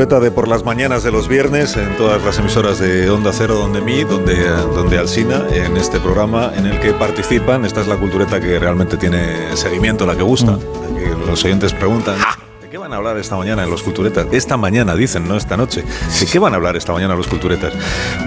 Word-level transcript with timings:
Cultureta 0.00 0.24
de 0.24 0.30
por 0.30 0.48
las 0.48 0.64
mañanas 0.64 1.02
de 1.02 1.12
los 1.12 1.28
viernes 1.28 1.76
en 1.76 1.94
todas 1.98 2.24
las 2.24 2.38
emisoras 2.38 2.78
de 2.78 3.10
Onda 3.10 3.32
Cero, 3.34 3.56
donde 3.56 3.82
mí, 3.82 4.02
donde, 4.02 4.48
donde 4.48 4.96
Alsina, 4.96 5.44
en 5.52 5.76
este 5.76 6.00
programa 6.00 6.52
en 6.56 6.64
el 6.64 6.80
que 6.80 6.94
participan. 6.94 7.66
Esta 7.66 7.82
es 7.82 7.86
la 7.86 7.96
cultureta 7.96 8.40
que 8.40 8.58
realmente 8.58 8.96
tiene 8.96 9.54
seguimiento, 9.58 10.06
la 10.06 10.16
que 10.16 10.22
gusta. 10.22 10.52
la 10.52 10.98
que 10.98 11.26
los 11.26 11.44
oyentes 11.44 11.74
preguntan. 11.74 12.16
¿De 12.62 12.70
qué 12.70 12.78
van 12.78 12.94
a 12.94 12.96
hablar 12.96 13.18
esta 13.18 13.36
mañana 13.36 13.62
en 13.62 13.68
los 13.68 13.82
culturetas? 13.82 14.26
Esta 14.32 14.56
mañana, 14.56 14.94
dicen, 14.94 15.28
no 15.28 15.36
esta 15.36 15.58
noche. 15.58 15.84
¿De 16.18 16.24
qué 16.24 16.38
van 16.38 16.54
a 16.54 16.56
hablar 16.56 16.76
esta 16.76 16.94
mañana 16.94 17.14
los 17.14 17.26
culturetas? 17.26 17.74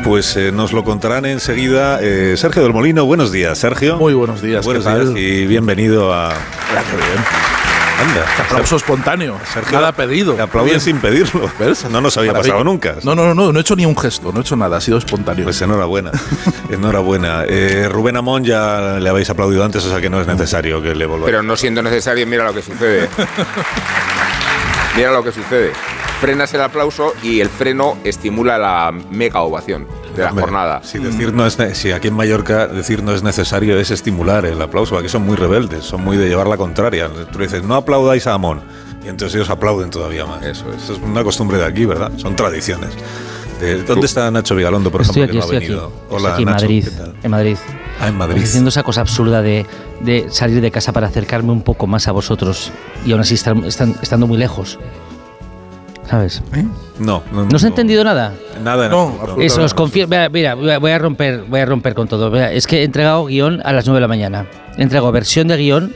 Pues 0.04 0.38
eh, 0.38 0.52
nos 0.52 0.74
lo 0.74 0.84
contarán 0.84 1.26
enseguida 1.26 1.98
eh, 2.04 2.36
Sergio 2.38 2.62
del 2.62 2.74
Molino. 2.74 3.06
Buenos 3.06 3.32
días, 3.32 3.58
Sergio. 3.58 3.98
Muy 3.98 4.14
buenos 4.14 4.44
días. 4.44 4.64
Buenos 4.64 4.84
¿qué 4.86 4.92
tal? 4.92 5.16
días 5.16 5.26
y 5.26 5.48
bienvenido 5.48 6.14
a... 6.14 6.30
Qué 6.30 6.98
bien. 6.98 7.53
Anda, 8.04 8.26
Aplauso 8.44 8.76
espontáneo. 8.76 9.40
Sergio, 9.54 9.80
Nada 9.80 9.92
pedido. 9.94 10.34
Te 10.34 10.42
aplauden 10.42 10.80
sin 10.82 10.98
pedirlo. 11.00 11.50
¿Ves? 11.60 11.86
No 11.90 12.02
nos 12.02 12.18
había 12.18 12.32
Maravilla. 12.34 12.54
pasado 12.54 12.64
nunca. 12.64 12.96
No, 13.04 13.16
no, 13.16 13.26
no, 13.28 13.34
no, 13.34 13.52
no 13.52 13.58
he 13.60 13.62
hecho 13.62 13.76
ni 13.76 13.86
un 13.86 13.98
gesto, 13.98 14.32
no 14.32 14.40
he 14.40 14.42
hecho 14.42 14.56
nada, 14.56 14.78
ha 14.78 14.82
sido 14.82 14.98
espontáneo. 14.98 15.44
Pues 15.46 15.62
enhorabuena, 15.62 16.12
enhorabuena. 16.70 17.44
Eh, 17.48 17.88
Rubén 17.90 18.18
Amón 18.18 18.44
ya 18.44 18.98
le 19.00 19.10
habéis 19.10 19.30
aplaudido 19.30 19.64
antes, 19.64 19.86
o 19.86 19.90
sea 19.90 20.02
que 20.02 20.10
no 20.10 20.20
es 20.22 20.28
necesario 20.28 20.82
que 20.82 20.94
le 20.96 21.06
volváis. 21.06 21.26
Pero 21.26 21.44
no 21.44 21.56
siendo 21.56 21.82
necesario, 21.82 22.28
mira 22.28 22.44
lo 22.46 22.54
que 22.54 22.62
sucede. 22.62 23.10
mira 24.96 25.12
lo 25.12 25.24
que 25.24 25.32
sucede. 25.32 25.72
Frenas 26.24 26.54
el 26.54 26.62
aplauso 26.62 27.12
y 27.22 27.42
el 27.42 27.50
freno 27.50 27.98
estimula 28.06 28.58
la 28.58 28.94
mega 29.12 29.42
ovación 29.42 29.86
de 30.16 30.22
la 30.24 30.30
Hombre, 30.30 30.44
jornada. 30.46 30.82
Si, 30.82 30.98
decir 30.98 31.34
no 31.34 31.46
es, 31.46 31.58
si 31.74 31.92
aquí 31.92 32.08
en 32.08 32.14
Mallorca 32.14 32.66
decir 32.68 33.04
no 33.04 33.12
es 33.14 33.24
necesario 33.24 33.78
es 33.78 33.92
estimular 33.92 34.46
el 34.46 34.62
aplauso, 34.62 34.98
aquí 34.98 35.10
son 35.10 35.24
muy 35.24 35.36
rebeldes, 35.36 35.84
son 35.84 36.02
muy 36.02 36.16
de 36.16 36.30
llevar 36.30 36.48
la 36.48 36.56
contraria. 36.56 37.10
Tú 37.30 37.40
le 37.40 37.48
dices, 37.48 37.64
no 37.66 37.76
aplaudáis 37.76 38.26
a 38.28 38.36
Amón, 38.36 38.62
y 39.04 39.10
entonces 39.10 39.36
ellos 39.36 39.50
aplauden 39.50 39.90
todavía 39.90 40.26
más. 40.26 40.42
Eso 40.46 40.72
es. 40.74 40.84
Eso 40.84 40.94
es 40.94 41.00
una 41.00 41.26
costumbre 41.26 41.58
de 41.58 41.66
aquí, 41.66 41.84
¿verdad? 41.86 42.10
Son 42.16 42.38
tradiciones. 42.38 42.92
De- 43.60 43.84
¿Dónde 43.84 44.06
está 44.06 44.32
Nacho 44.32 44.56
Vigalondo, 44.56 44.92
por 44.92 45.02
Estoy 45.02 45.24
ejemplo, 45.24 45.42
aquí, 45.44 45.52
que 45.52 45.54
no 45.58 45.58
ha 45.58 45.58
estoy 45.58 45.58
aquí. 45.58 45.92
venido? 45.92 46.04
Estoy 46.04 46.18
Hola, 46.22 46.34
aquí 46.36 46.44
en 46.44 46.50
Nacho, 46.50 46.64
Madrid. 46.64 46.84
¿qué 46.86 46.92
tal? 46.92 47.16
En 47.22 47.32
Madrid. 47.32 47.58
Ah, 48.00 48.08
en 48.08 48.16
Madrid. 48.18 48.44
Haciendo 48.44 48.70
esa 48.70 48.84
cosa 48.84 49.02
absurda 49.02 49.42
de, 49.42 49.66
de 50.00 50.28
salir 50.30 50.62
de 50.62 50.72
casa 50.72 50.94
para 50.94 51.08
acercarme 51.08 51.52
un 51.52 51.64
poco 51.64 51.86
más 51.86 52.08
a 52.08 52.14
vosotros 52.14 52.72
y 53.06 53.12
aún 53.12 53.20
así 53.20 53.34
estar, 53.34 53.58
estan- 53.58 53.98
estando 54.02 54.26
muy 54.26 54.38
lejos. 54.38 54.80
¿Sabes? 56.14 56.44
No, 57.00 57.24
no, 57.32 57.46
¿No 57.46 57.56
os 57.56 57.64
ha 57.64 57.68
entendido 57.68 58.04
nada? 58.04 58.34
Nada, 58.64 58.88
No, 58.88 59.18
no. 59.36 59.42
Eso 59.42 59.64
os 59.64 59.74
confío. 59.74 60.08
Mira, 60.08 60.30
mira, 60.30 60.54
voy 60.54 60.92
a- 60.92 61.00
romper, 61.00 61.44
voy 61.50 61.60
a 61.60 61.66
romper 61.66 61.96
con 61.96 62.08
todo. 62.08 62.30
Mira, 62.30 62.52
es 62.52 62.68
que 62.68 62.82
he 62.82 62.84
entregado 62.84 63.26
guion 63.26 63.62
a 63.66 63.74
las 63.74 63.88
9 63.88 63.98
de 63.98 64.02
la 64.02 64.08
mañana. 64.08 64.46
He 64.78 64.84
entregado 64.84 65.12
versión 65.12 65.48
de 65.48 65.58
guion 65.58 65.96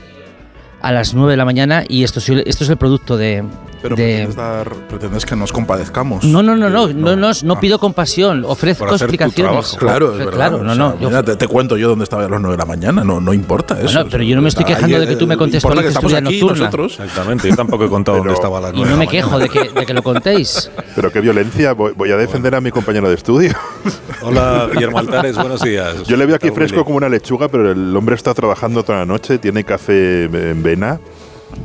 a 0.81 0.91
las 0.91 1.13
9 1.13 1.33
de 1.33 1.37
la 1.37 1.45
mañana 1.45 1.83
y 1.87 2.03
esto, 2.03 2.17
es- 2.17 2.29
esto 2.29 2.63
es 2.63 2.69
el 2.71 2.77
producto 2.77 3.15
de. 3.15 3.43
Pero 3.89 3.95
de- 3.95 4.03
pretendes, 4.03 4.35
dar- 4.35 4.69
pretendes 4.89 5.25
que 5.25 5.35
nos 5.35 5.51
compadezcamos. 5.51 6.23
no, 6.23 6.41
no, 6.43 6.55
no, 6.55 6.69
no, 6.69 6.87
no, 6.87 7.15
no, 7.15 7.31
no 7.43 7.53
Ah. 7.53 7.59
pido 7.59 7.79
compasión, 7.79 8.43
ofrezco 8.45 8.85
explicaciones. 8.89 9.35
trabajo. 9.35 9.77
Claro, 9.77 10.11
es 10.13 10.17
verdad. 10.19 10.33
Claro, 10.33 10.57
o 10.57 10.63
no, 10.63 10.75
sea, 10.75 10.83
no. 10.83 10.99
yo- 10.99 11.07
mira, 11.09 11.23
te, 11.23 11.35
te 11.35 11.47
cuento 11.47 11.77
yo 11.77 11.89
dónde 11.89 12.03
estaba 12.03 12.25
a 12.25 12.29
las 12.29 12.39
9 12.41 12.55
de 12.55 12.61
la 12.61 12.65
mañana, 12.65 13.03
no, 13.03 13.19
no 13.21 13.33
importa 13.33 13.75
eso. 13.79 13.93
Bueno, 13.93 14.07
pero 14.11 14.23
yo 14.23 14.35
no 14.35 14.41
me 14.41 14.49
estoy 14.49 14.65
quejando 14.65 14.99
de 14.99 15.07
que 15.07 15.15
tú 15.15 15.27
me 15.27 15.33
Importa 15.35 15.37
que 15.37 15.59
contextualices 15.61 15.93
tu 15.93 16.07
estamos 16.07 16.13
aquí 16.29 16.39
nocturna. 16.41 16.65
nosotros. 16.65 16.91
Exactamente, 16.99 17.49
yo 17.49 17.55
tampoco 17.55 17.85
he 17.85 17.89
contado 17.89 18.17
Pero- 18.17 18.23
dónde 18.25 18.33
estaba 18.35 18.57
a 18.57 18.61
las 18.61 18.71
Y 18.73 18.75
nueve 18.77 18.89
no 18.91 18.97
de 18.97 19.05
me 19.05 19.11
quejo 19.11 19.39
de 19.39 19.49
que, 19.49 19.69
de 19.69 19.85
que 19.85 19.93
lo 19.93 20.03
contéis. 20.03 20.69
Pero 20.95 21.11
qué 21.11 21.21
violencia, 21.21 21.73
voy, 21.73 21.93
voy 21.95 22.11
a 22.11 22.17
defender 22.17 22.55
a 22.55 22.61
mi 22.61 22.71
compañero 22.71 23.07
de 23.09 23.15
estudio. 23.15 23.53
Hola, 24.21 24.67
Guillermo 24.73 24.99
Altares, 24.99 25.35
buenos 25.35 25.61
días. 25.61 26.03
Yo 26.03 26.17
le 26.17 26.25
veo 26.25 26.35
aquí 26.35 26.51
fresco 26.51 26.83
como 26.83 26.97
una 26.97 27.09
lechuga, 27.09 27.47
pero 27.47 27.71
el 27.71 27.95
hombre 27.95 28.15
está 28.15 28.33
trabajando 28.33 28.83
toda 28.83 28.99
la 28.99 29.05
noche, 29.05 29.37
tiene 29.37 29.63
café 29.63 30.25
en 30.25 30.63
vena 30.63 30.99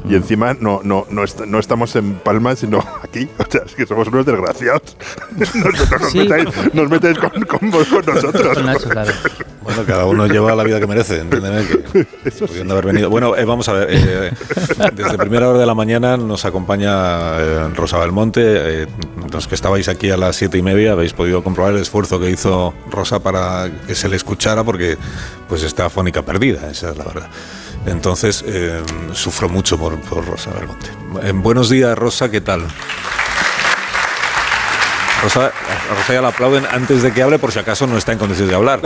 y 0.09 0.15
encima 0.15 0.55
no, 0.59 0.81
no, 0.83 1.07
no, 1.11 1.25
est- 1.25 1.41
no 1.47 1.59
estamos 1.59 1.95
en 1.97 2.15
Palma, 2.15 2.57
sino 2.57 2.79
aquí. 3.03 3.29
O 3.39 3.45
sea, 3.51 3.63
es 3.67 3.75
que 3.75 3.87
somos 3.87 4.09
unos 4.09 4.25
desgraciados. 4.27 4.97
Nos, 5.37 5.55
nos- 5.55 5.91
nos 6.01 6.11
Sí. 6.11 6.19
metáis, 6.19 6.49
nos 6.75 6.89
metéis 6.91 7.19
con, 7.19 7.31
con 7.45 7.71
vos, 7.71 7.87
con 7.89 8.05
nosotros. 8.07 8.55
Con 8.55 8.67
Nacho, 8.67 8.89
claro. 8.89 9.13
Bueno, 9.63 9.85
cada 9.87 10.07
uno 10.07 10.27
lleva 10.27 10.55
la 10.57 10.65
vida 10.65 10.81
que 10.81 10.87
merece, 10.87 11.21
entiéndeme 11.21 11.65
que 11.67 12.31
pudiendo 12.47 12.75
haber 12.75 12.87
venido. 12.87 13.11
Bueno, 13.11 13.37
eh, 13.37 13.45
vamos 13.45 13.69
a 13.69 13.73
ver, 13.75 13.89
eh, 13.91 14.33
desde 14.95 15.17
primera 15.19 15.49
hora 15.49 15.59
de 15.59 15.67
la 15.67 15.75
mañana 15.75 16.17
nos 16.17 16.45
acompaña 16.45 17.39
eh, 17.39 17.69
Rosa 17.75 17.99
Belmonte. 17.99 18.43
eh, 18.45 18.87
los 19.33 19.47
que 19.49 19.55
estabais 19.55 19.89
aquí 19.89 20.11
a 20.11 20.17
las 20.17 20.37
siete 20.37 20.59
y 20.59 20.63
media 20.63 20.93
habéis 20.93 21.13
podido 21.13 21.43
comprobar 21.45 21.73
el 21.75 21.81
esfuerzo 21.81 22.19
que 22.21 22.31
hizo 22.31 22.75
Rosa 22.91 23.21
para 23.23 23.71
que 23.87 23.95
se 23.95 24.09
le 24.09 24.17
escuchara 24.17 24.65
porque 24.65 24.99
pues 25.49 25.63
está 25.63 25.87
afónica 25.87 26.23
perdida, 26.23 26.71
esa 26.71 26.91
es 26.91 26.97
la 26.99 27.05
verdad. 27.05 27.29
Entonces, 27.87 28.45
eh, 28.47 28.81
sufro 29.13 29.49
mucho 29.49 29.77
por, 29.79 29.99
por 30.01 30.25
Rosa 30.27 30.51
Belmonte. 30.53 30.87
Eh, 31.23 31.33
buenos 31.35 31.69
días, 31.69 31.97
Rosa, 31.99 32.31
¿qué 32.31 32.41
tal? 32.41 32.63
Rosa, 35.23 35.47
a 35.47 35.95
Rosa 35.95 36.15
ya 36.15 36.21
la 36.21 36.29
aplauden 36.29 36.65
antes 36.71 37.03
de 37.03 37.13
que 37.13 37.23
hable 37.23 37.39
por 37.39 37.53
si 37.53 37.59
acaso 37.61 37.87
no 37.87 37.97
está 37.97 38.11
en 38.13 38.19
condiciones 38.19 38.51
de 38.51 38.57
hablar. 38.57 38.81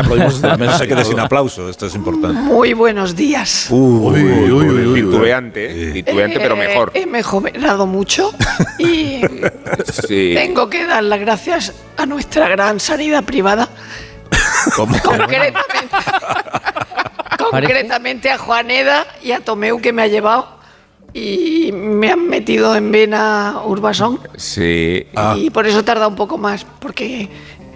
No 0.58 0.78
se 0.78 0.86
quede 0.88 1.04
sin 1.04 1.18
aplauso, 1.18 1.68
esto 1.70 1.86
es 1.86 1.94
importante. 1.94 2.38
Muy 2.40 2.74
buenos 2.74 3.16
días. 3.16 3.66
Uy, 3.70 4.22
Uy, 4.22 4.50
uy, 4.50 4.68
uy, 4.68 4.86
uy. 4.86 5.02
Titubeante, 5.02 5.88
¿eh? 5.88 5.92
titubeante, 5.92 6.38
pero 6.40 6.54
Eh, 6.56 6.68
mejor. 6.68 6.90
He 6.94 7.06
mejorado 7.06 7.86
mucho 7.86 8.32
y 8.78 9.20
Sí. 10.08 10.32
tengo 10.34 10.68
que 10.68 10.86
dar 10.86 11.04
las 11.04 11.20
gracias 11.20 11.72
a 11.96 12.04
nuestra 12.04 12.48
gran 12.48 12.80
sanidad 12.80 13.24
privada, 13.24 13.68
concretamente, 14.74 15.54
concretamente 17.50 18.30
a 18.30 18.38
Juaneda 18.38 19.06
y 19.22 19.32
a 19.32 19.40
Tomeu 19.40 19.80
que 19.80 19.92
me 19.92 20.02
ha 20.02 20.06
llevado 20.06 20.56
y 21.12 21.70
me 21.72 22.10
han 22.10 22.28
metido 22.28 22.76
en 22.76 22.92
vena 22.92 23.60
Urbasón 23.64 24.20
Sí. 24.36 25.06
y 25.36 25.50
por 25.50 25.66
eso 25.66 25.84
tarda 25.84 26.08
un 26.08 26.16
poco 26.16 26.36
más 26.38 26.66
porque 26.78 27.28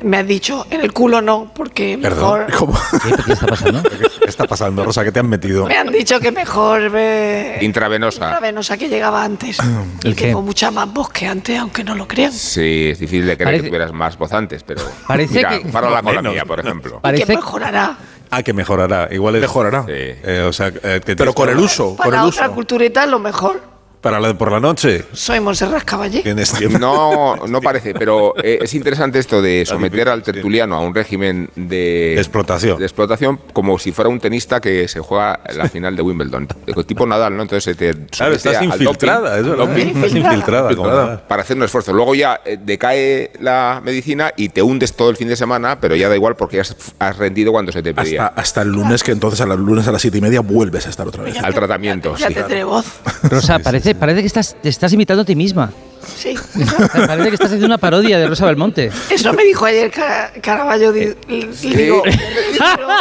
me 0.03 0.17
has 0.17 0.27
dicho 0.27 0.67
en 0.71 0.81
el 0.81 0.93
culo 0.95 1.21
no 1.21 1.53
porque 1.55 1.99
Perdón, 2.01 2.47
mejor 2.47 2.53
¿Cómo? 2.59 2.79
¿Qué, 3.03 3.23
qué 3.25 3.33
está 3.33 3.47
pasando? 3.47 3.83
¿Qué 4.21 4.27
está 4.27 4.45
pasando, 4.47 4.85
Rosa? 4.85 5.05
¿Qué 5.05 5.13
te 5.13 5.21
han 5.21 5.29
metido? 5.29 5.67
me 5.67 5.77
han 5.77 5.91
dicho 5.93 6.19
que 6.21 6.33
mejor 6.33 6.91
eh, 6.95 7.59
Intravenosa. 7.63 8.27
intravenosa 8.27 8.77
que 8.79 8.89
llegaba 8.89 9.23
antes. 9.25 9.59
y 10.03 10.09
¿El 10.09 10.17
qué? 10.17 10.27
tengo 10.27 10.41
mucha 10.43 10.71
más 10.71 10.91
voz 10.93 11.11
que 11.11 11.27
antes, 11.27 11.59
aunque 11.59 11.85
no 11.85 11.95
lo 11.95 12.07
crean. 12.09 12.33
Sí, 12.33 12.89
es 12.93 12.99
difícil 12.99 13.27
de 13.27 13.37
creer 13.37 13.49
Parece- 13.49 13.63
que 13.65 13.69
tuvieras 13.69 13.93
más 13.93 14.17
voz 14.19 14.33
antes, 14.33 14.63
pero. 14.63 14.83
Parece 15.07 15.35
Mira, 15.35 15.51
que- 15.51 15.71
con 15.71 15.93
la 16.15 16.23
mía, 16.23 16.45
por 16.47 16.61
ejemplo. 16.61 16.93
Que 16.97 17.01
Parece, 17.01 17.35
mejorará. 17.37 17.97
Ah, 18.31 18.43
que 18.43 18.53
mejorará. 18.53 19.09
Igual 19.11 19.37
es. 19.37 19.41
Mejorará. 19.43 19.85
Sí. 19.87 19.93
Eh, 19.93 20.45
o 20.49 20.53
sea, 20.53 20.69
eh, 20.69 21.01
que 21.05 21.17
Pero 21.17 21.33
con 21.35 21.49
el 21.49 21.59
uso, 21.59 21.97
con 21.97 22.07
el 22.07 22.11
Para 22.13 22.25
otra 22.25 22.47
uso. 22.47 22.55
cultureta, 22.55 23.07
lo 23.07 23.19
mejor. 23.19 23.61
Para 24.01 24.19
la 24.19 24.29
de 24.29 24.35
por 24.35 24.51
la 24.51 24.61
noche. 24.61 25.05
Soy 25.13 25.41
Monserrat 25.41 25.85
Caballé. 25.85 26.23
Tienes 26.23 26.53
tiempo. 26.53 26.79
No, 26.79 27.37
no 27.47 27.61
parece, 27.61 27.93
pero 27.93 28.35
eh, 28.43 28.59
es 28.63 28.73
interesante 28.75 29.19
esto 29.19 29.43
de 29.43 29.67
someter 29.67 30.09
al 30.09 30.23
tertuliano 30.23 30.77
a 30.77 30.81
un 30.81 30.95
régimen 30.95 31.51
de, 31.55 32.13
De 32.15 32.19
explotación. 32.19 32.79
de 32.79 32.85
explotación 32.87 33.39
como 33.53 33.79
si 33.79 33.93
fuera 33.93 34.09
un 34.09 34.19
tenista 34.19 34.59
que 34.61 34.89
se 34.89 35.01
juega 35.01 35.41
la 35.55 35.69
final 35.69 35.97
de 35.97 36.03
Wimbledon. 36.03 36.49
Tipo 36.87 37.05
Nadal, 37.07 37.37
¿no? 37.37 37.43
Entonces 37.43 37.65
se 37.65 37.75
te 37.75 37.93
Claro, 38.07 38.37
somete 38.37 38.37
estás 38.37 38.57
al 38.57 38.65
infiltrada, 38.65 39.37
doping, 39.37 39.41
es 39.43 39.49
verdad. 39.59 39.67
doping, 39.67 39.87
Estás 39.89 40.15
infiltrada. 40.15 40.63
como 40.63 40.71
Infiltrada. 40.71 41.05
nada. 41.07 41.29
para 41.29 41.43
hacer 41.43 41.57
un 41.59 41.63
esfuerzo. 41.65 41.93
Luego 41.93 42.15
ya 42.15 42.41
eh, 42.47 42.59
decae 42.59 43.33
la 43.39 43.83
medicina 43.85 44.33
y 44.35 44.49
te 44.49 44.63
hundes 44.63 44.95
todo 44.95 45.11
el 45.11 45.17
fin 45.19 45.29
de 45.29 45.37
semana, 45.37 45.79
pero 45.79 45.95
ya 45.95 46.09
da 46.09 46.17
igual 46.17 46.37
porque 46.37 46.57
ya 46.57 46.63
has, 46.63 46.75
has 46.99 47.19
rendido 47.19 47.53
cuando 47.53 47.71
se 47.71 47.83
te 47.83 47.93
pedía. 47.93 48.29
Hasta, 48.29 48.41
hasta 48.41 48.63
el 48.63 48.69
lunes, 48.69 49.03
que 49.05 49.13
entonces 49.13 49.43
a 49.43 49.47
los 49.47 49.59
lunes 49.59 49.87
a 49.89 49.93
las 49.93 50.01
7 50.01 50.17
y 50.17 50.21
media 50.23 50.41
vuelves 50.41 50.87
a 50.87 50.91
estar 50.91 51.07
otra 51.07 51.23
vez. 51.23 51.37
Al 51.39 51.53
tratamiento, 51.53 52.17
Ya 52.17 52.29
sí. 52.29 52.35
tendré 52.35 52.65
voz. 52.65 52.87
Rosa, 53.25 53.59
parece, 53.59 53.90
parece 53.95 54.21
que 54.21 54.27
estás, 54.27 54.57
te 54.63 54.69
estás 54.69 54.93
imitando 54.93 55.23
a 55.23 55.25
ti 55.25 55.35
misma. 55.37 55.71
Sí. 56.17 56.35
Parece 57.07 57.29
que 57.29 57.35
estás 57.35 57.49
haciendo 57.49 57.67
una 57.67 57.77
parodia 57.77 58.19
de 58.19 58.27
Rosa 58.27 58.47
Belmonte. 58.47 58.91
Eso 59.11 59.35
me 59.35 59.45
dijo 59.45 59.67
ayer 59.67 59.91
Ca- 59.91 60.33
Caraballo. 60.41 60.93
di- 60.93 61.15
le 61.29 61.77
digo, 61.83 62.03
me 62.05 62.17
retiro, 62.17 62.95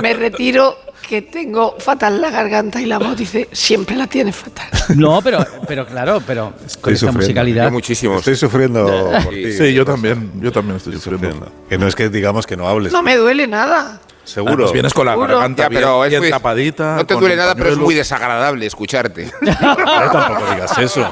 me 0.00 0.14
retiro, 0.14 0.78
que 1.08 1.22
tengo 1.22 1.76
fatal 1.78 2.20
la 2.20 2.30
garganta 2.30 2.80
y 2.80 2.86
la 2.86 2.98
voz. 2.98 3.16
Dice, 3.16 3.48
siempre 3.52 3.96
la 3.96 4.06
tiene 4.06 4.32
fatal. 4.32 4.68
No, 4.96 5.20
pero, 5.22 5.44
pero 5.66 5.86
claro, 5.86 6.22
pero 6.26 6.52
con 6.52 6.66
Estoy 6.66 6.94
esta 6.94 7.06
sufriendo. 7.06 7.12
musicalidad. 7.20 7.64
Yo 7.64 7.70
muchísimos. 7.72 8.18
Estoy 8.18 8.36
sufriendo 8.36 9.10
por 9.24 9.32
ti. 9.34 9.52
Sí, 9.52 9.74
yo 9.74 9.84
también, 9.84 10.30
yo 10.40 10.52
también 10.52 10.76
estoy 10.76 10.94
sufriendo. 10.94 11.28
Sufriendo. 11.30 11.52
Que 11.68 11.78
no 11.78 11.88
es 11.88 11.94
que 11.96 12.08
digamos 12.08 12.46
que 12.46 12.56
no 12.56 12.68
hables. 12.68 12.92
No 12.92 13.02
me 13.02 13.16
duele 13.16 13.46
nada. 13.48 14.00
Seguro. 14.26 14.56
Pues 14.64 14.72
vienes 14.72 14.92
con 14.92 15.06
la 15.06 15.12
Seguro. 15.12 15.34
garganta 15.34 15.62
Ya, 15.62 15.68
bien, 15.70 15.80
pero 15.80 16.04
es 16.04 16.10
bien 16.10 16.22
muy- 16.22 16.30
tapadita. 16.30 16.96
No 16.96 17.06
te 17.06 17.14
duele 17.14 17.34
el 17.34 17.38
nada, 17.40 17.54
pero 17.54 17.70
es 17.70 17.78
muy 17.78 17.94
desagradable 17.94 18.66
escucharte. 18.66 19.30
Pero 19.40 20.10
tampoco 20.12 20.52
digas 20.52 20.76
eso. 20.78 21.08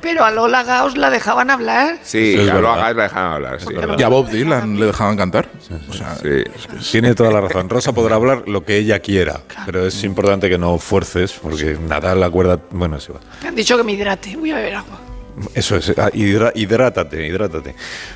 Pero 0.00 0.24
a 0.24 0.30
Lola 0.30 0.62
Gaos 0.62 0.96
la 0.96 1.10
dejaban 1.10 1.50
hablar. 1.50 1.98
Sí, 2.04 2.34
Eso 2.34 2.42
es 2.42 2.46
ya 2.46 2.54
lo 2.54 2.60
verdad. 2.60 2.78
hagáis, 2.78 2.96
la 2.96 3.02
dejan 3.02 3.24
hablar. 3.32 3.60
Sí. 3.60 3.66
Y 3.98 4.02
a 4.04 4.08
Bob 4.08 4.28
Dylan 4.30 4.78
le 4.78 4.86
dejaban 4.86 5.16
cantar. 5.16 5.48
O 5.88 5.92
sea, 5.92 6.14
Sí. 6.14 6.44
Tiene 6.92 7.14
toda 7.16 7.32
la 7.32 7.40
razón. 7.40 7.68
Rosa 7.68 7.92
podrá 7.92 8.14
hablar 8.16 8.44
lo 8.46 8.64
que 8.64 8.76
ella 8.76 9.00
quiera, 9.00 9.40
pero 9.66 9.84
es 9.86 10.04
importante 10.04 10.48
que 10.48 10.56
no 10.56 10.78
fuerces, 10.78 11.32
porque 11.32 11.76
nada 11.80 12.14
la 12.14 12.30
cuerda. 12.30 12.60
Bueno, 12.70 12.96
eso 12.96 13.14
va. 13.14 13.20
Me 13.42 13.48
han 13.48 13.54
dicho 13.56 13.76
que 13.76 13.82
me 13.82 13.92
hidrate. 13.92 14.36
Voy 14.36 14.52
a 14.52 14.56
beber 14.56 14.76
agua. 14.76 15.00
Eso 15.54 15.76
es, 15.76 15.90
ah, 15.98 16.10
hidra- 16.12 16.52
hidrátate, 16.54 17.26
hidrátate. 17.26 17.74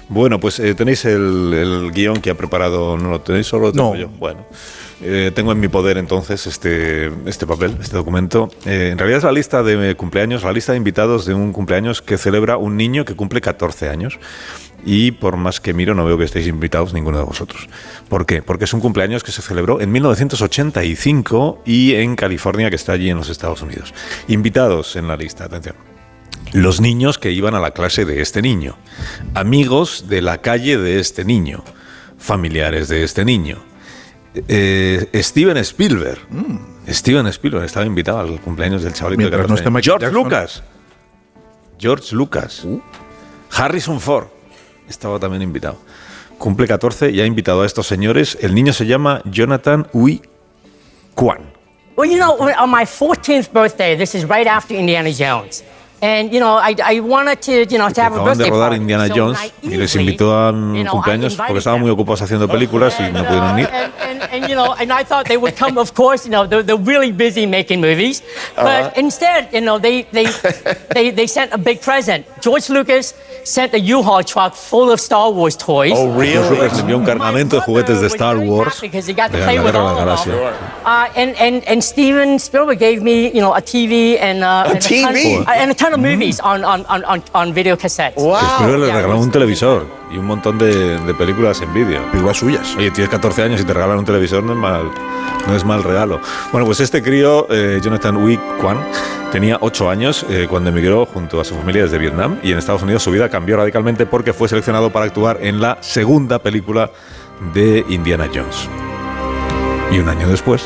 Bueno, 0.09 0.39
pues 0.41 0.59
eh, 0.61 0.75
tenéis 0.75 1.05
el, 1.05 1.53
el 1.55 1.93
guion 1.93 2.21
que 2.21 2.31
ha 2.31 2.35
preparado, 2.35 2.97
¿no 2.97 3.11
lo 3.11 3.21
tenéis 3.21 3.47
solo 3.47 3.67
lo 3.67 3.73
tengo 3.73 3.95
No. 3.95 4.01
yo? 4.01 4.09
Bueno, 4.09 4.47
eh, 5.03 5.33
tengo 5.35 5.53
en 5.53 5.61
mi 5.61 5.69
poder 5.69 5.99
entonces 5.99 6.47
este, 6.47 7.11
este 7.27 7.47
papel, 7.47 7.77
este 7.81 7.97
documento. 7.97 8.51
Eh, 8.67 8.91
en 8.93 8.99
realidad 8.99 9.19
es 9.19 9.25
la 9.25 9.33
lista 9.33 9.63
de 9.63 9.95
cumpleaños, 9.97 10.43
la 10.45 10.53
lista 10.53 10.73
de 10.73 10.79
invitados 10.79 11.27
de 11.27 11.35
un 11.35 11.53
cumpleaños 11.53 12.03
que 12.03 12.17
celebra 12.19 12.57
un 12.57 12.77
niño 12.77 13.05
que 13.05 13.15
cumple 13.15 13.41
14 13.41 13.89
años. 13.89 14.19
Y 14.85 15.13
por 15.13 15.37
más 15.37 15.61
que 15.61 15.73
miro, 15.75 15.95
no 15.95 16.05
veo 16.05 16.19
que 16.19 16.25
estéis 16.25 16.49
invitados 16.49 16.93
ninguno 16.93 17.17
de 17.19 17.23
vosotros. 17.25 17.69
¿Por 18.09 18.27
qué? 18.27 18.43
Porque 18.43 18.65
es 18.65 18.73
un 18.75 18.81
cumpleaños 18.81 19.23
que 19.23 19.31
se 19.31 19.41
celebró 19.41 19.81
en 19.81 19.93
1985 19.93 21.63
y 21.65 21.95
en 21.95 22.17
California, 22.17 22.69
que 22.69 22.75
está 22.77 22.91
allí 22.93 23.09
en 23.09 23.17
los 23.17 23.29
Estados 23.29 23.63
Unidos. 23.63 23.95
Invitados 24.27 24.97
en 24.97 25.07
la 25.07 25.17
lista, 25.17 25.45
atención 25.45 25.77
los 26.53 26.81
niños 26.81 27.19
que 27.19 27.31
iban 27.31 27.55
a 27.55 27.61
la 27.61 27.73
clase 27.73 28.05
de 28.05 28.21
este 28.21 28.43
niño, 28.43 28.77
amigos 29.35 30.07
de 30.09 30.23
la 30.23 30.39
calle 30.39 30.79
de 30.79 31.01
este 31.01 31.25
niño, 31.25 31.65
familiares 32.19 32.89
de 32.89 33.03
este 33.03 33.25
niño. 33.25 33.59
Eh, 34.49 35.09
Steven 35.15 35.57
Spielberg. 35.59 36.21
Steven 36.89 37.27
Spielberg 37.29 37.65
estaba 37.65 37.87
invitado 37.87 38.21
al 38.21 38.41
cumpleaños 38.41 38.83
del 38.83 38.93
chavalito 38.93 39.23
de 39.23 39.37
Mientras 39.37 39.49
no 39.49 39.55
14 39.57 39.61
esté 39.61 39.69
años. 39.69 39.75
Michael 39.75 39.85
George 39.85 40.07
Jackson. 40.07 40.23
Lucas. 40.23 40.63
George 41.79 42.15
Lucas. 42.15 42.67
Harrison 43.51 44.01
Ford 44.01 44.29
estaba 44.89 45.19
también 45.19 45.43
invitado. 45.43 45.79
Cumple 46.39 46.67
14 46.67 47.11
y 47.11 47.21
ha 47.21 47.27
invitado 47.27 47.63
a 47.63 47.67
estos 47.67 47.87
señores. 47.87 48.39
El 48.41 48.55
niño 48.55 48.73
se 48.73 48.87
llama 48.87 49.23
Jonathan 49.25 49.87
Ui 49.93 50.23
Kwan. 51.15 51.53
Well, 51.97 52.11
you 52.11 52.17
know, 52.17 52.37
on 52.59 52.71
my 52.71 52.85
14th 52.85 53.53
birthday, 53.53 53.97
this 53.97 54.15
is 54.15 54.25
right 54.25 54.47
after 54.47 54.75
Indiana 54.75 55.11
Jones. 55.11 55.63
And, 56.03 56.33
you 56.33 56.41
know, 56.41 56.57
I, 56.57 56.75
I 56.83 56.99
wanted 56.99 57.41
to, 57.43 57.65
you 57.71 57.79
know, 57.79 57.89
to 57.89 58.03
have 58.03 58.13
a 58.13 58.17
Acaban 58.17 58.37
de 58.37 58.39
birthday 58.39 58.51
rodar 58.51 58.71
party. 58.71 58.77
Indiana 58.83 59.07
So 59.07 59.15
Jones 59.15 59.39
naively, 59.39 59.69
y 59.71 59.77
les 59.77 59.95
invitó 59.95 60.33
a 60.35 60.51
un 60.51 60.75
you 60.75 60.83
know, 60.83 60.91
I 60.91 60.95
cumpleaños 60.97 61.37
porque 61.37 61.53
invited 61.53 61.59
estaban 61.59 61.79
them. 61.79 61.83
muy 61.83 61.91
ocupados 61.93 62.23
haciendo 62.23 62.49
películas 62.49 62.99
y 62.99 63.13
no 63.13 63.25
pudieron 63.25 63.59
ir. 63.61 63.69
And, 63.73 63.93
and, 64.03 64.23
and, 64.33 64.49
you 64.49 64.57
know, 64.57 64.75
and 64.75 64.93
I 64.93 65.05
thought 65.05 65.27
they 65.29 65.37
would 65.37 65.57
come, 65.57 65.79
of 65.79 65.95
course, 65.95 66.25
you 66.27 66.33
know, 66.33 66.45
they're, 66.45 66.65
they're 66.65 66.77
really 66.77 67.13
busy 67.13 67.47
making 67.47 67.81
movies. 67.81 68.21
But 68.57 68.99
instead, 68.99 69.49
you 69.53 69.61
know, 69.61 69.79
they, 69.79 70.03
they, 70.11 70.27
they, 70.93 71.11
they 71.11 71.29
sent 71.29 71.53
a 71.53 71.59
big 71.59 71.81
present. 71.81 72.27
George 72.41 72.69
Lucas 72.69 73.15
sent 73.45 73.73
a 73.73 73.79
U-Haul 73.79 74.25
truck 74.25 74.55
full 74.57 74.91
of 74.91 75.01
Star 75.01 75.31
Wars 75.31 75.57
toys. 75.57 75.93
George 75.93 76.51
Lucas 76.51 76.81
envió 76.81 76.97
un 76.97 77.05
cargamento 77.05 77.57
de 77.57 77.63
juguetes 77.63 78.01
de 78.01 78.09
Star 78.09 78.39
Wars 78.39 78.81
de 78.81 78.89
Because 78.89 79.07
he 79.07 79.15
got 79.15 79.31
to 79.31 79.39
la 79.39 79.45
play 79.45 79.59
with 79.61 79.73
Guerra 79.73 79.73
de 79.73 79.79
all 79.79 80.07
la 80.07 80.13
of 80.15 80.25
them. 80.25 80.35
Galaxia. 80.35 80.83
Uh, 80.85 81.13
and, 81.15 81.37
and, 81.37 81.65
and 81.69 81.85
Steven 81.85 82.41
Spielberg 82.41 82.81
gave 82.81 83.03
me, 83.03 83.29
you 83.33 83.41
know, 83.41 83.55
a 83.55 83.61
TV 83.61 84.19
and, 84.19 84.43
uh, 84.43 84.65
and, 84.67 84.79
TV? 84.79 85.41
A 85.41 85.45
ton, 85.45 85.55
and 85.57 85.71
a 85.71 85.75
ton 85.75 85.92
of 85.93 86.01
movies 86.01 86.41
on, 86.43 86.65
on, 86.65 86.85
on, 86.89 87.05
on, 87.07 87.23
on 87.33 87.55
video 87.55 87.77
cassettes. 87.77 88.15
Que 88.17 88.21
Spielberg 88.57 88.81
le 88.81 88.89
it 89.01 89.07
was- 89.07 89.21
un 89.21 89.31
televisor 89.31 89.87
y 90.11 90.19
un 90.19 90.27
montón 90.27 90.59
de, 90.59 90.99
de 91.01 91.15
películas 91.15 91.61
en 91.63 91.73
vídeo. 91.73 92.01
películas 92.11 92.37
suyas. 92.37 92.75
Oye, 92.77 92.91
tienes 92.91 93.11
14 93.11 93.43
años 93.43 93.61
y 93.61 93.65
te 93.65 93.73
regalan 93.73 93.99
un 93.99 94.05
televisor, 94.05 94.43
no 94.43 94.53
es 94.53 94.59
mal, 94.59 94.91
no 95.47 95.55
es 95.57 95.65
mal 95.65 95.83
regalo. 95.83 96.21
Bueno, 96.53 96.67
pues 96.67 96.81
este 96.81 97.03
crío, 97.03 97.47
eh, 97.51 97.81
Jonathan 97.83 98.17
Wee 98.19 98.39
Kwan, 98.61 98.79
tenía 99.31 99.59
8 99.61 99.89
años 99.91 100.27
eh, 100.29 100.47
cuando 100.49 100.71
emigró 100.71 101.07
junto 101.07 101.41
a 101.41 101.45
su 101.45 101.55
familia 101.57 101.83
desde 101.85 101.99
Vietnam 101.99 102.39
y 102.43 102.53
en 102.53 102.59
Estados 102.59 102.83
Unidos 102.83 103.03
su 103.03 103.11
vida 103.11 103.29
cambió 103.31 103.57
radicalmente 103.57 104.05
porque 104.07 104.33
fue 104.33 104.49
seleccionado 104.49 104.91
para 104.91 105.07
actuar 105.07 105.39
en 105.41 105.61
la 105.61 105.79
segunda 105.81 106.39
película 106.39 106.91
de 107.55 107.85
Indiana 107.89 108.29
Jones. 108.33 108.69
Y 109.91 109.99
un 109.99 110.09
año 110.09 110.29
después, 110.29 110.65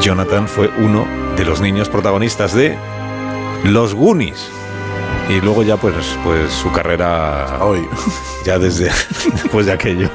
Jonathan 0.00 0.48
fue 0.48 0.70
uno 0.78 1.06
de 1.36 1.44
los 1.44 1.60
niños 1.60 1.88
protagonistas 1.88 2.54
de 2.54 2.76
Los 3.64 3.94
Goonies. 3.94 4.50
Y 5.28 5.40
luego 5.40 5.62
ya 5.62 5.76
pues, 5.76 5.94
pues 6.24 6.52
su 6.52 6.70
carrera 6.72 7.58
Hoy. 7.60 7.86
ya 8.44 8.58
desde 8.58 8.86
después 9.32 9.66
de 9.66 9.72
aquello, 9.72 10.10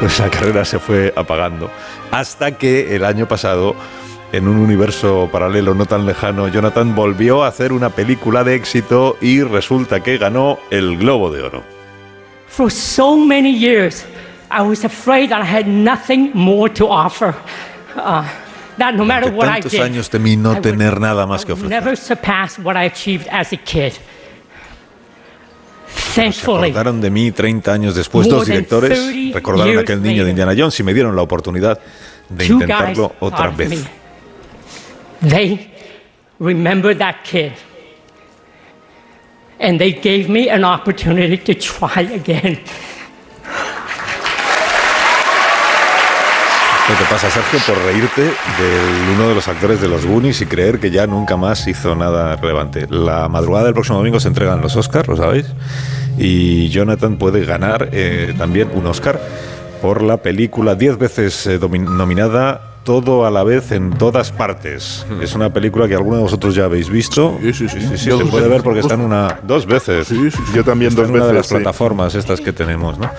pues 0.00 0.18
la 0.18 0.28
carrera 0.30 0.64
se 0.64 0.78
fue 0.78 1.12
apagando. 1.16 1.70
Hasta 2.10 2.58
que 2.58 2.96
el 2.96 3.04
año 3.04 3.28
pasado, 3.28 3.76
en 4.32 4.48
un 4.48 4.58
universo 4.58 5.28
paralelo 5.30 5.74
no 5.74 5.86
tan 5.86 6.06
lejano, 6.06 6.48
Jonathan 6.48 6.94
volvió 6.94 7.44
a 7.44 7.48
hacer 7.48 7.72
una 7.72 7.90
película 7.90 8.42
de 8.42 8.56
éxito 8.56 9.16
y 9.20 9.42
resulta 9.42 10.00
que 10.00 10.18
ganó 10.18 10.58
el 10.70 10.98
Globo 10.98 11.30
de 11.30 11.42
Oro. 11.42 11.62
For 12.48 12.70
so 12.70 13.16
many 13.16 13.52
years, 13.52 14.04
I 14.50 14.62
was 14.62 14.84
afraid 14.84 15.30
that 15.30 15.40
I 15.40 15.46
had 15.46 15.66
nothing 15.66 16.30
more 16.34 16.72
to 16.74 16.88
offer. 16.88 17.34
Uh, 17.96 18.24
that 18.78 18.94
no 18.94 19.04
matter 19.04 19.30
what 19.30 19.48
I 19.48 19.60
did, 19.60 19.80
años 19.80 20.08
temí 20.10 20.32
I 20.32 20.36
no 20.36 20.50
would- 20.52 20.62
tener 20.62 21.00
nada 21.00 21.26
más 21.26 21.44
que 21.44 21.52
I 21.52 21.54
would 21.54 21.64
ofrecer. 21.66 21.70
never 21.84 21.96
surpass 21.96 22.58
what 22.58 22.76
I 22.76 22.86
achieved 22.86 23.26
as 23.30 23.52
a 23.52 23.56
kid. 23.56 23.92
Se 25.88 26.22
Thankfully, 26.22 26.70
acordaron 26.70 27.00
de 27.00 27.10
mí 27.10 27.30
30 27.30 27.72
años 27.72 27.94
después, 27.94 28.28
dos 28.28 28.46
directores 28.46 28.98
30 28.98 29.34
recordaron 29.38 29.78
a 29.78 29.80
aquel 29.82 30.02
niño 30.02 30.24
de. 30.24 30.30
Indiana 30.30 30.52
Jones 30.56 30.78
y 30.80 30.82
me 30.82 30.92
dieron 30.94 31.14
la 31.14 31.22
oportunidad 31.22 31.78
de 32.28 32.46
intentarlo 32.46 33.14
otra 33.20 33.48
vez. 33.50 33.70
me. 33.70 35.28
They 35.28 35.70
remembered 36.38 36.98
that 36.98 37.16
kid. 37.24 37.52
And 39.58 39.78
they 39.78 39.92
gave 39.92 40.28
me 40.28 40.50
an 40.50 40.64
opportunity 40.64 41.38
to 41.38 41.54
try 41.54 42.02
again. 42.14 42.60
¿Qué 46.86 46.92
te 46.94 47.04
pasa, 47.10 47.28
Sergio, 47.30 47.58
por 47.66 47.82
reírte 47.84 48.22
de 48.22 49.12
uno 49.14 49.28
de 49.28 49.34
los 49.34 49.48
actores 49.48 49.80
de 49.80 49.88
los 49.88 50.06
Goonies 50.06 50.40
y 50.42 50.46
creer 50.46 50.78
que 50.78 50.90
ya 50.92 51.06
nunca 51.08 51.36
más 51.36 51.66
hizo 51.66 51.96
nada 51.96 52.36
relevante? 52.36 52.86
La 52.88 53.28
madrugada 53.28 53.64
del 53.64 53.74
próximo 53.74 53.98
domingo 53.98 54.20
se 54.20 54.28
entregan 54.28 54.60
los 54.60 54.76
Oscars, 54.76 55.08
¿lo 55.08 55.16
sabéis? 55.16 55.46
Y 56.16 56.68
Jonathan 56.68 57.16
puede 57.18 57.44
ganar 57.44 57.88
eh, 57.92 58.34
también 58.38 58.70
un 58.72 58.86
Oscar 58.86 59.20
por 59.82 60.00
la 60.00 60.18
película 60.18 60.76
10 60.76 60.98
veces 60.98 61.46
eh, 61.48 61.58
nominada 61.58 62.60
Todo 62.84 63.26
a 63.26 63.32
la 63.32 63.42
vez 63.42 63.72
en 63.72 63.90
todas 63.90 64.30
partes. 64.30 65.04
Es 65.20 65.34
una 65.34 65.52
película 65.52 65.88
que 65.88 65.96
alguno 65.96 66.18
de 66.18 66.22
vosotros 66.22 66.54
ya 66.54 66.66
habéis 66.66 66.88
visto. 66.88 67.36
Sí, 67.42 67.52
sí, 67.52 67.68
sí. 67.68 67.80
sí, 67.80 67.98
se 67.98 68.10
Dos 68.10 68.22
puede 68.30 68.44
veces. 68.44 68.48
ver 68.50 68.62
porque 68.62 68.78
está 68.80 68.94
en 68.94 69.00
una... 69.00 69.40
Dos 69.42 69.66
veces. 69.66 70.06
Sí, 70.06 70.30
sí, 70.30 70.38
yo 70.54 70.62
también 70.62 70.90
Está 70.90 71.02
dos 71.02 71.10
en 71.10 71.16
una 71.16 71.26
de 71.26 71.32
las 71.32 71.40
veces. 71.42 71.48
sí. 71.48 71.54
plataformas 71.56 72.14
estas 72.14 72.40
que 72.40 72.52
tenemos, 72.52 72.96
¿no? 72.96 73.10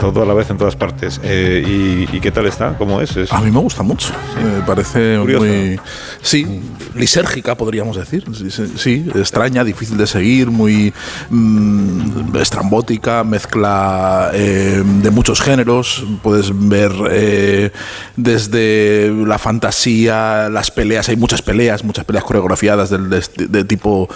Todo 0.00 0.22
a 0.22 0.26
la 0.26 0.32
vez 0.32 0.48
en 0.50 0.56
todas 0.56 0.76
partes. 0.76 1.20
Eh, 1.22 1.62
y, 2.10 2.16
y 2.16 2.20
qué 2.20 2.30
tal 2.30 2.46
está? 2.46 2.76
¿Cómo 2.78 3.02
es? 3.02 3.14
Es- 3.18 3.30
A 3.32 3.40
mí 3.42 3.50
me 3.50 3.58
gusta 3.58 3.82
mucho. 3.82 4.08
Me 4.42 4.62
parece 4.62 5.18
Curioso. 5.20 5.44
muy. 5.44 5.78
Sí, 6.22 6.62
lisérgica, 6.94 7.54
podríamos 7.54 7.96
decir. 7.96 8.24
Sí, 8.32 8.50
sí, 8.50 8.72
sí, 8.76 9.10
extraña, 9.14 9.62
difícil 9.62 9.98
de 9.98 10.06
seguir, 10.06 10.50
muy 10.50 10.92
mm, 11.28 12.34
estrambótica, 12.36 13.24
mezcla 13.24 14.30
eh, 14.32 14.82
de 15.02 15.10
muchos 15.10 15.40
géneros. 15.42 16.04
Puedes 16.22 16.50
ver 16.68 16.92
eh, 17.10 17.70
desde 18.16 19.12
la 19.26 19.38
fantasía, 19.38 20.48
las 20.48 20.70
peleas. 20.70 21.10
Hay 21.10 21.16
muchas 21.16 21.42
peleas, 21.42 21.84
muchas 21.84 22.06
peleas 22.06 22.24
coreografiadas 22.24 22.88
del- 22.88 23.10
de, 23.10 23.22
de 23.48 23.64
tipo 23.64 24.08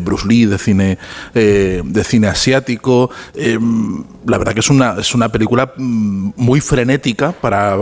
Bruce 0.00 0.26
Lee, 0.28 0.46
de 0.46 0.58
cine, 0.58 0.98
de 1.34 2.04
cine 2.04 2.28
asiático. 2.28 3.10
La 4.24 4.38
verdad 4.38 4.54
que 4.54 4.60
es 4.60 4.70
una, 4.70 4.94
es 5.00 5.14
una 5.16 5.31
película 5.32 5.72
mm, 5.76 6.32
muy 6.36 6.60
frenética 6.60 7.32
para 7.32 7.76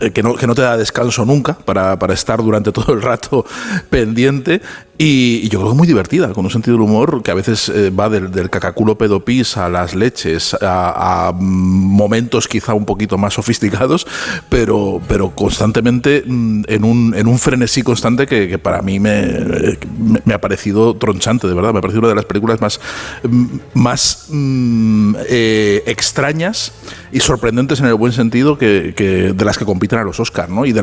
eh, 0.00 0.10
que, 0.10 0.22
no, 0.22 0.34
que 0.34 0.46
no 0.46 0.54
te 0.54 0.62
da 0.62 0.76
descanso 0.76 1.24
nunca, 1.24 1.54
para, 1.54 1.98
para 1.98 2.14
estar 2.14 2.42
durante 2.42 2.72
todo 2.76 2.92
el 2.92 3.02
rato 3.02 3.46
pendiente. 3.88 4.60
Y, 4.98 5.48
yo 5.50 5.60
creo 5.60 5.72
que 5.72 5.76
muy 5.76 5.86
divertida, 5.86 6.32
con 6.32 6.46
un 6.46 6.50
sentido 6.50 6.76
del 6.78 6.82
humor 6.88 7.22
que 7.22 7.30
a 7.30 7.34
veces 7.34 7.68
eh, 7.68 7.90
va 7.90 8.08
del, 8.08 8.30
del 8.30 8.48
cacaculo 8.48 8.96
pedopis 8.96 9.58
a 9.58 9.68
las 9.68 9.94
leches, 9.94 10.54
a, 10.54 11.28
a 11.28 11.32
momentos 11.32 12.48
quizá 12.48 12.72
un 12.72 12.86
poquito 12.86 13.18
más 13.18 13.34
sofisticados, 13.34 14.06
pero, 14.48 15.02
pero 15.06 15.30
constantemente 15.30 16.22
mm, 16.26 16.62
en 16.68 16.84
un, 16.84 17.14
en 17.14 17.26
un 17.26 17.38
frenesí 17.38 17.82
constante 17.82 18.26
que, 18.26 18.56
para 18.58 18.80
mí 18.80 18.98
me, 18.98 19.76
me, 20.24 20.32
ha 20.32 20.40
parecido 20.40 20.96
tronchante, 20.96 21.46
de 21.46 21.52
verdad. 21.54 21.72
Me 21.74 21.80
ha 21.80 21.82
parecido 21.82 22.00
una 22.00 22.08
de 22.08 22.14
las 22.14 22.24
películas 22.24 22.60
más, 22.62 22.80
mm, 23.22 23.46
más 23.74 24.26
mm, 24.30 25.14
eh, 25.28 25.82
extrañas 25.86 26.72
y 27.12 27.20
sorprendentes 27.20 27.80
en 27.80 27.86
el 27.86 27.94
buen 27.94 28.12
sentido 28.12 28.56
que, 28.56 28.94
de 29.36 29.44
las 29.44 29.58
que 29.58 29.66
compiten 29.66 29.98
a 29.98 30.04
los 30.04 30.18
Oscars, 30.20 30.48
¿no? 30.48 30.64
Y, 30.64 30.74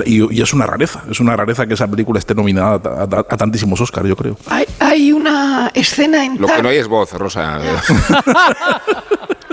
es 0.43 0.53
una 0.53 0.67
rareza, 0.67 1.03
es 1.10 1.20
una 1.20 1.36
rareza 1.36 1.65
que 1.65 1.74
esa 1.74 1.88
película 1.88 2.20
esté 2.20 2.36
nominada 2.36 2.79
a- 2.86 3.03
a 3.03 3.38
tantísimos 3.38 3.82
Oscars, 3.82 4.03
yo 4.08 4.16
creo. 4.16 4.38
Hay, 4.48 4.66
hay 4.80 5.12
una 5.12 5.72
escena 5.74 6.24
en 6.26 6.40
Lo 6.40 6.48
que 6.48 6.62
no 6.62 6.70
hay 6.70 6.78
es 6.78 6.88
voz, 6.88 7.12
Rosa. 7.14 7.60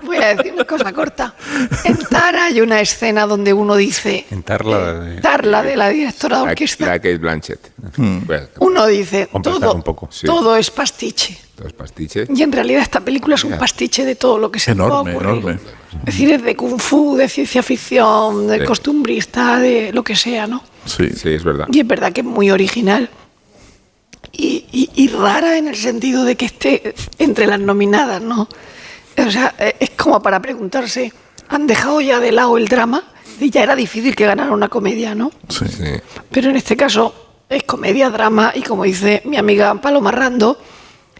Voy 0.05 0.17
a 0.17 0.35
decir 0.35 0.53
una 0.55 0.65
cosa 0.65 0.93
corta. 0.93 1.35
En 1.85 1.97
Tara 1.97 2.47
hay 2.47 2.61
una 2.61 2.81
escena 2.81 3.27
donde 3.27 3.53
uno 3.53 3.77
dice. 3.77 4.27
En 4.31 4.43
Tarla 4.43 4.95
de- 4.95 5.21
Tarla 5.21 5.63
de 5.63 5.77
la 5.77 5.89
directora 5.89 6.39
de 6.39 6.43
orquesta. 6.45 6.87
la 6.87 6.93
Kate 6.99 7.19
Blanchett. 7.19 7.71
Bueno, 7.97 8.47
Uno 8.59 8.87
dice, 8.87 9.29
todo, 9.43 9.75
un 9.75 9.83
poco. 9.83 10.09
Todo 10.25 10.57
es 10.57 10.71
pastiche. 10.71 11.39
dos 11.57 11.73
pastiches. 11.75 12.29
Y 12.35 12.43
en 12.43 12.51
realidad 12.51 12.83
esta 12.83 13.01
película 13.01 13.37
es 13.37 13.45
un 13.45 13.57
pastiche 13.57 14.05
de 14.05 14.17
todo 14.17 14.39
lo 14.39 14.51
que 14.51 14.59
se 14.59 14.73
Enorme, 14.73 15.13
enorme. 15.13 15.59
Es 16.01 16.07
decir, 16.07 16.33
es 16.33 16.43
de 16.43 16.57
kung 16.57 16.81
fu, 16.81 17.17
de 17.17 17.29
ciencia 17.29 17.63
ficción, 17.63 18.49
de 18.49 18.61
Sí. 18.61 18.65
costumbrista, 18.65 19.59
de 19.61 19.93
lo 19.93 20.03
que 20.03 20.17
sea, 20.17 20.47
¿no? 20.47 20.63
Sí. 20.87 21.11
Sí, 21.11 21.29
es 21.35 21.45
verdad. 21.45 21.67
Y 21.71 21.81
es 21.81 21.87
verdad 21.87 22.13
que 22.13 22.23
es 22.23 22.27
muy 22.27 22.51
original. 22.51 23.11
Y, 24.43 24.65
y- 24.73 24.91
y 24.95 25.09
rara 25.09 25.59
en 25.59 25.69
el 25.69 25.77
sentido 25.77 26.25
de 26.25 26.35
que 26.37 26.47
esté 26.47 26.95
entre 27.19 27.47
las 27.47 27.61
nominadas, 27.61 28.23
¿no? 28.23 28.49
O 29.19 29.31
sea, 29.31 29.55
eh, 29.59 29.77
es 29.79 29.91
como 29.91 30.23
para 30.23 30.41
preguntarse, 30.41 31.13
¿han 31.49 31.67
dejado 31.67 32.01
ya 32.01 32.21
de 32.21 32.33
lado 32.33 32.57
el 32.57 32.67
drama? 32.67 33.03
Y 33.39 33.51
ya 33.51 33.63
era 33.63 33.77
difícil 33.77 34.17
que 34.17 34.25
ganara 34.25 34.53
una 34.53 34.69
comedia, 34.69 35.15
¿no? 35.15 35.31
Sí. 35.49 35.67
Sí. 35.69 35.85
Pero 36.31 36.49
en 36.51 36.57
este 36.57 36.75
caso 36.77 37.43
es 37.51 37.65
comedia, 37.65 38.09
drama 38.09 38.53
y 38.55 38.63
como 38.63 38.85
dice 38.85 39.21
mi 39.27 39.37
amiga 39.37 39.75
Paloma 39.75 40.11
Rando, 40.11 40.59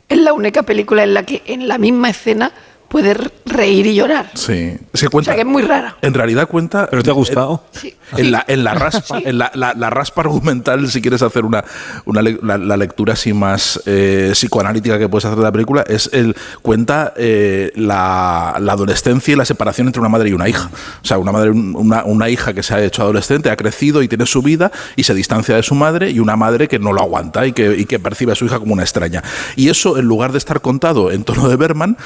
es 0.09 0.19
la 0.19 0.33
única 0.33 0.63
película 0.63 1.03
en 1.05 1.13
la 1.15 1.23
que 1.25 1.43
en 1.47 1.69
la 1.69 1.77
misma 1.79 2.09
escena 2.11 2.53
puedes 2.91 3.17
reír 3.47 3.87
y 3.87 3.95
llorar. 3.95 4.31
Sí. 4.35 4.77
Se 4.93 5.07
O 5.07 5.11
cuenta. 5.11 5.31
sea 5.31 5.35
que 5.37 5.43
es 5.43 5.47
muy 5.47 5.63
rara. 5.63 5.97
En 6.03 6.13
realidad 6.13 6.49
cuenta. 6.49 6.89
¿Pero 6.91 7.03
te 7.05 7.11
ha 7.11 7.15
gustado? 7.15 7.63
Sí. 7.71 7.95
En 8.17 8.33
la, 8.33 8.45
en 8.49 8.65
la 8.65 8.75
raspa, 8.75 9.21
en 9.25 9.39
la, 9.39 9.53
la- 9.55 9.75
la 9.75 9.89
raspa 9.91 10.23
argumental, 10.23 10.91
si 10.91 11.01
quieres 11.01 11.23
hacer 11.23 11.45
una, 11.45 11.65
una 12.05 12.21
la, 12.23 12.59
la 12.59 12.77
lectura 12.77 13.13
así 13.13 13.33
más 13.33 13.81
eh, 13.87 14.31
psicoanalítica 14.35 14.99
que 14.99 15.09
puedes 15.09 15.25
hacer 15.25 15.39
de 15.39 15.45
la 15.45 15.53
película, 15.53 15.85
es 15.87 16.11
el 16.13 16.35
cuenta 16.63 17.15
eh, 17.17 17.71
la, 17.77 18.57
la 18.61 18.73
adolescencia 18.73 19.33
y 19.33 19.37
la 19.37 19.45
separación 19.45 19.87
entre 19.87 20.01
una 20.01 20.09
madre 20.09 20.31
y 20.31 20.33
una 20.33 20.49
hija. 20.49 20.69
O 21.03 21.07
sea, 21.07 21.19
una 21.19 21.31
madre, 21.31 21.51
una, 21.51 22.03
una 22.05 22.29
hija 22.29 22.53
que 22.53 22.65
se 22.65 22.75
ha 22.75 22.83
hecho 22.83 23.03
adolescente, 23.03 23.49
ha 23.51 23.57
crecido 23.57 24.03
y 24.03 24.09
tiene 24.09 24.27
su 24.27 24.43
vida 24.43 24.73
y 24.97 25.05
se 25.05 25.15
distancia 25.15 25.55
de 25.55 25.63
su 25.63 25.77
madre, 25.77 26.11
y 26.11 26.19
una 26.19 26.35
madre 26.35 26.67
que 26.67 26.81
no 26.81 26.93
lo 26.93 27.01
aguanta 27.01 27.47
y 27.47 27.53
que, 27.53 27.77
y 27.79 27.85
que 27.85 28.01
percibe 28.01 28.33
a 28.33 28.35
su 28.35 28.47
hija 28.47 28.59
como 28.59 28.73
una 28.73 28.83
extraña. 28.83 29.23
Y 29.55 29.69
eso, 29.69 29.97
en 29.99 30.07
lugar 30.07 30.33
de 30.33 30.39
estar 30.39 30.61
contado 30.61 31.13
en 31.13 31.23
tono 31.23 31.49
de 31.49 31.55
Berman, 31.55 31.97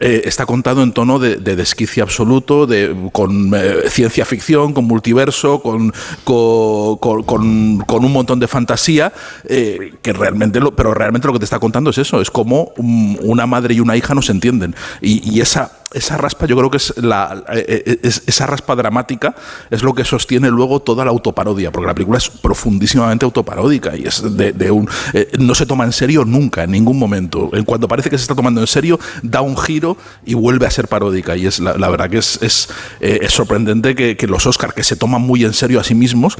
eh, 0.00 0.22
está 0.24 0.46
contado 0.46 0.82
en 0.82 0.92
tono 0.92 1.18
de, 1.18 1.36
de 1.36 1.56
desquicia 1.56 2.02
absoluto, 2.02 2.66
de, 2.66 2.94
con 3.12 3.52
eh, 3.54 3.88
ciencia 3.90 4.24
ficción, 4.24 4.72
con 4.72 4.84
multiverso, 4.84 5.60
con, 5.60 5.92
co- 6.24 6.98
con, 7.00 7.22
con- 7.24 7.78
con 7.86 8.04
un 8.04 8.12
montón 8.12 8.40
de 8.40 8.48
fantasía, 8.48 9.12
eh, 9.44 9.94
que 10.02 10.12
realmente 10.12 10.60
lo, 10.60 10.74
pero 10.74 10.94
realmente 10.94 11.26
lo 11.26 11.32
que 11.32 11.38
te 11.40 11.44
está 11.46 11.58
contando 11.58 11.90
es 11.90 11.98
eso, 11.98 12.20
es 12.20 12.30
como 12.30 12.72
un- 12.76 13.18
una 13.22 13.46
madre 13.46 13.74
y 13.74 13.80
una 13.80 13.96
hija 13.96 14.14
no 14.14 14.22
se 14.22 14.32
entienden. 14.32 14.74
Y 15.00 15.40
esa, 15.40 15.77
esa 15.92 16.16
raspa, 16.18 16.46
yo 16.46 16.56
creo 16.56 16.70
que 16.70 16.76
es, 16.76 16.94
la, 16.98 17.44
eh, 17.52 17.82
eh, 17.86 18.00
es- 18.02 18.22
esa 18.26 18.46
raspa 18.46 18.76
dramática 18.76 19.34
es 19.70 19.82
lo 19.82 19.94
que 19.94 20.04
sostiene 20.04 20.50
luego 20.50 20.80
toda 20.80 21.04
la 21.04 21.10
autoparodia, 21.10 21.70
porque 21.72 21.86
la 21.86 21.94
película 21.94 22.18
es 22.18 22.28
profundísimamente 22.28 23.24
autoparódica 23.24 23.96
y 23.96 24.04
es 24.06 24.36
de, 24.36 24.52
de 24.52 24.70
un 24.70 24.88
eh, 25.14 25.28
no 25.38 25.54
se 25.54 25.64
toma 25.66 25.84
en 25.84 25.92
serio 25.92 26.24
nunca, 26.24 26.64
en 26.64 26.72
ningún 26.72 26.98
momento. 26.98 27.50
En 27.54 27.64
cuanto 27.64 27.88
parece 27.88 28.10
que 28.10 28.18
se 28.18 28.22
está 28.22 28.34
tomando 28.34 28.60
en 28.60 28.66
serio, 28.66 28.98
da 29.22 29.40
un 29.40 29.56
giro 29.56 29.96
y 30.26 30.34
vuelve 30.34 30.66
a 30.66 30.70
ser 30.70 30.88
paródica. 30.88 31.36
Y 31.36 31.46
es 31.46 31.58
la, 31.60 31.76
la 31.78 31.88
verdad 31.88 32.10
que 32.10 32.18
es, 32.18 32.38
es, 32.42 32.68
eh, 33.00 33.20
es 33.22 33.32
sorprendente 33.32 33.94
que, 33.94 34.16
que 34.16 34.26
los 34.26 34.46
Oscars, 34.46 34.74
que 34.74 34.84
se 34.84 34.96
toman 34.96 35.22
muy 35.22 35.44
en 35.44 35.54
serio 35.54 35.80
a 35.80 35.84
sí 35.84 35.94
mismos, 35.94 36.36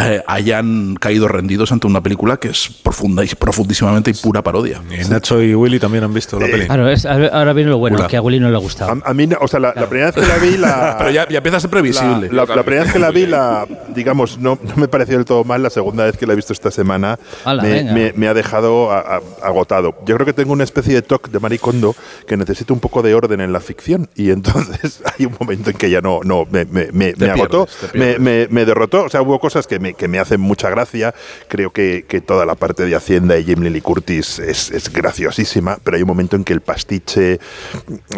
eh, 0.00 0.22
hayan 0.26 0.94
caído 0.96 1.28
rendidos 1.28 1.72
ante 1.72 1.86
una 1.86 2.02
película 2.02 2.36
que 2.38 2.48
es 2.48 2.68
profunda 2.82 3.24
y 3.24 3.28
profundísimamente 3.28 4.10
y 4.10 4.14
pura 4.14 4.42
parodia. 4.42 4.80
Y 4.90 5.08
Nacho 5.08 5.42
y 5.42 5.54
Willy 5.54 5.78
también 5.78 6.04
han 6.04 6.14
visto 6.14 6.38
la. 6.40 6.46
Claro, 6.66 6.88
es- 6.88 7.04
ahora 7.06 7.52
viene 7.52 7.70
lo 7.70 7.78
bueno, 7.78 7.98
Hola. 7.98 8.08
que 8.08 8.16
a 8.16 8.22
Willy 8.22 8.40
no 8.40 8.48
le 8.50 8.56
ha 8.56 8.60
gustado. 8.60 8.85
A, 8.88 9.10
a 9.10 9.14
mí, 9.14 9.28
o 9.40 9.48
sea, 9.48 9.60
la, 9.60 9.72
la 9.74 9.88
primera 9.88 10.10
vez 10.10 10.14
que 10.14 10.26
la 10.28 10.36
vi, 10.38 10.56
la. 10.56 10.96
Pero 10.98 11.10
ya, 11.10 11.28
ya 11.28 11.38
empieza 11.38 11.56
a 11.58 11.60
ser 11.60 11.70
previsible. 11.70 12.28
La, 12.30 12.44
la- 12.44 12.56
la 12.56 12.62
primera 12.62 12.84
vez 12.84 12.92
que 12.92 12.98
la 12.98 13.10
vi, 13.10 13.26
la, 13.26 13.66
digamos, 13.94 14.38
no, 14.38 14.58
no 14.62 14.76
me 14.76 14.88
pareció 14.88 15.16
del 15.16 15.24
todo 15.24 15.44
mal. 15.44 15.62
La 15.62 15.70
segunda 15.70 16.04
vez 16.04 16.16
que 16.16 16.26
la 16.26 16.32
he 16.32 16.36
visto 16.36 16.52
esta 16.52 16.70
semana 16.70 17.18
me, 17.62 17.84
me- 17.92 18.12
me 18.14 18.28
ha 18.28 18.34
dejado 18.34 18.90
a- 18.92 19.16
a- 19.16 19.20
agotado. 19.42 19.94
Yo 20.06 20.14
creo 20.14 20.26
que 20.26 20.32
tengo 20.32 20.52
una 20.52 20.64
especie 20.64 20.94
de 20.94 21.02
toque 21.02 21.30
de 21.30 21.38
maricondo 21.40 21.94
que 22.26 22.36
necesito 22.36 22.72
un 22.74 22.80
poco 22.80 23.02
de 23.02 23.14
orden 23.14 23.40
en 23.40 23.52
la 23.52 23.60
ficción 23.60 24.08
y 24.14 24.30
entonces 24.30 25.02
hay 25.18 25.26
un 25.26 25.36
momento 25.38 25.70
en 25.70 25.76
que 25.76 25.90
ya 25.90 26.00
no, 26.00 26.20
no 26.24 26.46
me, 26.50 26.64
me- 26.66 26.88
me- 26.92 27.12
Te 27.12 27.26
me 27.26 27.30
agotó, 27.32 27.66
pierdes, 27.66 27.92
te 27.92 27.98
me, 27.98 28.04
pierdes. 28.04 28.20
me- 28.20 28.48
me 28.50 28.64
derrotó. 28.64 29.04
O 29.04 29.08
sea, 29.08 29.22
hubo 29.22 29.38
cosas 29.40 29.66
que 29.66 29.78
me, 29.78 29.94
que 29.94 30.08
me 30.08 30.18
hacen 30.18 30.40
mucha 30.40 30.70
gracia. 30.70 31.14
Creo 31.48 31.70
que, 31.72 32.04
que 32.08 32.20
toda 32.20 32.46
la 32.46 32.54
parte 32.54 32.84
de 32.84 32.94
Hacienda 32.94 33.36
y 33.38 33.44
Jamie 33.44 33.70
Lee 33.70 33.80
Curtis 33.80 34.38
es, 34.38 34.70
es 34.70 34.92
graciosísima, 34.92 35.78
pero 35.82 35.96
hay 35.96 36.02
un 36.02 36.08
momento 36.08 36.36
en 36.36 36.44
que 36.44 36.52
el 36.52 36.60
pastiche, 36.60 37.38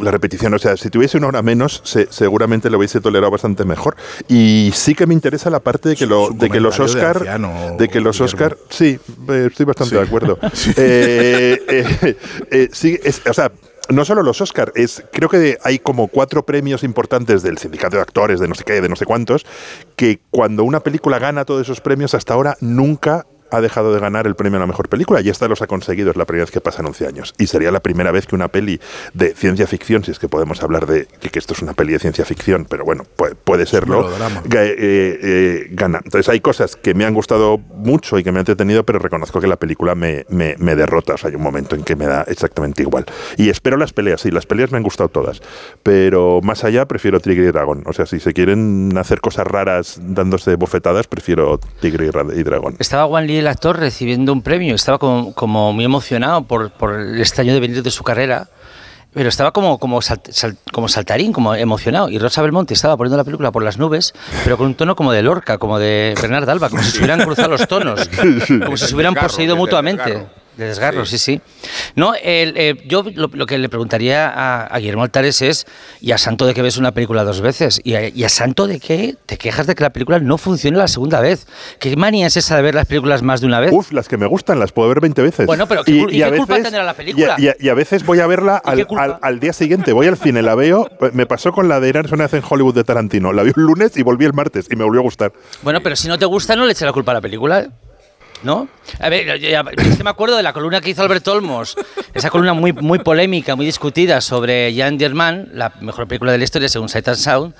la 0.00 0.10
repetición, 0.10 0.52
o 0.58 0.60
sea, 0.60 0.76
si 0.76 0.90
tuviese 0.90 1.16
una 1.16 1.28
hora 1.28 1.42
menos, 1.42 1.80
se- 1.84 2.08
seguramente 2.10 2.68
lo 2.70 2.78
hubiese 2.78 3.00
tolerado 3.00 3.30
bastante 3.30 3.64
mejor. 3.64 3.96
Y 4.28 4.70
sí 4.74 4.94
que 4.94 5.06
me 5.06 5.14
interesa 5.14 5.48
la 5.50 5.60
parte 5.60 5.90
de 5.90 5.96
que, 5.96 6.06
lo, 6.06 6.30
de 6.30 6.50
que 6.50 6.60
los 6.60 6.76
de 6.76 6.82
Oscar, 6.84 7.16
anciano, 7.18 7.76
de 7.78 7.88
que 7.88 8.00
los. 8.00 8.20
Oscar, 8.20 8.56
sí, 8.68 8.98
eh, 9.28 9.46
estoy 9.50 9.66
bastante 9.66 9.90
Sí. 9.94 9.96
de 9.96 10.02
acuerdo. 10.06 10.38
Eh, 10.76 11.58
eh, 11.68 12.16
eh, 12.50 12.68
sí, 12.72 12.98
es- 13.02 13.22
o 13.28 13.32
sea, 13.32 13.50
no 13.88 14.04
solo 14.04 14.22
los 14.22 14.40
Oscar, 14.40 14.72
es, 14.74 15.02
creo 15.12 15.28
que 15.28 15.56
hay 15.64 15.78
como 15.78 16.08
cuatro 16.08 16.44
premios 16.44 16.82
importantes 16.82 17.42
del 17.42 17.56
sindicato 17.58 17.96
de 17.96 18.02
actores, 18.02 18.38
de 18.40 18.48
no 18.48 18.54
sé 18.54 18.64
qué, 18.64 18.80
de 18.80 18.88
no 18.88 18.96
sé 18.96 19.06
cuántos, 19.06 19.46
que 19.96 20.20
cuando 20.30 20.64
una 20.64 20.80
película 20.80 21.18
gana 21.18 21.44
todos 21.44 21.62
esos 21.62 21.80
premios 21.80 22.14
hasta 22.14 22.34
ahora 22.34 22.56
nunca 22.60 23.26
ha 23.50 23.60
dejado 23.60 23.92
de 23.94 24.00
ganar 24.00 24.26
el 24.26 24.34
premio 24.34 24.58
a 24.58 24.60
la 24.60 24.66
mejor 24.66 24.88
película 24.88 25.20
y 25.20 25.28
esta 25.28 25.48
los 25.48 25.62
ha 25.62 25.66
conseguido, 25.66 26.10
es 26.10 26.16
la 26.16 26.24
primera 26.24 26.44
vez 26.44 26.50
que 26.50 26.60
pasan 26.60 26.86
11 26.86 27.06
años. 27.06 27.34
Y 27.38 27.46
sería 27.46 27.70
la 27.70 27.80
primera 27.80 28.10
vez 28.12 28.26
que 28.26 28.34
una 28.34 28.48
peli 28.48 28.80
de 29.14 29.34
ciencia 29.34 29.66
ficción, 29.66 30.04
si 30.04 30.10
es 30.10 30.18
que 30.18 30.28
podemos 30.28 30.62
hablar 30.62 30.86
de 30.86 31.06
que, 31.20 31.30
que 31.30 31.38
esto 31.38 31.54
es 31.54 31.62
una 31.62 31.74
peli 31.74 31.92
de 31.92 31.98
ciencia 31.98 32.24
ficción, 32.24 32.66
pero 32.68 32.84
bueno, 32.84 33.04
puede, 33.16 33.34
puede 33.34 33.66
serlo, 33.66 34.10
eh, 34.10 34.76
eh, 35.22 35.66
gana. 35.70 36.00
Entonces 36.04 36.28
hay 36.28 36.40
cosas 36.40 36.76
que 36.76 36.94
me 36.94 37.04
han 37.04 37.14
gustado 37.14 37.58
mucho 37.58 38.18
y 38.18 38.24
que 38.24 38.32
me 38.32 38.38
han 38.38 38.42
entretenido, 38.42 38.84
pero 38.84 38.98
reconozco 38.98 39.40
que 39.40 39.46
la 39.46 39.56
película 39.56 39.94
me, 39.94 40.24
me, 40.28 40.56
me 40.58 40.76
derrota. 40.76 41.14
O 41.14 41.18
sea, 41.18 41.30
hay 41.30 41.36
un 41.36 41.42
momento 41.42 41.74
en 41.74 41.82
que 41.82 41.96
me 41.96 42.06
da 42.06 42.22
exactamente 42.22 42.82
igual. 42.82 43.06
Y 43.36 43.48
espero 43.48 43.76
las 43.76 43.92
peleas, 43.92 44.20
sí, 44.20 44.30
las 44.30 44.46
peleas 44.46 44.70
me 44.70 44.78
han 44.78 44.82
gustado 44.82 45.08
todas. 45.08 45.40
Pero 45.82 46.40
más 46.42 46.64
allá 46.64 46.86
prefiero 46.86 47.20
Tigre 47.20 47.44
y 47.44 47.52
Dragón. 47.52 47.82
O 47.86 47.92
sea, 47.92 48.06
si 48.06 48.20
se 48.20 48.32
quieren 48.32 48.96
hacer 48.96 49.20
cosas 49.20 49.46
raras 49.46 49.98
dándose 50.00 50.56
bofetadas, 50.56 51.06
prefiero 51.06 51.58
Tigre 51.80 52.10
y 52.34 52.42
Dragón. 52.42 52.76
Estaba 52.78 53.06
Juan 53.06 53.26
Lee, 53.26 53.37
el 53.38 53.46
actor, 53.46 53.78
recibiendo 53.78 54.32
un 54.32 54.42
premio. 54.42 54.74
Estaba 54.74 54.98
como, 54.98 55.32
como 55.34 55.72
muy 55.72 55.84
emocionado 55.84 56.42
por, 56.42 56.70
por 56.70 56.94
el 56.94 57.20
extraño 57.20 57.52
devenir 57.54 57.82
de 57.82 57.90
su 57.90 58.04
carrera. 58.04 58.48
Pero 59.14 59.30
estaba 59.30 59.52
como, 59.52 59.78
como, 59.78 60.00
salt- 60.02 60.30
sal- 60.30 60.56
como 60.72 60.86
saltarín, 60.88 61.32
como 61.32 61.54
emocionado. 61.54 62.10
Y 62.10 62.18
Rosa 62.18 62.42
Belmonte 62.42 62.74
estaba 62.74 62.96
poniendo 62.96 63.16
la 63.16 63.24
película 63.24 63.50
por 63.50 63.62
las 63.64 63.78
nubes, 63.78 64.12
pero 64.44 64.58
con 64.58 64.66
un 64.66 64.74
tono 64.74 64.94
como 64.96 65.12
de 65.12 65.22
Lorca, 65.22 65.56
como 65.58 65.78
de 65.78 66.14
Bernard 66.20 66.48
Alba, 66.48 66.68
como 66.68 66.82
si 66.82 66.90
se 66.90 66.98
hubieran 66.98 67.20
cruzado 67.24 67.48
los 67.48 67.66
tonos, 67.66 68.08
como 68.64 68.76
si 68.76 68.86
se 68.86 68.94
hubieran 68.94 69.14
poseído 69.14 69.54
de 69.54 69.58
mutuamente. 69.60 70.26
De 70.58 70.66
desgarro, 70.66 71.06
Sí. 71.06 71.16
sí, 71.18 71.36
sí. 71.36 71.40
No, 71.94 72.14
el, 72.14 72.54
eh, 72.56 72.74
yo 72.86 73.04
lo, 73.14 73.30
lo 73.32 73.46
que 73.46 73.56
le 73.58 73.68
preguntaría 73.68 74.28
a, 74.28 74.66
a 74.66 74.78
Guillermo 74.78 75.04
Altares 75.04 75.40
es, 75.40 75.66
¿y 76.00 76.10
a 76.12 76.18
santo 76.18 76.46
de 76.46 76.52
que 76.54 76.62
ves 76.62 76.76
una 76.76 76.92
película 76.92 77.22
dos 77.24 77.40
veces? 77.40 77.80
¿Y 77.84 77.94
a, 77.94 78.08
y 78.08 78.24
a 78.24 78.28
santo 78.28 78.66
de 78.66 78.80
que 78.80 79.14
te 79.24 79.38
quejas 79.38 79.66
de 79.68 79.74
que 79.76 79.84
la 79.84 79.90
película 79.90 80.18
no 80.18 80.36
funcione 80.36 80.76
la 80.76 80.88
segunda 80.88 81.20
vez? 81.20 81.46
¿Qué 81.78 81.96
manía 81.96 82.26
es 82.26 82.36
esa 82.36 82.56
de 82.56 82.62
ver 82.62 82.74
las 82.74 82.86
películas 82.86 83.22
más 83.22 83.40
de 83.40 83.46
una 83.46 83.60
vez? 83.60 83.70
Uf, 83.72 83.92
las 83.92 84.08
que 84.08 84.16
me 84.16 84.26
gustan, 84.26 84.58
las 84.58 84.72
puedo 84.72 84.88
ver 84.88 85.00
20 85.00 85.22
veces. 85.22 85.46
Bueno, 85.46 85.66
pero 85.68 85.84
¿qué 85.84 85.92
y 85.92 86.06
qué 86.20 86.36
culpa 86.36 86.60
tendrá 86.60 86.82
la 86.82 86.94
película? 86.94 87.36
Y 87.38 87.68
a, 87.68 87.74
veces 87.74 88.04
voy 88.04 88.18
a 88.18 88.26
verla 88.26 88.60
¿Y 88.66 88.84
qué 88.84 88.86
al, 88.96 89.12
al- 89.12 89.18
al 89.22 89.40
día 89.40 89.52
siguiente. 89.52 89.92
Voy 89.92 90.08
al 90.08 90.16
cine, 90.18 90.42
la 90.42 90.56
veo. 90.56 90.90
Me 91.12 91.24
pasó 91.26 91.52
con 91.52 91.68
la 91.68 91.78
de 91.80 91.92
Sonas 92.08 92.34
en 92.34 92.42
Hollywood 92.48 92.74
de 92.74 92.82
Tarantino. 92.84 93.32
La 93.32 93.44
vi 93.44 93.52
un 93.56 93.62
lunes 93.62 93.96
y 93.96 94.02
volví 94.02 94.24
el 94.24 94.32
martes 94.32 94.66
y 94.70 94.74
me 94.74 94.82
volvió 94.84 95.00
a 95.00 95.04
gustar. 95.04 95.32
Bueno, 95.62 95.80
pero 95.84 95.94
si 95.94 96.08
no 96.08 96.18
te 96.18 96.24
gusta, 96.26 96.56
no 96.56 96.64
le 96.66 96.72
eches 96.72 96.82
la 96.86 96.92
culpa 96.92 97.12
a 97.12 97.14
la 97.14 97.20
película. 97.20 97.68
¿No? 98.44 98.68
A 99.00 99.08
ver, 99.08 99.40
ya- 99.40 99.64
es 99.76 99.96
que 99.96 100.04
me 100.04 100.10
acuerdo 100.10 100.36
de 100.36 100.44
la 100.44 100.52
columna 100.52 100.80
que 100.80 100.90
hizo 100.90 101.02
Alberto 101.02 101.32
Olmos 101.32 101.76
esa 102.14 102.30
columna 102.30 102.52
muy, 102.54 102.72
muy 102.72 103.00
polémica, 103.00 103.56
muy 103.56 103.66
discutida 103.66 104.20
sobre 104.20 104.72
Jan 104.76 104.98
German, 104.98 105.48
la 105.54 105.72
mejor 105.80 106.06
película 106.06 106.30
de 106.30 106.38
la 106.38 106.44
historia 106.44 106.68
según 106.68 106.88
Sight 106.88 107.08
and 107.08 107.16
Sound, 107.16 107.54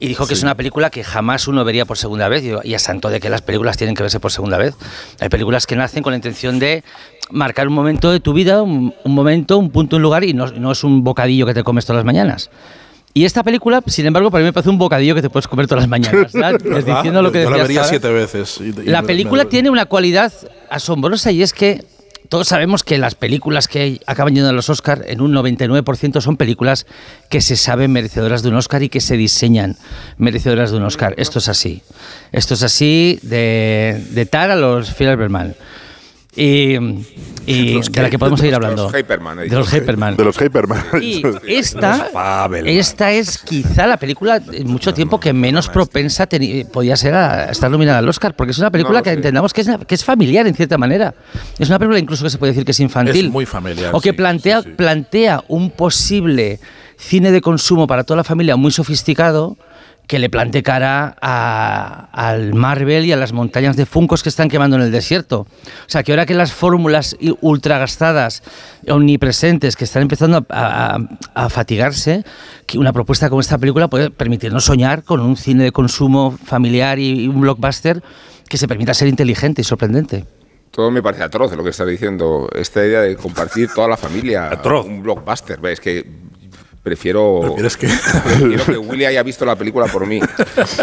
y 0.00 0.08
dijo 0.08 0.26
que 0.26 0.32
es 0.34 0.42
una 0.42 0.54
película 0.54 0.88
que 0.88 1.04
jamás 1.04 1.48
uno 1.48 1.64
vería 1.64 1.84
por 1.84 1.98
segunda 1.98 2.28
vez. 2.28 2.42
Y, 2.44 2.48
yo, 2.48 2.60
y 2.64 2.72
a 2.74 2.78
santo 2.78 3.10
de 3.10 3.20
que 3.20 3.28
las 3.28 3.42
películas 3.42 3.76
tienen 3.76 3.94
que 3.94 4.02
verse 4.02 4.20
por 4.20 4.32
segunda 4.32 4.56
vez. 4.56 4.74
Hay 5.20 5.28
películas 5.28 5.66
que 5.66 5.76
nacen 5.76 6.02
con 6.02 6.12
la 6.12 6.16
intención 6.16 6.58
de 6.58 6.82
marcar 7.30 7.68
un 7.68 7.74
momento 7.74 8.10
de 8.10 8.20
tu 8.20 8.32
vida, 8.32 8.62
un, 8.62 8.94
un 9.04 9.14
momento, 9.14 9.58
un 9.58 9.70
punto, 9.70 9.96
un 9.96 10.02
lugar, 10.02 10.24
y 10.24 10.32
no, 10.32 10.46
no 10.46 10.72
es 10.72 10.82
un 10.82 11.04
bocadillo 11.04 11.44
que 11.46 11.54
te 11.54 11.62
comes 11.62 11.84
todas 11.84 11.98
las 11.98 12.06
mañanas. 12.06 12.50
Y 13.14 13.24
esta 13.26 13.42
película, 13.42 13.82
sin 13.86 14.06
embargo, 14.06 14.30
para 14.30 14.42
mí 14.42 14.46
me 14.46 14.52
parece 14.52 14.70
un 14.70 14.78
bocadillo 14.78 15.14
que 15.14 15.22
te 15.22 15.28
puedes 15.30 15.46
comer 15.46 15.66
todas 15.66 15.82
las 15.82 15.88
mañanas. 15.88 16.32
diciendo 16.86 17.20
lo 17.22 17.30
que 17.30 17.42
Yo 17.42 17.50
la 17.50 17.58
vería 17.58 17.84
siete 17.84 18.08
veces. 18.10 18.58
y- 18.60 18.68
y 18.80 18.84
La 18.86 19.02
película 19.02 19.44
me- 19.44 19.50
tiene 19.50 19.68
una 19.70 19.84
cualidad 19.86 20.32
asombrosa 20.70 21.30
y 21.30 21.42
es 21.42 21.52
que 21.52 21.84
todos 22.30 22.48
sabemos 22.48 22.82
que 22.82 22.96
las 22.96 23.14
películas 23.14 23.68
que 23.68 24.00
acaban 24.06 24.34
yendo 24.34 24.48
a 24.48 24.52
los 24.52 24.70
Oscar 24.70 25.04
en 25.06 25.20
un 25.20 25.34
99% 25.34 26.22
son 26.22 26.38
películas 26.38 26.86
que 27.28 27.42
se 27.42 27.56
saben 27.56 27.92
merecedoras 27.92 28.42
de 28.42 28.48
un 28.48 28.54
Oscar 28.54 28.82
y 28.82 28.88
que 28.88 29.02
se 29.02 29.18
diseñan 29.18 29.76
merecedoras 30.16 30.70
de 30.70 30.78
un 30.78 30.84
Oscar. 30.84 31.12
Esto 31.18 31.40
es 31.40 31.48
así. 31.50 31.82
Esto 32.32 32.54
es 32.54 32.62
así 32.62 33.18
de, 33.20 34.02
de 34.12 34.24
Tar 34.24 34.50
a 34.50 34.56
los. 34.56 34.88
Y, 34.98 35.54
y 36.34 37.74
Los 37.74 37.92
de 37.92 38.02
la 38.02 38.08
que- 38.10 38.18
podemos 38.18 38.40
seguir 38.40 38.52
los 38.54 38.64
hablando. 38.64 38.88
Hyperman, 38.96 39.36
de 39.38 39.48
los. 39.48 39.72
Hyperman. 39.72 40.16
De 40.16 40.24
los 40.24 40.40
Hyperman. 40.40 40.82
Y 41.02 41.22
esta, 41.46 42.08
esta 42.64 43.12
es 43.12 43.38
quizá 43.38 43.86
la 43.86 43.96
película 43.96 44.40
en 44.52 44.66
mucho 44.68 44.94
tiempo 44.94 45.20
que 45.20 45.32
menos 45.32 45.68
propensa 45.68 46.28
teni- 46.28 46.66
podía 46.66 46.96
ser 46.96 47.14
a 47.14 47.50
estar 47.50 47.70
nominada 47.70 47.98
al 47.98 48.08
Oscar, 48.08 48.34
porque 48.34 48.52
es 48.52 48.58
una 48.58 48.70
película 48.70 48.98
No 49.00 49.02
que 49.02 49.10
entendamos 49.10 49.52
que 49.52 49.60
es, 49.62 49.68
que 49.86 49.94
es 49.94 50.04
familiar 50.04 50.46
en 50.46 50.54
cierta 50.54 50.78
manera. 50.78 51.14
Es 51.58 51.68
una 51.68 51.78
película 51.78 51.98
incluso 51.98 52.24
que 52.24 52.30
se 52.30 52.38
puede 52.38 52.52
decir 52.52 52.64
que 52.64 52.72
es 52.72 52.80
infantil. 52.80 53.26
Es 53.26 53.32
muy 53.32 53.44
familiar, 53.46 53.90
O 53.94 54.00
que 54.00 54.10
sí, 54.10 54.16
plantea, 54.16 54.62
sí, 54.62 54.68
sí. 54.70 54.74
plantea 54.76 55.44
un 55.48 55.70
posible 55.70 56.60
cine 56.96 57.30
de 57.32 57.40
consumo 57.40 57.86
para 57.86 58.04
toda 58.04 58.18
la 58.18 58.24
familia 58.24 58.56
muy 58.56 58.70
sofisticado 58.70 59.56
que 60.06 60.18
le 60.18 60.28
plante 60.28 60.62
cara 60.62 61.16
a- 61.22 62.08
al 62.12 62.52
Marvel 62.54 63.06
y 63.06 63.12
a 63.12 63.16
las 63.16 63.32
montañas 63.32 63.76
de 63.76 63.86
funcos 63.86 64.22
que 64.22 64.28
están 64.28 64.48
quemando 64.50 64.76
en 64.76 64.82
el 64.82 64.92
desierto. 64.92 65.40
O 65.40 65.46
sea, 65.88 66.02
que 66.02 66.12
ahora 66.12 66.26
que 66.26 66.34
las 66.34 66.52
fórmulas 66.52 67.16
i- 67.20 67.34
ultra 67.40 67.78
gastadas, 67.78 68.42
omnipresentes, 68.88 69.74
que 69.76 69.84
están 69.84 70.02
empezando 70.02 70.44
a, 70.50 70.96
a- 70.96 71.44
a 71.44 71.48
fatigarse, 71.48 72.24
que 72.66 72.78
una 72.78 72.92
propuesta 72.92 73.28
como 73.28 73.40
esta 73.40 73.58
película 73.58 73.88
puede 73.88 74.10
permitirnos 74.10 74.64
soñar 74.64 75.02
con 75.02 75.20
un 75.20 75.36
cine 75.36 75.64
de 75.64 75.72
consumo 75.72 76.36
familiar 76.44 76.98
y, 76.98 77.24
y 77.24 77.28
un 77.28 77.40
blockbuster 77.40 78.02
que 78.48 78.58
se 78.58 78.68
permita 78.68 78.92
ser 78.94 79.08
inteligente 79.08 79.62
y 79.62 79.64
sorprendente. 79.64 80.26
Todo 80.70 80.90
me 80.90 81.02
parece 81.02 81.22
atroz 81.22 81.54
lo 81.54 81.62
que 81.64 81.70
estás 81.70 81.86
diciendo. 81.86 82.48
Esta 82.54 82.84
idea 82.84 83.00
de 83.00 83.16
compartir 83.16 83.68
toda 83.74 83.88
la 83.88 83.96
familia. 83.96 84.48
Atroz. 84.50 84.86
Un 84.86 85.02
blockbuster. 85.02 85.58
Es 85.66 85.80
que 85.80 86.06
prefiero. 86.82 87.40
Prefieres 87.42 87.76
que- 87.76 87.86
prefiero 88.24 88.64
que 88.64 88.78
Willy 88.78 89.04
haya 89.04 89.22
visto 89.22 89.44
la 89.44 89.56
película 89.56 89.86
por 89.86 90.06
mí. 90.06 90.20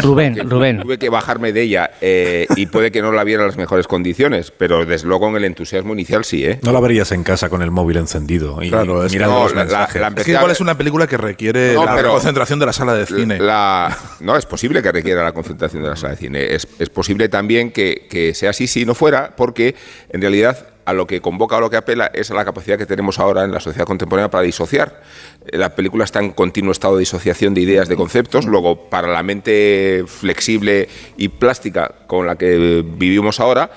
Rubén, 0.01 0.35
Que 0.35 0.43
Rubén. 0.43 0.81
Tuve 0.81 0.97
que 0.97 1.09
bajarme 1.09 1.51
de 1.53 1.61
ella 1.61 1.91
eh, 2.01 2.47
y 2.55 2.65
puede 2.67 2.91
que 2.91 3.01
no 3.01 3.11
la 3.11 3.23
viera 3.23 3.43
en 3.43 3.47
las 3.47 3.57
mejores 3.57 3.87
condiciones, 3.87 4.51
pero 4.55 4.85
desde 4.85 5.07
luego 5.07 5.27
en 5.29 5.35
el 5.35 5.45
entusiasmo 5.45 5.93
inicial 5.93 6.23
sí, 6.25 6.45
¿eh? 6.45 6.59
No 6.63 6.71
la 6.71 6.79
verías 6.79 7.11
en 7.11 7.23
casa 7.23 7.49
con 7.49 7.61
el 7.61 7.71
móvil 7.71 7.97
encendido 7.97 8.61
y 8.63 8.69
Claro, 8.69 9.05
es 9.05 9.11
mirando 9.13 9.35
no, 9.35 9.43
los 9.43 9.53
la- 9.53 9.57
la- 9.59 9.63
mensajes. 9.65 10.01
la- 10.01 10.07
Es 10.15 10.23
que 10.25 10.31
igual 10.31 10.51
es 10.51 10.61
una 10.61 10.77
película 10.77 11.07
que 11.07 11.17
requiere 11.17 11.73
No, 11.73 11.85
la 11.85 11.95
pero- 11.95 12.11
concentración 12.11 12.59
de 12.59 12.65
la 12.65 12.73
sala 12.73 12.93
de 12.95 13.05
cine. 13.05 13.39
La, 13.39 13.95
no, 14.21 14.35
es 14.37 14.45
posible 14.45 14.81
que 14.81 14.91
requiera 14.91 15.23
la 15.23 15.31
concentración 15.33 15.83
de 15.83 15.89
la 15.89 15.95
sala 15.95 16.11
de 16.11 16.17
cine. 16.17 16.55
Es, 16.55 16.67
es 16.79 16.89
posible 16.89 17.29
también 17.29 17.71
que, 17.71 18.07
que 18.09 18.33
sea 18.33 18.51
así 18.51 18.67
si 18.67 18.85
no 18.85 18.95
fuera, 18.95 19.35
porque 19.35 19.75
en 20.09 20.21
realidad 20.21 20.65
a 20.85 20.93
lo 20.93 21.05
que 21.05 21.21
convoca 21.21 21.57
o 21.57 21.59
lo 21.61 21.69
que 21.69 21.77
apela 21.77 22.09
es 22.13 22.31
a 22.31 22.33
la 22.33 22.45
capacidad 22.45 22.77
que 22.77 22.85
tenemos 22.85 23.19
ahora 23.19 23.43
en 23.43 23.51
la 23.51 23.59
sociedad 23.59 23.85
contemporánea 23.85 24.29
para 24.29 24.43
disociar. 24.43 25.01
Eh, 25.45 25.57
La 25.57 25.75
película 25.75 26.03
está 26.03 26.19
en 26.19 26.31
continuo 26.31 26.71
estado 26.71 26.95
de 26.95 27.01
disociación 27.01 27.53
de 27.53 27.61
ideas, 27.61 27.87
de 27.87 27.95
conceptos. 27.95 28.45
Luego, 28.45 28.89
para 28.89 29.07
la 29.07 29.23
mente 29.23 30.03
flexible 30.07 30.89
y 31.17 31.29
plástica 31.29 31.91
con 32.07 32.25
la 32.25 32.35
que 32.35 32.83
vivimos 32.85 33.39
ahora, 33.39 33.69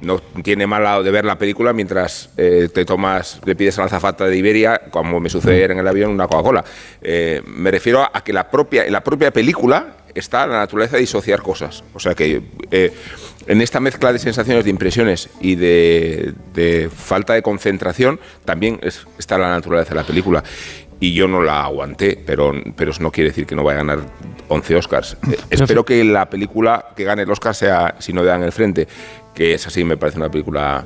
no 0.00 0.20
tiene 0.20 0.66
mala 0.66 1.02
de 1.02 1.10
ver 1.10 1.24
la 1.24 1.38
película 1.38 1.72
mientras 1.72 2.30
eh, 2.36 2.68
te 2.72 2.84
tomas, 2.84 3.40
le 3.44 3.56
pides 3.56 3.78
a 3.78 3.82
la 3.82 3.86
azafata 3.86 4.26
de 4.26 4.36
Iberia, 4.36 4.82
como 4.90 5.18
me 5.18 5.28
sucede 5.28 5.56
ayer 5.56 5.72
en 5.72 5.78
el 5.78 5.88
avión, 5.88 6.10
una 6.12 6.28
Coca-Cola. 6.28 6.64
Eh, 7.02 7.42
me 7.46 7.70
refiero 7.70 8.02
a 8.04 8.22
que 8.22 8.32
la 8.32 8.48
propia, 8.48 8.84
en 8.84 8.92
la 8.92 9.02
propia 9.02 9.32
película 9.32 9.96
está 10.14 10.46
la 10.46 10.58
naturaleza 10.58 10.96
de 10.96 11.00
disociar 11.00 11.42
cosas. 11.42 11.82
O 11.94 12.00
sea 12.00 12.14
que 12.14 12.42
eh, 12.70 12.92
en 13.48 13.60
esta 13.60 13.80
mezcla 13.80 14.12
de 14.12 14.18
sensaciones, 14.20 14.62
de 14.64 14.70
impresiones 14.70 15.28
y 15.40 15.56
de, 15.56 16.34
de 16.54 16.88
falta 16.94 17.32
de 17.34 17.42
concentración, 17.42 18.20
también 18.44 18.78
es- 18.82 19.06
está 19.18 19.36
la 19.38 19.48
naturaleza 19.50 19.90
de 19.90 19.96
la 19.96 20.04
película. 20.06 20.44
Y 21.00 21.14
yo 21.14 21.28
no 21.28 21.42
la 21.42 21.62
aguanté, 21.64 22.20
pero, 22.26 22.52
pero 22.76 22.90
eso 22.90 23.02
no 23.02 23.10
quiere 23.12 23.30
decir 23.30 23.46
que 23.46 23.54
no 23.54 23.62
vaya 23.62 23.80
a 23.80 23.84
ganar 23.84 24.00
11 24.48 24.74
Oscars. 24.76 25.16
Eh, 25.30 25.36
espero 25.50 25.84
que 25.84 26.02
la 26.04 26.28
película 26.28 26.86
que 26.96 27.04
gane 27.04 27.22
el 27.22 27.30
Oscar 27.30 27.54
sea 27.54 27.94
Si 28.00 28.12
no 28.12 28.24
dan 28.24 28.42
el 28.42 28.50
frente, 28.52 28.88
que 29.34 29.54
es 29.54 29.64
así, 29.66 29.84
me 29.84 29.96
parece 29.96 30.18
una 30.18 30.28
película 30.30 30.84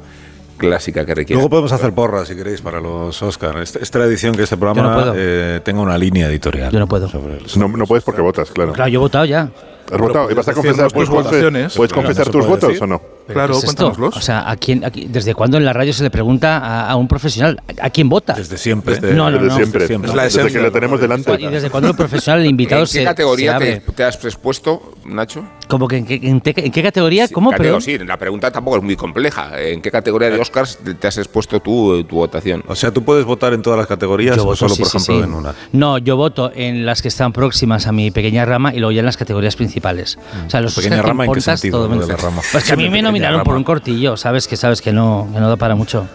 clásica 0.58 1.04
que 1.06 1.14
requiere. 1.14 1.36
Luego 1.36 1.48
podemos 1.50 1.72
hacer 1.72 1.92
porras, 1.92 2.28
si 2.28 2.36
queréis, 2.36 2.60
para 2.60 2.78
los 2.80 3.20
Oscars. 3.22 3.58
Esta, 3.60 3.78
esta 3.80 4.04
edición 4.04 4.34
que 4.34 4.42
este 4.42 4.54
no 4.56 4.60
programa 4.60 4.94
puedo. 4.94 5.14
eh, 5.16 5.60
tenga 5.64 5.80
una 5.80 5.96
línea 5.98 6.28
editorial. 6.28 6.70
Yo 6.70 6.78
no 6.78 6.86
puedo. 6.86 7.08
sobre 7.08 7.38
el- 7.38 7.46
No, 7.56 7.68
no 7.68 7.86
puedes 7.86 8.04
porque 8.04 8.20
votas, 8.20 8.50
claro. 8.50 8.72
Claro, 8.72 8.90
yo 8.90 8.98
he 8.98 9.00
votado 9.00 9.24
ya. 9.24 9.50
¿Has 9.92 10.00
votado? 10.00 10.30
¿Y 10.30 10.34
vas 10.34 10.48
a 10.48 10.52
confesar 10.54 10.90
puedes, 10.92 11.08
tus 11.08 11.18
confe- 11.18 11.24
votaciones. 11.24 11.74
¿Puedes 11.76 11.92
confesar 11.92 12.28
tus 12.30 12.46
votos 12.46 12.80
o 12.80 12.86
no? 12.86 13.00
¿Pero 13.32 13.46
Claro, 13.46 13.58
es 13.58 13.64
cuéntanoslos. 13.64 14.16
O 14.16 14.20
sea, 14.20 14.50
¿a 14.50 14.56
quién, 14.56 14.84
a 14.84 14.90
quién- 14.90 15.10
¿desde 15.12 15.34
cuándo 15.34 15.56
en 15.56 15.64
la 15.64 15.72
radio 15.72 15.92
se 15.92 16.02
le 16.02 16.10
pregunta 16.10 16.58
a, 16.58 16.90
a 16.90 16.96
un 16.96 17.08
profesional 17.08 17.60
a 17.80 17.90
quién 17.90 18.08
vota? 18.08 18.34
Desde 18.34 18.56
siempre. 18.58 18.94
Desde- 18.96 19.14
No, 19.14 19.30
no, 19.30 19.38
Desde 19.38 19.48
no. 19.48 19.56
siempre. 19.56 19.86
siempre. 19.86 20.10
Es 20.10 20.16
la 20.16 20.22
Desde 20.24 20.46
que 20.52 20.60
lo 20.60 20.72
tenemos 20.72 21.00
delante. 21.00 21.36
¿Y 21.40 21.46
desde 21.46 21.70
cuándo 21.70 21.88
el 21.90 21.96
profesional, 21.96 22.40
el 22.40 22.46
invitado 22.46 22.82
¿En 22.82 22.86
se 22.86 22.98
qué 23.00 23.04
categoría 23.04 23.52
se 23.52 23.58
te, 23.64 23.72
abre? 23.72 23.82
te 23.94 24.04
has 24.04 24.24
expuesto, 24.24 24.94
Nacho? 25.04 25.44
¿Cómo 25.68 25.88
que 25.88 25.96
en, 25.96 26.06
qué- 26.06 26.20
en 26.22 26.40
qué- 26.40 26.54
en 26.56 26.70
qué 26.70 26.82
categoría? 26.82 27.26
Sí, 27.26 27.34
¿Cómo? 27.34 27.50
catego- 27.50 27.80
sí, 27.80 27.98
la 27.98 28.18
pregunta 28.18 28.50
tampoco 28.50 28.76
es 28.78 28.82
muy 28.82 28.96
compleja. 28.96 29.58
¿En 29.60 29.80
qué 29.80 29.90
categoría 29.90 30.30
de 30.30 30.38
Oscars 30.38 30.78
te- 30.84 30.94
te 30.94 31.06
has 31.08 31.16
expuesto 31.18 31.60
tú 31.60 32.04
tu 32.04 32.16
votación? 32.16 32.62
O 32.68 32.74
sea, 32.74 32.90
tú 32.92 33.02
puedes 33.04 33.24
votar 33.24 33.52
en 33.54 33.62
todas 33.62 33.78
las 33.78 33.86
categorías 33.86 34.36
Yo 34.36 34.42
o 34.42 34.46
voto, 34.46 34.56
solo, 34.56 34.74
sí, 34.74 34.82
por 34.82 34.88
ejemplo, 34.88 35.14
sí. 35.16 35.22
en 35.22 35.34
una. 35.34 35.54
No, 35.72 35.98
yo 35.98 36.16
voto 36.16 36.52
en 36.54 36.84
las 36.84 37.00
que 37.02 37.08
están 37.08 37.32
próximas 37.32 37.86
a 37.86 37.92
mi 37.92 38.10
pequeña 38.10 38.44
rama 38.44 38.74
y 38.74 38.78
luego 38.78 38.92
ya 38.92 39.00
en 39.00 39.06
las 39.06 39.16
categorías 39.16 39.56
principales. 39.56 40.18
O 40.46 40.50
sea, 40.50 40.60
los 40.60 40.74
Pequeña 40.74 41.02
rama, 41.02 41.24
¿en 41.24 41.32
qué 41.32 41.40
sentido, 41.40 41.78
todo 41.78 41.88
lo 41.88 41.94
de 41.94 42.00
menos- 42.06 42.08
la 42.08 42.16
rama? 42.28 42.42
Pues 42.52 42.64
que 42.64 42.72
a 42.72 42.76
mí 42.76 42.88
me 42.90 42.98
por 43.30 43.46
rama. 43.48 43.56
un 43.58 43.64
cortillo, 43.64 44.16
¿sabes? 44.16 44.46
Que 44.48 44.56
sabes 44.56 44.80
que 44.82 44.92
no, 44.92 45.28
que 45.32 45.40
no 45.40 45.48
da 45.48 45.56
para 45.56 45.74
mucho. 45.74 46.06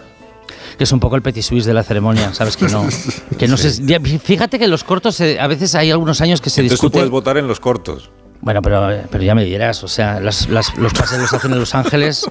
Que 0.76 0.84
es 0.84 0.92
un 0.92 1.00
poco 1.00 1.16
el 1.16 1.22
petit 1.22 1.42
suisse 1.42 1.64
de 1.66 1.74
la 1.74 1.82
ceremonia, 1.82 2.32
¿sabes? 2.34 2.56
Que 2.56 2.66
no. 2.68 2.86
Que 3.38 3.48
no 3.48 3.56
se- 3.56 3.84
ya, 3.84 3.98
Fíjate 4.00 4.58
que 4.58 4.68
los 4.68 4.84
cortos, 4.84 5.20
eh, 5.20 5.38
a 5.40 5.46
veces 5.46 5.74
hay 5.74 5.90
algunos 5.90 6.20
años 6.20 6.40
que 6.40 6.50
se 6.50 6.60
Entonces 6.60 6.78
tú 6.80 6.86
discute. 6.86 6.98
puedes 6.98 7.10
votar 7.10 7.36
en 7.36 7.46
los 7.48 7.58
cortos. 7.60 8.10
Bueno, 8.40 8.62
pero, 8.62 8.88
pero 9.10 9.24
ya 9.24 9.34
me 9.34 9.44
dirás, 9.44 9.82
o 9.82 9.88
sea, 9.88 10.20
las- 10.20 10.48
las- 10.48 10.76
los 10.78 10.92
pases 10.92 11.18
los 11.18 11.32
hacen 11.32 11.52
en 11.52 11.58
Los 11.58 11.74
Ángeles 11.74 12.24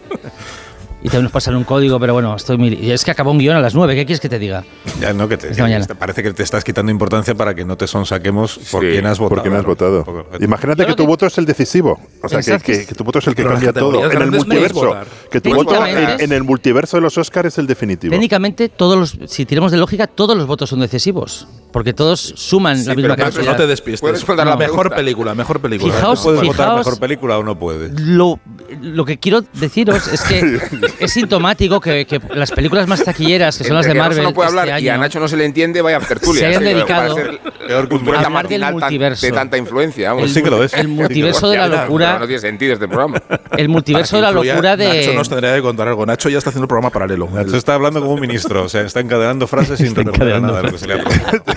y 1.08 1.10
también 1.10 1.24
nos 1.24 1.32
pasan 1.32 1.56
un 1.56 1.64
código, 1.64 2.00
pero 2.02 2.14
bueno, 2.14 2.36
estoy 2.36 2.58
muy... 2.58 2.74
y 2.74 2.92
Es 2.92 3.06
que 3.06 3.12
acabó 3.12 3.32
un 3.32 3.38
guion 3.38 3.56
a 3.56 3.62
las 3.62 3.74
9, 3.74 3.96
¿qué 3.96 4.06
quieres 4.06 4.20
que 4.20 4.28
te 4.28 4.38
diga? 4.38 4.66
Ya, 5.00 5.14
no, 5.14 5.30
que 5.30 5.38
te, 5.38 5.52
Esta 5.52 5.64
mañana. 5.64 5.86
te 5.86 5.96
parece 5.96 6.22
que 6.22 6.34
te 6.34 6.44
estás 6.44 6.66
quitando 6.66 6.92
importancia 6.92 7.34
para 7.34 7.56
que 7.56 7.64
no 7.64 7.78
te 7.78 7.88
sonsaquemos 7.88 8.60
por 8.70 8.84
Sí, 8.84 8.90
quién 8.92 9.06
has 9.06 9.18
votado. 9.18 9.36
¿Por 9.36 9.42
quién 9.42 9.56
has 9.56 9.66
votado? 9.66 10.28
Imagínate 10.42 10.86
que 10.86 10.96
tu 10.96 11.06
voto 11.08 11.26
es 11.26 11.38
el 11.38 11.46
decisivo. 11.46 11.98
O 12.22 12.28
sea, 12.28 12.60
que, 12.60 12.86
tu 12.86 13.06
voto 13.06 13.20
es 13.20 13.28
el 13.28 13.36
que 13.36 13.46
cambia 13.46 13.72
todo. 13.72 14.12
En 14.12 14.22
el 14.22 14.32
multiverso. 14.32 14.98
Que 15.32 15.40
tu 15.40 15.56
voto 15.56 15.86
en 15.86 16.32
el 16.34 16.44
multiverso 16.44 16.98
de 16.98 17.02
los 17.02 17.18
Oscars 17.18 17.48
es 17.48 17.58
el 17.58 17.68
definitivo. 17.68 18.12
Técnicamente, 18.12 18.68
todos 18.68 18.98
los, 18.98 19.32
si 19.32 19.46
tiramos 19.46 19.72
de 19.72 19.78
lógica, 19.78 20.08
todos 20.08 20.36
los 20.36 20.46
votos 20.46 20.70
son 20.70 20.82
decisivos, 20.82 21.48
porque 21.72 21.94
todos 21.94 22.34
suman 22.36 22.78
la 22.78 22.84
Sí, 22.94 22.98
misma 22.98 23.16
pero 23.16 23.26
no- 23.28 23.32
cantidad. 23.32 23.52
No 23.52 23.58
te 23.58 23.68
despistes. 23.68 24.02
Puedes 24.02 24.24
contar 24.26 24.48
la 24.48 24.56
mejor 24.58 24.94
película, 24.96 25.36
mejor 25.36 25.60
película. 25.60 25.94
Fijaos- 25.94 26.24
¿Puedes 26.24 26.42
votar 26.42 26.68
Fijaos- 26.70 26.78
mejor 26.78 27.00
película 27.00 27.38
o 27.38 27.44
no 27.44 27.58
puedes? 27.60 27.92
Lo, 28.00 28.40
lo 28.82 29.06
que 29.06 29.18
quiero 29.20 29.42
deciros 29.54 30.08
es 30.08 30.22
que 30.24 30.60
es 31.00 31.12
sintomático 31.12 31.80
que, 31.80 32.06
que 32.06 32.20
las 32.34 32.52
películas 32.52 32.88
más 32.88 33.04
taquilleras, 33.04 33.58
que 33.58 33.64
son 33.64 33.76
las 33.76 33.86
de 33.86 33.92
Entre 33.92 34.00
que 34.02 34.08
Rosa 34.08 34.10
Marvel, 34.10 34.24
no 34.24 34.34
puede 34.34 34.48
este 34.50 34.60
hablar 34.60 34.82
y 34.82 34.88
a 34.90 34.94
año, 34.94 35.02
Nacho 35.02 35.20
no 35.20 35.28
se 35.28 35.38
le 35.38 35.46
entiende, 35.46 35.82
vaya 35.82 36.00
tertulia. 36.00 36.40
Se 36.42 36.46
hayan 36.48 36.64
dedicado 36.64 37.16
para 37.16 37.28
ser 37.30 37.40
Peor 37.68 37.84
un 37.84 37.90
cultura 37.90 38.18
hablar 38.20 38.32
del 38.48 38.62
matinal 38.62 38.70
tan- 38.72 38.80
multiverso. 38.80 39.26
de 39.26 39.32
tanta 39.32 39.58
influencia. 39.58 40.10
vamos. 40.10 40.24
Pues 40.24 40.34
sí 40.34 40.42
que 40.42 40.50
lo 40.50 40.64
es. 40.64 40.74
el 40.74 40.88
multiverso 40.88 41.50
de 41.50 41.58
la 41.58 41.68
locura, 41.68 42.18
No 42.20 42.26
tiene 42.28 42.40
sentido 42.42 42.74
este 42.74 42.88
programa. 42.88 43.22
el 43.58 43.70
multiverso 43.70 44.16
de 44.16 44.22
la 44.24 44.32
locura 44.32 44.76
Nacho 44.78 44.90
de... 44.90 45.14
nos 45.16 45.30
tendría 45.30 45.56
que 45.56 45.62
contar 45.62 45.88
algo. 45.88 46.06
Nacho 46.06 46.30
ya 46.30 46.38
está 46.38 46.50
haciendo 46.50 46.64
el 46.66 46.70
programa 46.70 46.90
paralelo. 46.92 47.30
Nacho 47.32 47.58
está 47.58 47.74
hablando 47.76 48.00
como 48.02 48.14
un 48.14 48.22
ministro, 48.22 48.64
o 48.64 48.70
sea, 48.70 48.82
está 48.82 49.00
encadenando 49.02 49.48
frases 49.48 49.78
sin 49.80 49.98
a 49.98 50.02
encadenando 50.02 50.54
nada 50.54 50.62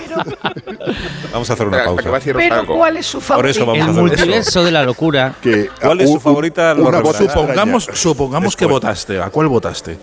Vamos 1.31 1.49
a 1.49 1.53
hacer 1.53 1.67
una 1.67 1.81
a 1.81 1.85
pausa. 1.85 2.09
Pero. 2.33 2.65
¿cuál 2.65 2.97
es 2.97 3.05
su 3.05 3.19
Por 3.19 3.27
favorito? 3.27 3.51
eso 3.51 3.65
vamos 3.65 3.87
a 3.87 3.89
El 3.89 3.95
multiverso 3.95 4.63
de 4.63 4.71
la 4.71 4.83
locura. 4.83 5.35
Que, 5.41 5.69
¿Cuál 5.81 6.01
es 6.01 6.09
su 6.09 6.19
favorita? 6.19 6.73
una. 6.73 7.01
Supongamos, 7.13 7.89
supongamos 7.93 8.55
que 8.55 8.65
votaste. 8.65 9.21
¿A 9.21 9.29
cuál 9.29 9.47
votaste? 9.47 9.97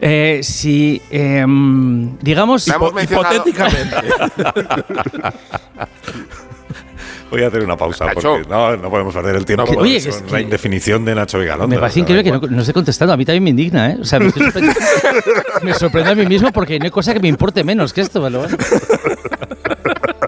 Eh, 0.00 0.40
si, 0.42 1.00
em, 1.10 2.18
digamos, 2.18 2.66
mencionado. 2.92 3.44
Hipotéticamente. 3.46 3.96
Voy 7.32 7.42
a 7.42 7.48
hacer 7.48 7.64
una 7.64 7.76
pausa 7.78 8.04
Nacho. 8.04 8.20
porque 8.34 8.48
no, 8.48 8.76
no 8.76 8.90
podemos 8.90 9.14
perder 9.14 9.36
el 9.36 9.44
tiempo. 9.46 9.64
Oye, 9.78 9.96
es 9.96 10.22
la 10.30 10.36
que- 10.36 10.42
indefinición 10.44 11.04
de 11.04 11.14
Nacho 11.14 11.38
Vigalondo. 11.38 11.66
Me 11.74 11.78
parece 11.80 12.00
increíble 12.00 12.22
que 12.24 12.30
no, 12.30 12.40
no 12.54 12.60
esté 12.60 12.74
contestando. 12.74 13.14
A 13.14 13.16
mí 13.16 13.24
también 13.24 13.42
me 13.42 13.50
indigna, 13.50 13.90
¿eh? 13.92 13.96
O 14.00 14.04
sea, 14.04 14.18
me, 14.18 14.26
estoy 14.26 14.42
sorprendiendo- 14.44 14.80
me 15.62 15.72
sorprende 15.74 16.10
a 16.10 16.14
mí 16.14 16.26
mismo 16.26 16.52
porque 16.52 16.78
no 16.78 16.84
hay 16.84 16.90
cosa 16.90 17.14
que 17.14 17.20
me 17.20 17.28
importe 17.28 17.64
menos 17.64 17.92
que 17.94 18.02
esto, 18.02 18.20
bueno. 18.20 18.42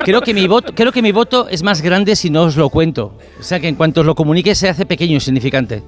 Creo 0.00 0.20
que, 0.22 0.34
mi 0.34 0.46
voto, 0.46 0.72
creo 0.74 0.92
que 0.92 1.02
mi 1.02 1.12
voto 1.12 1.46
es 1.48 1.62
más 1.62 1.80
grande 1.82 2.16
si 2.16 2.28
no 2.30 2.42
os 2.42 2.56
lo 2.56 2.68
cuento. 2.70 3.16
O 3.38 3.42
sea, 3.42 3.60
que 3.60 3.68
en 3.68 3.74
cuanto 3.74 4.00
os 4.00 4.06
lo 4.06 4.14
comunique 4.14 4.54
se 4.54 4.68
hace 4.68 4.84
pequeño 4.86 5.16
y 5.16 5.20
significante. 5.20 5.82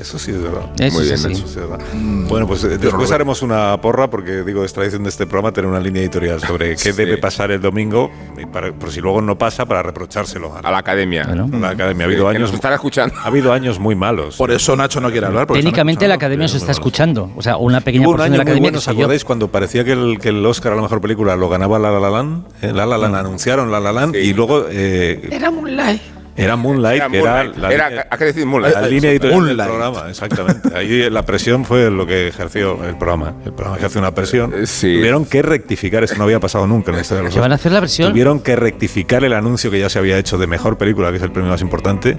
Eso 0.00 0.18
sí 0.18 0.30
es 0.32 0.42
verdad. 0.42 0.70
Eso 0.78 0.98
Muy 0.98 1.08
es 1.08 1.22
bien, 1.22 1.32
así. 1.32 1.42
Eso 1.42 1.52
sí 1.52 1.58
es 1.60 1.68
verdad. 1.68 1.84
Bueno, 2.28 2.46
pues 2.46 2.64
eh, 2.64 2.78
después 2.78 3.10
haremos 3.12 3.42
una 3.42 3.80
porra 3.80 4.08
porque 4.10 4.42
digo, 4.42 4.64
es 4.64 4.72
tradición 4.72 5.02
de 5.04 5.08
este 5.08 5.26
programa 5.26 5.52
tener 5.52 5.70
una 5.70 5.80
línea 5.80 6.02
editorial 6.02 6.40
sobre 6.40 6.70
qué 6.70 6.76
Sí. 6.76 6.92
debe 6.92 7.16
pasar 7.18 7.50
el 7.50 7.60
domingo 7.60 8.10
y 8.40 8.46
para, 8.46 8.72
por 8.72 8.90
si 8.92 9.00
luego 9.00 9.20
no 9.22 9.36
pasa 9.38 9.64
para 9.66 9.82
reprochárselo 9.82 10.54
a, 10.54 10.60
A 10.60 10.70
la 10.70 10.78
academia. 10.78 11.24
Bueno. 11.26 11.48
a 11.52 11.56
la 11.60 11.68
academia. 11.70 12.04
Ha 12.04 12.08
habido 12.08 12.24
Que 12.24 12.36
años 12.36 12.50
nos 12.50 12.54
estará 12.54 12.74
escuchando. 12.76 13.14
ha 13.18 13.26
habido 13.26 13.52
años 13.52 13.78
muy 13.78 13.94
malos. 13.94 14.36
Por 14.36 14.50
eso 14.50 14.76
Nacho 14.76 15.00
no 15.00 15.10
quiere 15.10 15.26
hablar. 15.26 15.46
porque 15.46 15.62
Técnicamente 15.62 16.06
la 16.08 16.14
academia 16.14 16.48
se 16.48 16.58
está 16.58 16.72
escuchando. 16.72 17.30
O 17.36 17.42
sea, 17.42 17.56
una 17.56 17.80
pequeña 17.80 18.04
Hubo 18.04 18.12
un 18.12 18.16
porción 18.18 18.32
de 18.32 18.38
la 18.38 18.42
academia 18.42 18.72
¿os 18.76 18.88
acordáis? 18.88 19.24
Cuando 19.24 19.48
parecía 19.48 19.84
que 19.84 19.92
el, 19.92 20.18
que 20.20 20.28
el 20.30 20.44
Oscar 20.44 20.72
a 20.72 20.76
la 20.76 20.82
mejor 20.82 21.00
película 21.00 21.36
lo 21.36 21.48
ganaba 21.48 21.78
La 21.78 21.90
La 21.98 22.10
Land, 22.10 22.44
eh, 22.62 22.72
La 22.72 22.86
La 22.86 22.98
Land 22.98 23.14
anunciaron 23.16 23.70
La 23.70 23.80
La 23.80 23.92
Land 23.92 24.14
Sí. 24.14 24.20
y 24.20 24.32
luego 24.34 24.66
eh, 24.70 25.28
Era 25.30 25.50
Moonlight. 25.50 26.00
Era 26.36 26.56
Moonlight, 26.56 26.96
Era 26.96 27.08
que 27.08 27.18
era 27.18 27.32
Moonlight. 27.34 27.56
la 27.56 27.72
Era- 27.72 27.88
línea- 27.88 28.06
¿A 28.10 28.18
qué 28.18 28.24
decir 28.26 28.46
Moonlight? 28.46 28.74
La 28.74 28.86
línea 28.88 29.10
editorial 29.10 29.38
del 29.38 29.46
Moonlight. 29.56 29.68
programa, 29.70 30.10
exactamente. 30.10 30.76
Ahí 30.76 31.10
la 31.10 31.24
presión 31.24 31.64
fue 31.64 31.90
lo 31.90 32.06
que 32.06 32.28
ejerció 32.28 32.84
el 32.84 32.96
programa. 32.98 33.34
El 33.44 33.52
programa 33.52 33.76
ejerció 33.78 34.00
una 34.00 34.12
presión. 34.14 34.52
Eh, 34.54 34.66
sí. 34.66 34.96
Tuvieron 34.96 35.24
que 35.24 35.42
rectificar, 35.42 36.04
eso 36.04 36.14
no 36.16 36.24
había 36.24 36.40
pasado 36.40 36.66
nunca 36.66 36.90
en 36.90 36.96
la 36.96 37.02
historia 37.02 37.18
de 37.22 37.24
los 37.26 37.34
¿Que 37.34 37.40
van 37.40 37.52
a 37.52 37.54
hacer 37.56 37.72
la 37.72 37.80
versión? 37.80 38.10
Tuvieron 38.10 38.40
que 38.40 38.54
rectificar 38.56 39.24
el 39.24 39.32
anuncio 39.32 39.70
que 39.70 39.80
ya 39.80 39.88
se 39.88 39.98
había 39.98 40.18
hecho 40.18 40.36
de 40.38 40.46
mejor 40.46 40.76
película, 40.78 41.10
que 41.10 41.16
es 41.16 41.22
el 41.22 41.30
premio 41.32 41.50
más 41.50 41.62
importante, 41.62 42.16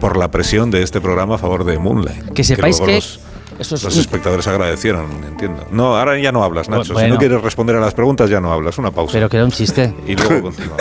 por 0.00 0.16
la 0.16 0.30
presión 0.30 0.70
de 0.70 0.82
este 0.82 1.00
programa 1.00 1.36
a 1.36 1.38
favor 1.38 1.64
de 1.64 1.78
Moonlight. 1.78 2.32
Que 2.32 2.42
sepáis 2.44 2.80
que 2.80 2.94
los, 2.96 3.20
eso 3.58 3.74
es 3.74 3.82
los 3.84 3.94
un- 3.94 4.00
espectadores 4.00 4.46
agradecieron, 4.46 5.06
entiendo. 5.28 5.66
No, 5.70 5.96
ahora 5.96 6.18
ya 6.18 6.32
no 6.32 6.42
hablas, 6.42 6.68
Nacho. 6.68 6.98
Si 6.98 7.06
no 7.06 7.18
quieres 7.18 7.40
responder 7.42 7.76
a 7.76 7.80
las 7.80 7.94
preguntas, 7.94 8.28
ya 8.30 8.40
no 8.40 8.52
hablas. 8.52 8.78
Una 8.78 8.90
pausa. 8.90 9.12
Pero 9.12 9.28
que 9.28 9.36
era 9.36 9.44
un 9.44 9.52
chiste. 9.52 9.94
Y 10.06 10.16
luego 10.16 10.42
continuamos. 10.42 10.80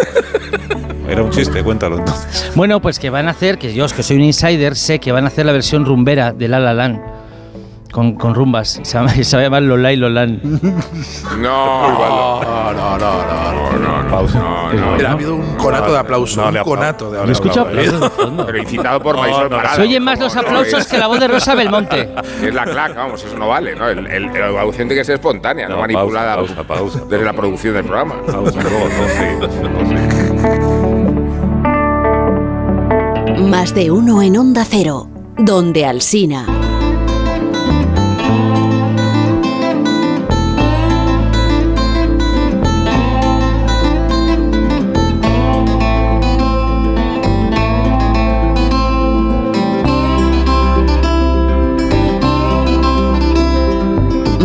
Era 1.10 1.24
un 1.24 1.32
chiste, 1.32 1.64
cuéntalo 1.64 1.98
entonces. 1.98 2.52
Bueno, 2.56 2.82
pues 2.82 3.00
que 3.00 3.10
van 3.10 3.28
a 3.28 3.32
hacer, 3.32 3.58
que 3.58 3.74
yo, 3.74 3.88
que 3.88 4.04
soy 4.04 4.18
un 4.18 4.24
insider, 4.24 4.76
sé 4.76 5.00
que 5.00 5.12
van 5.12 5.26
a 5.26 5.28
hacer 5.28 5.46
la 5.46 5.52
versión 5.52 5.86
rumbera 5.86 6.32
de 6.34 6.48
La 6.48 6.60
La 6.60 6.74
Land. 6.74 7.00
Con, 7.92 8.14
con 8.14 8.36
rumbas. 8.36 8.80
Se 8.84 8.94
llama- 9.00 9.10
se 9.16 9.36
va 9.36 9.42
a 9.42 9.46
llamar 9.46 9.64
Lolai 9.64 9.96
Lolan. 9.96 10.40
No, 11.40 11.40
No, 11.40 12.74
no, 12.74 12.74
no, 12.74 12.98
no. 13.00 13.80
no, 13.80 14.04
no, 14.04 14.12
Pausa. 14.12 14.40
no, 14.40 14.72
Es 14.72 14.80
no. 14.80 14.92
Mira, 14.96 15.10
ha 15.10 15.12
habido 15.14 15.34
un 15.36 15.56
conato 15.56 15.92
de 15.94 15.98
aplauso. 15.98 16.48
Un 16.48 16.58
conato 16.60 17.10
de 17.10 17.26
Lo 17.26 17.32
escucho 17.32 17.62
aplauso. 17.62 17.96
aplausos 17.96 18.18
de 18.18 18.24
fondo. 18.24 18.46
Pero 18.46 18.58
incitado 18.60 19.00
por 19.00 19.18
Marisol 19.18 19.50
Parada. 19.50 19.76
Se 19.76 19.82
oyen 19.82 20.04
más 20.04 20.20
los 20.20 20.36
aplausos 20.36 20.86
que 20.86 21.00
la 21.00 21.08
voz 21.08 21.20
de 21.20 21.28
Rosa 21.30 21.56
Belmonte. 21.56 22.10
Es 22.44 22.54
la 22.54 22.64
claca, 22.66 22.94
vamos, 22.94 23.24
eso 23.24 23.36
no 23.36 23.48
vale, 23.48 23.76
¿no? 23.76 23.88
El, 23.90 24.06
el, 24.06 24.26
la 24.28 24.50
evaluación 24.50 24.88
tiene 24.88 25.02
que 25.02 25.06
ser 25.06 25.16
espontánea, 25.16 25.68
no, 25.68 25.76
No, 25.76 25.82
manipulada 25.82 26.36
pausa, 26.36 26.56
pausa, 26.64 26.68
pausa. 26.68 27.00
desde 27.10 27.26
la 27.26 27.34
producción 27.34 27.74
del 27.74 27.86
programa. 27.86 28.22
Pausa, 28.22 28.62
no, 28.62 28.70
sí, 28.70 29.26
no, 29.40 29.90
sí. 29.90 29.99
Más 33.50 33.74
de 33.74 33.90
uno 33.90 34.22
en 34.22 34.38
Onda 34.38 34.64
Cero, 34.64 35.10
donde 35.36 35.84
Alsina. 35.84 36.46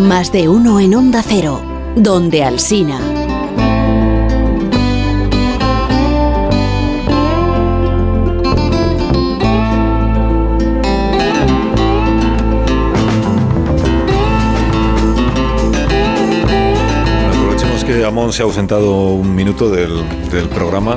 Más 0.00 0.32
de 0.32 0.48
uno 0.48 0.80
en 0.80 0.94
Onda 0.94 1.22
Cero, 1.22 1.60
donde 1.94 2.42
Alsina. 2.42 3.13
Se 18.32 18.42
ha 18.42 18.46
ausentado 18.46 19.12
un 19.12 19.34
minuto 19.34 19.70
del, 19.70 20.02
del 20.30 20.48
programa. 20.48 20.94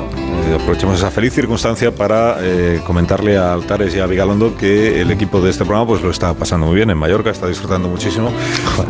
eh, 0.48 0.54
aprovechemos 0.60 0.96
esa 0.98 1.10
feliz 1.10 1.32
circunstancia 1.32 1.94
para 1.94 2.36
eh, 2.40 2.80
comentarle 2.86 3.36
a 3.36 3.52
Altares 3.52 3.94
y 3.94 4.00
a 4.00 4.06
Vigalondo 4.06 4.56
que 4.56 5.00
el 5.00 5.10
equipo 5.10 5.40
de 5.40 5.50
este 5.50 5.64
programa 5.64 5.86
pues 5.86 6.02
lo 6.02 6.10
está 6.10 6.34
pasando 6.34 6.66
muy 6.66 6.74
bien 6.76 6.90
en 6.90 6.98
Mallorca, 6.98 7.30
está 7.30 7.46
disfrutando 7.46 7.88
muchísimo 7.88 8.32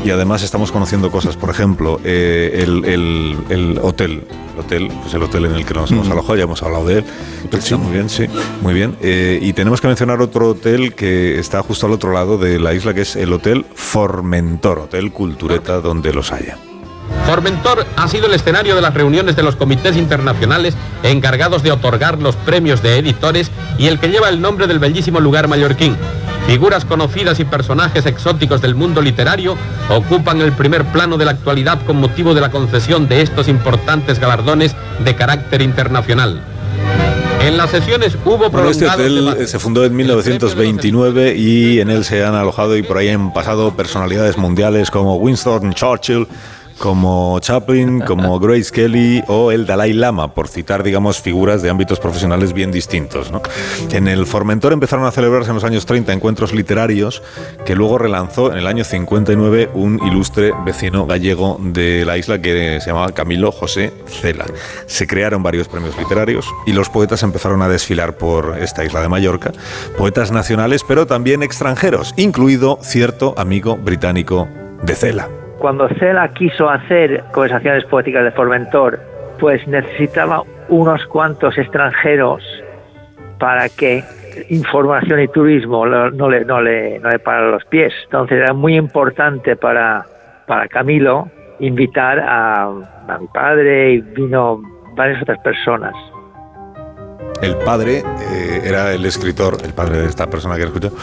y 0.05 0.11
además 0.11 0.43
estamos 0.43 0.73
conociendo 0.73 1.11
cosas. 1.11 1.37
Por 1.37 1.51
ejemplo, 1.51 2.01
eh, 2.05 2.63
el, 2.63 2.85
el- 2.87 3.37
el 3.51 3.79
hotel, 3.83 4.25
el 4.55 4.61
hotel, 4.61 4.89
pues 5.03 5.13
el 5.15 5.23
hotel 5.23 5.45
en 5.47 5.55
el 5.55 5.67
que 5.67 5.75
nos 5.75 5.91
hemos 5.91 6.09
alojado, 6.09 6.37
ya 6.37 6.45
hemos 6.45 6.63
hablado 6.63 6.87
de 6.87 6.99
él. 6.99 7.05
Está 7.53 7.77
muy 7.77 7.93
bien, 7.93 8.09
sí, 8.09 8.27
muy 8.63 8.73
bien. 8.73 8.97
Eh, 9.03 9.39
y 9.43 9.53
tenemos 9.53 9.81
que 9.81 9.89
mencionar 9.89 10.21
otro 10.23 10.51
hotel 10.51 10.95
que 10.95 11.39
está 11.39 11.63
justo 11.63 11.87
al 11.87 11.93
otro 11.93 12.13
lado 12.13 12.39
de 12.39 12.59
la 12.59 12.73
isla, 12.73 12.95
que 12.95 13.03
es 13.03 13.17
el 13.17 13.33
Hotel 13.33 13.67
Formentor, 13.75 14.79
Hotel 14.81 15.13
Cultureta, 15.13 15.81
donde 15.81 16.13
los 16.13 16.33
haya. 16.33 16.57
Formentor 17.29 17.85
ha 17.97 18.09
sido 18.09 18.27
el 18.27 18.33
escenario 18.33 18.75
de 18.75 18.81
las 18.81 18.95
reuniones 18.95 19.37
de 19.37 19.43
los 19.43 19.55
comités 19.55 19.99
internacionales 19.99 20.75
encargados 21.03 21.63
de 21.63 21.71
otorgar 21.71 22.19
los 22.19 22.37
premios 22.37 22.83
de 22.83 22.97
editores 22.97 23.51
y 23.77 23.89
el 23.89 23.99
que 23.99 24.09
lleva 24.09 24.31
el 24.31 24.41
nombre 24.41 24.67
del 24.67 24.79
bellísimo 24.79 25.21
lugar 25.21 25.47
mallorquín. 25.47 25.95
Figuras 26.47 26.87
conocidas 26.87 27.39
y 27.39 27.45
personajes 27.45 28.07
exóticos 28.07 28.63
del 28.63 28.75
mundo 28.75 29.03
literario 29.03 29.59
ocupan 29.91 30.41
el 30.41 30.53
primer 30.53 30.87
plano 30.87 31.19
de 31.19 31.27
la 31.27 31.33
actualidad 31.33 31.85
con 31.85 31.99
motivo 31.99 32.33
de 32.33 32.41
la 32.41 32.51
concesión 32.51 33.09
de 33.09 33.21
estos 33.21 33.47
importantes 33.49 34.19
galardones 34.19 34.75
de 35.05 35.15
carácter 35.15 35.61
internacional. 35.61 36.41
En 37.43 37.59
las 37.59 37.71
sesiones 37.71 38.17
hubo 38.25 38.49
Bueno, 38.49 38.71
este 38.71 38.89
hotel 38.89 39.47
se 39.47 39.59
fundó 39.59 39.85
en 39.85 39.95
1929 39.95 41.37
y 41.37 41.81
en 41.81 41.91
él 41.91 42.07
se 42.07 42.25
han 42.25 42.35
alojado 42.35 42.75
y 42.79 42.83
por 42.83 42.97
ahí 42.97 43.11
han 43.11 43.35
pasado 43.35 43.77
personalidades 43.77 44.39
mundiales 44.39 44.91
como 44.91 45.17
Winston 45.17 45.75
Churchill, 45.75 46.27
como 46.79 47.39
Chaplin, 47.41 48.01
como 48.01 48.39
Grace 48.39 48.71
Kelly 48.73 49.23
o 49.29 49.53
el 49.53 49.67
Dalai 49.67 49.93
Lama, 49.93 50.35
por 50.35 50.49
citar, 50.49 50.83
digamos, 50.83 51.21
figuras 51.21 51.63
de 51.63 51.71
ámbitos 51.71 51.99
profesionales 51.99 52.53
bien 52.53 52.71
distintos. 52.73 53.31
En 53.91 54.09
el 54.09 54.27
Formentor 54.27 54.73
empezaron 54.73 55.05
a 55.05 55.11
celebrarse 55.11 55.51
en 55.51 55.57
los 55.57 55.65
años 55.65 55.87
30 55.87 56.13
encuentros 56.13 56.53
literarios 56.53 57.23
que 57.65 57.75
luego 57.75 57.99
relanzó 57.99 58.53
en 58.53 58.59
el 58.59 58.67
año 58.67 58.85
59 58.85 59.71
un 59.75 60.01
ilustre 60.07 60.53
vecino 60.65 61.07
gallego 61.07 61.59
de 61.61 62.05
la 62.05 62.17
isla 62.17 62.41
que 62.41 62.81
se 62.81 62.87
llamaba 62.87 63.13
Camilo 63.13 63.53
José 63.53 63.93
Cela. 64.07 64.47
Se 64.87 65.07
crearon 65.07 65.43
varios 65.43 65.69
premios 65.69 65.97
literarios 65.99 66.47
y 66.67 66.73
los 66.73 66.89
poetas 66.89 67.23
empezaron 67.23 67.63
a 67.63 67.69
desfilar 67.69 68.17
por 68.17 68.57
esta 68.61 68.85
isla 68.85 69.01
de 69.01 69.09
Mallorca, 69.09 69.53
poetas 69.97 70.31
nacionales 70.31 70.85
pero 70.87 71.07
también 71.07 71.43
extranjeros, 71.43 72.15
incluido 72.17 72.79
cierto 72.83 73.35
amigo 73.37 73.77
británico 73.77 74.49
de 74.83 74.95
Cela. 74.95 75.48
Cuando 75.59 75.89
Cela 75.99 76.33
quiso 76.33 76.71
hacer 76.71 77.25
conversaciones 77.33 77.85
poéticas 77.87 78.25
de 78.25 78.31
Formentor, 78.31 79.01
pues 79.41 79.67
necesitaba 79.67 80.43
unos 80.69 81.05
cuantos 81.07 81.57
extranjeros 81.59 82.43
para 83.39 83.69
que 83.69 84.05
información 84.51 85.21
y 85.21 85.29
turismo 85.29 85.87
no 85.87 86.29
le, 86.29 86.45
no 86.45 86.61
los 86.61 87.65
pies. 87.67 87.93
Entonces 88.05 88.39
era 88.39 88.53
muy 88.53 88.77
importante 88.77 89.57
para, 89.57 90.07
para 90.47 90.69
Camilo 90.69 91.29
invitar 91.61 92.21
a, 92.21 92.65
a 92.65 93.19
mi 93.19 93.27
padre 93.29 93.95
y 93.95 94.01
vino 94.01 94.63
varias 94.97 95.23
otras 95.23 95.39
personas. 95.41 95.95
El 97.43 97.57
padre 97.59 97.99
eh, 97.99 98.63
era 98.65 98.93
el 98.93 99.05
escritor, 99.05 99.59
el 99.65 99.73
padre 99.73 99.99
de 99.99 100.07
esta 100.07 100.27
persona 100.27 100.57
que 100.57 100.65
escuchado, 100.65 100.97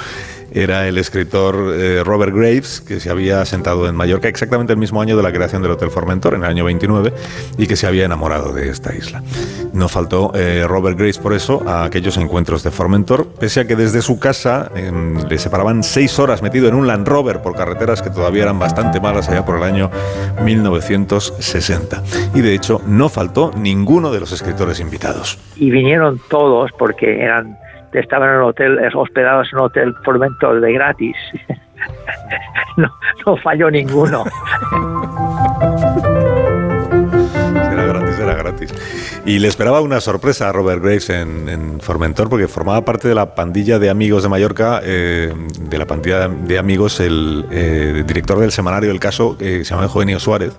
era 0.56 0.88
el 0.88 0.98
escritor 0.98 1.74
eh, 1.76 2.02
Robert 2.06 2.34
Graves, 2.34 2.80
que 2.80 3.02
se 3.02 3.10
había 3.10 3.44
sentado 3.46 3.90
en 3.90 3.96
Mallorca 3.96 4.30
exactamente 4.30 4.72
el 4.72 4.80
mismo 4.80 5.02
año 5.02 5.18
de 5.18 5.22
la 5.22 5.34
creación 5.34 5.62
del 5.62 5.72
Hotel 5.72 5.90
Formentor, 5.90 6.34
en 6.34 6.44
el 6.44 6.50
año 6.50 6.64
29, 6.64 7.12
y 7.58 7.68
que 7.68 7.76
se 7.76 7.88
había 7.88 8.06
enamorado 8.06 8.54
de 8.54 8.70
esta 8.70 8.96
isla. 8.96 9.22
No 9.74 9.90
faltó 9.90 10.32
eh, 10.34 10.64
Robert 10.66 10.98
Graves 10.98 11.18
por 11.18 11.34
eso 11.34 11.62
a 11.68 11.84
aquellos 11.84 12.16
encuentros 12.16 12.64
de 12.64 12.72
Formentor, 12.72 13.28
pese 13.38 13.60
a 13.60 13.68
que 13.68 13.76
desde 13.76 14.02
su 14.02 14.18
casa 14.18 14.72
le 15.30 15.38
separaban 15.38 15.84
seis 15.84 16.18
horas 16.20 16.42
metido 16.42 16.70
en 16.70 16.76
un 16.76 16.88
Land 16.88 17.06
Rover 17.06 17.42
por 17.42 17.56
carreteras 17.56 18.02
que 18.02 18.10
todavía 18.10 18.44
eran 18.44 18.58
bastante 18.58 19.02
malas 19.02 19.28
allá 19.28 19.44
por 19.44 19.58
el 19.58 19.64
año 19.64 19.92
1960. 20.42 22.04
Y 22.34 22.42
de 22.42 22.54
hecho 22.54 22.82
no 22.88 23.10
faltó 23.10 23.52
ninguno 23.58 24.12
de 24.12 24.22
los 24.22 24.32
escritores 24.32 24.80
invitados. 24.80 25.38
Y 25.58 25.70
vinieron 25.70 26.22
todos 26.30 26.72
porque 26.78 27.22
eran 27.22 27.58
estaban 28.00 28.30
en 28.30 28.36
un 28.38 28.44
hotel, 28.44 28.80
hospedados 28.94 29.48
en 29.52 29.60
un 29.60 29.66
hotel 29.66 29.96
Formentor 30.04 30.62
de 30.62 30.74
gratis. 30.74 31.16
no, 32.78 32.90
no 33.26 33.38
falló 33.38 33.70
ninguno. 33.70 34.24
Era 37.72 37.86
gratis, 37.86 38.20
era 38.20 38.34
gratis. 38.36 39.22
Y 39.26 39.40
le 39.40 39.48
esperaba 39.48 39.82
una 39.82 40.00
sorpresa 40.02 40.50
a 40.50 40.52
Robert 40.52 40.82
Graves 40.82 41.10
en, 41.10 41.50
en 41.50 41.80
Formentor, 41.82 42.30
porque 42.30 42.48
formaba 42.48 42.84
parte 42.86 43.08
de 43.08 43.16
la 43.16 43.36
pandilla 43.36 43.80
de 43.80 43.90
amigos 43.90 44.24
de 44.24 44.30
Mallorca, 44.30 44.82
eh, 44.84 45.34
de 45.60 45.78
la 45.78 45.86
pandilla 45.86 46.28
de 46.28 46.60
amigos, 46.60 47.00
el 47.00 47.46
eh, 47.52 48.04
director 48.06 48.40
del 48.40 48.52
semanario 48.52 48.92
El 48.92 49.00
Caso, 49.00 49.38
que 49.38 49.64
se 49.64 49.72
llama 49.72 49.84
Eugenio 49.84 50.20
Suárez. 50.20 50.58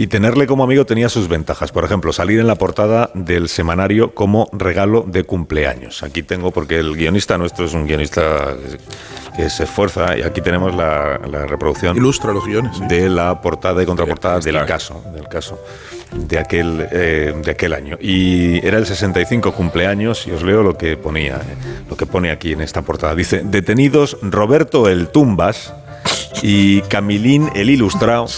Y 0.00 0.06
tenerle 0.06 0.46
como 0.46 0.62
amigo 0.62 0.86
tenía 0.86 1.08
sus 1.08 1.26
ventajas. 1.26 1.72
Por 1.72 1.84
ejemplo, 1.84 2.12
salir 2.12 2.38
en 2.38 2.46
la 2.46 2.54
portada 2.54 3.10
del 3.14 3.48
semanario 3.48 4.14
como 4.14 4.48
regalo 4.52 5.04
de 5.04 5.24
cumpleaños. 5.24 6.04
Aquí 6.04 6.22
tengo, 6.22 6.52
porque 6.52 6.78
el 6.78 6.94
guionista 6.94 7.36
nuestro 7.36 7.64
es 7.64 7.74
un 7.74 7.84
guionista 7.84 8.54
que 9.36 9.50
se 9.50 9.64
esfuerza, 9.64 10.16
y 10.16 10.22
aquí 10.22 10.40
tenemos 10.40 10.72
la, 10.72 11.18
la 11.28 11.46
reproducción. 11.46 11.96
Ilustra 11.96 12.32
los 12.32 12.46
guiones. 12.46 12.76
sí. 12.76 12.84
De 12.86 13.08
la 13.08 13.42
portada 13.42 13.82
y 13.82 13.86
contraportada 13.86 14.38
del 14.38 14.64
caso, 14.66 15.02
del 15.12 15.26
caso 15.26 15.58
de 16.12 16.38
aquel, 16.38 16.86
eh, 16.92 17.34
de 17.44 17.50
aquel 17.50 17.72
año. 17.72 17.98
Y 18.00 18.64
era 18.64 18.78
el 18.78 18.86
65 18.86 19.50
cumpleaños, 19.52 20.28
y 20.28 20.30
os 20.30 20.44
leo 20.44 20.62
lo 20.62 20.78
que 20.78 20.96
ponía, 20.96 21.38
eh, 21.38 21.82
lo 21.90 21.96
que 21.96 22.06
pone 22.06 22.30
aquí 22.30 22.52
en 22.52 22.60
esta 22.60 22.82
portada. 22.82 23.16
Dice, 23.16 23.42
detenidos 23.44 24.16
Roberto 24.22 24.88
el 24.88 25.08
Tumbas 25.08 25.74
y 26.40 26.82
Camilín 26.82 27.50
el 27.56 27.68
Ilustrado 27.68 28.28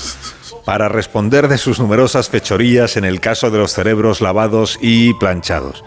para 0.64 0.88
responder 0.88 1.48
de 1.48 1.58
sus 1.58 1.80
numerosas 1.80 2.28
fechorías 2.28 2.96
en 2.96 3.04
el 3.04 3.20
caso 3.20 3.50
de 3.50 3.58
los 3.58 3.72
cerebros 3.72 4.20
lavados 4.20 4.78
y 4.80 5.14
planchados. 5.14 5.84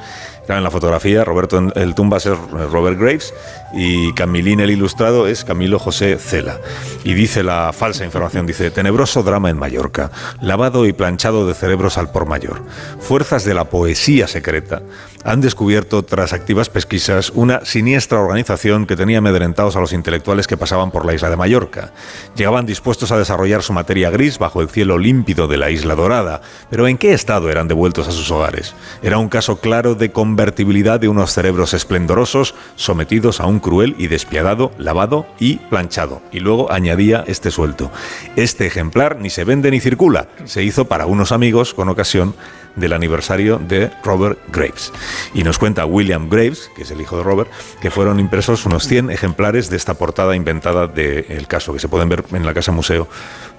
En 0.47 0.63
la 0.63 0.71
fotografía, 0.71 1.23
Roberto 1.23 1.57
el 1.75 1.95
Tumbas 1.95 2.25
es 2.25 2.37
Robert 2.69 2.99
Graves 2.99 3.33
y 3.73 4.13
Camilín 4.13 4.59
el 4.59 4.69
Ilustrado 4.69 5.27
es 5.27 5.43
Camilo 5.43 5.79
José 5.79 6.17
Cela. 6.19 6.59
Y 7.03 7.13
dice 7.13 7.43
la 7.43 7.73
falsa 7.73 8.05
información, 8.05 8.45
dice, 8.45 8.71
tenebroso 8.71 9.23
drama 9.23 9.49
en 9.49 9.57
Mallorca, 9.57 10.11
lavado 10.41 10.85
y 10.85 10.93
planchado 10.93 11.47
de 11.47 11.53
cerebros 11.53 11.97
al 11.97 12.11
por 12.11 12.25
mayor. 12.27 12.61
Fuerzas 12.99 13.43
de 13.43 13.53
la 13.53 13.65
poesía 13.65 14.27
secreta 14.27 14.81
han 15.23 15.41
descubierto, 15.41 16.03
tras 16.03 16.33
activas 16.33 16.69
pesquisas, 16.69 17.31
una 17.33 17.63
siniestra 17.63 18.19
organización 18.19 18.85
que 18.85 18.97
tenía 18.97 19.19
amedrentados 19.19 19.75
a 19.75 19.79
los 19.79 19.93
intelectuales 19.93 20.47
que 20.47 20.57
pasaban 20.57 20.91
por 20.91 21.05
la 21.05 21.13
isla 21.13 21.29
de 21.29 21.37
Mallorca. 21.37 21.93
Llegaban 22.35 22.65
dispuestos 22.65 23.11
a 23.11 23.17
desarrollar 23.17 23.63
su 23.63 23.71
materia 23.71 24.09
gris 24.09 24.37
bajo 24.37 24.61
el 24.61 24.69
cielo 24.69 24.97
límpido 24.97 25.47
de 25.47 25.57
la 25.57 25.71
isla 25.71 25.95
dorada, 25.95 26.41
pero 26.69 26.87
¿en 26.87 26.97
qué 26.97 27.13
estado 27.13 27.49
eran 27.49 27.69
devueltos 27.69 28.07
a 28.07 28.11
sus 28.11 28.29
hogares? 28.31 28.75
Era 29.01 29.17
un 29.17 29.29
caso 29.29 29.57
claro 29.57 29.95
de 29.95 30.11
convertibilidad 30.11 30.99
de 30.99 31.07
unos 31.07 31.33
cerebros 31.33 31.73
esplendorosos 31.73 32.53
sometidos 32.75 33.39
a 33.39 33.45
un 33.45 33.59
cruel 33.63 33.95
y 33.97 34.05
despiadado 34.05 34.71
lavado 34.77 35.25
y 35.39 35.55
planchado. 35.55 36.21
Y 36.31 36.39
luego 36.39 36.71
añadía 36.71 37.23
este 37.25 37.49
suelto. 37.49 37.91
Este 38.35 38.67
ejemplar 38.67 39.19
ni 39.19 39.31
se 39.31 39.43
vende 39.43 39.71
ni 39.71 39.79
circula. 39.79 40.27
Se 40.45 40.63
hizo 40.63 40.85
para 40.85 41.07
unos 41.07 41.31
amigos 41.31 41.73
con 41.73 41.89
ocasión 41.89 42.35
del 42.75 42.93
aniversario 42.93 43.59
de 43.59 43.91
Robert 44.03 44.39
Graves. 44.51 44.91
Y 45.33 45.43
nos 45.43 45.59
cuenta 45.59 45.85
William 45.85 46.29
Graves, 46.29 46.71
que 46.75 46.83
es 46.83 46.91
el 46.91 47.01
hijo 47.01 47.17
de 47.17 47.23
Robert, 47.23 47.49
que 47.81 47.91
fueron 47.91 48.19
impresos 48.19 48.65
unos 48.65 48.87
100 48.87 49.11
ejemplares 49.11 49.69
de 49.69 49.77
esta 49.77 49.93
portada 49.93 50.35
inventada 50.35 50.87
del 50.87 51.47
caso, 51.47 51.73
que 51.73 51.79
se 51.79 51.87
pueden 51.87 52.09
ver 52.09 52.23
en 52.31 52.45
la 52.45 52.53
Casa 52.53 52.71
Museo 52.71 53.07